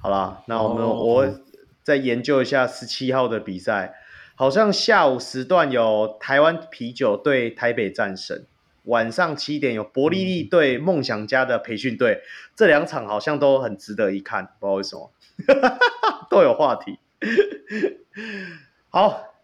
[0.00, 1.00] 好了，那我们、oh.
[1.00, 1.40] 我
[1.84, 3.94] 再研究一下十七号的比赛，
[4.34, 8.44] 好像下午时段有台湾啤酒对台北战神，
[8.86, 12.20] 晚上七点有伯利利对梦想家的培训队，
[12.56, 15.12] 这两场好像都很值得一看，不知道为什么。
[16.30, 16.98] 都有话题，
[18.90, 19.34] 好，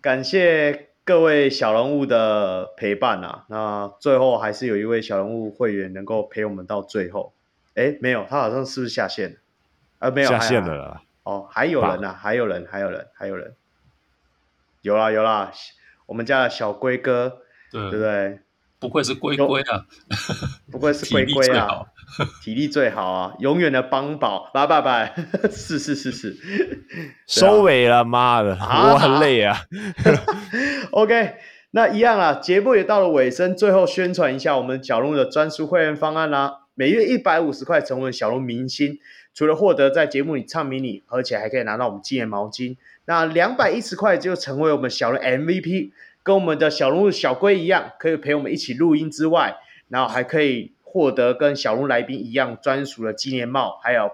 [0.00, 3.44] 感谢各位小人物的陪伴啊！
[3.48, 7.32] 那最后还是有一位小人物会员能够陪我们到最后。
[7.74, 9.36] 哎，没有，他好像是不是下线了？
[9.98, 11.02] 啊，没有下线了啦。
[11.22, 13.54] 哦，还有人啊，还有人，还有人，还有人，
[14.82, 15.52] 有啦有啦，
[16.06, 18.40] 我们家的小龟哥，对，对不对？
[18.78, 19.86] 不愧是龟龟啊，
[20.70, 21.86] 不愧是龟龟啊。
[22.42, 25.14] 体力最好啊，永远的帮宝，拜拜拜，
[25.50, 26.36] 是是是是，
[27.26, 29.56] 收尾了，妈的，啊、我很累啊。
[30.92, 31.34] OK，
[31.72, 38.98] 那一样啊，节目也到了尾声，最后宣传一下我们小鹿的专属会员方案啦、啊，每月一百五十块成为小鹿明星，
[39.34, 42.76] 除了获得在节目里唱迷你，而且还可以拿到我们纪念毛巾。
[43.06, 45.90] 那两百一十块就成为我们小鹿 MVP，
[46.22, 49.56] 跟我们的小鹿小龟一样，可以陪我们一起录音之外，
[49.88, 50.75] 然后还可以。
[50.96, 54.10] 获得跟小鹿来宾一样专属的纪念帽，还有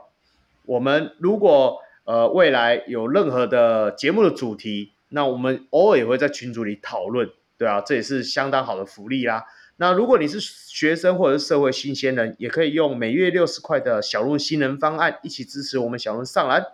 [0.66, 9.44] 我们如果呃未来有任何的节目的主题，那我们偶尔也会在群组里讨论，对啊，这也是相当好的福利啦。
[9.76, 16.66] 那如果你是学生或者是社会新鲜人，也可以用每月六十块的小鹿新人方案一起支持我们小鹿上篮。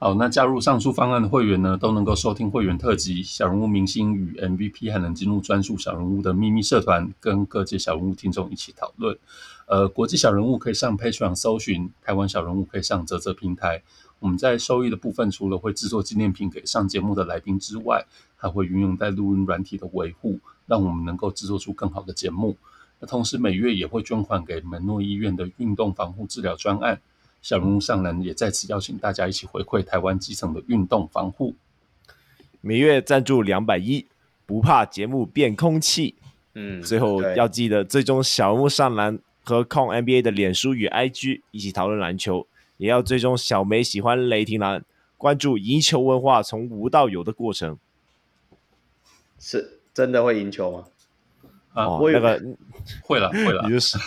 [0.00, 9.18] 好，那加入上述方案的会员呢，都能够收听会员特辑、小人物明星与 MVP，还能进入专属小人物的秘密社团，跟各界小人物听众一起讨论。
[9.66, 13.82] 呃，国际小人物可以上 Patron 搜寻，台湾小人物可以上啧啧平台。
[14.20, 18.06] 我们在收益的部分，除了会制作纪念品给上节目的来宾之外，
[18.36, 22.56] 还会运用在录音软体的维护，让我们能够制作出更好的节目。
[23.00, 27.00] 那同时每月也会捐款给门诺医院的运动防护治疗专案。
[27.40, 31.54] 小人物上篮也在此邀请大家一起回馈台湾基层的运动防护。
[32.60, 34.06] 每月赞助两百一，
[34.44, 36.16] 不怕节目变空气。
[36.54, 42.46] 嗯，最后要记得最终小人物上篮和控 NBA 的脸书与 IG，一起讨论篮球。
[42.78, 44.84] 也要追踪小梅喜欢雷霆蓝，
[45.16, 47.76] 关注赢球文化从无到有的过程。
[49.38, 50.84] 是真的会赢球吗？
[51.74, 52.40] 啊，哦，我那个
[53.02, 53.98] 会了会了你，就是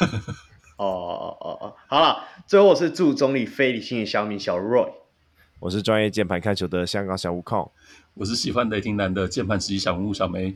[0.85, 4.89] 哦哦哦哦，好了，最后我是祝中立非理性的小米小 Roy，
[5.59, 7.69] 我是专业键盘看球的香港小悟空。
[8.15, 10.55] 我是喜欢雷霆男的键盘实习小木小梅。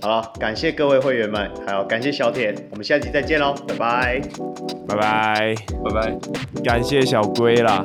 [0.00, 4.20] 好了，感谢各位会员们，还有感谢小铁，我们下期再见喽，拜拜。
[4.88, 6.18] 拜拜，拜拜。
[6.64, 7.84] 感谢小龟啦。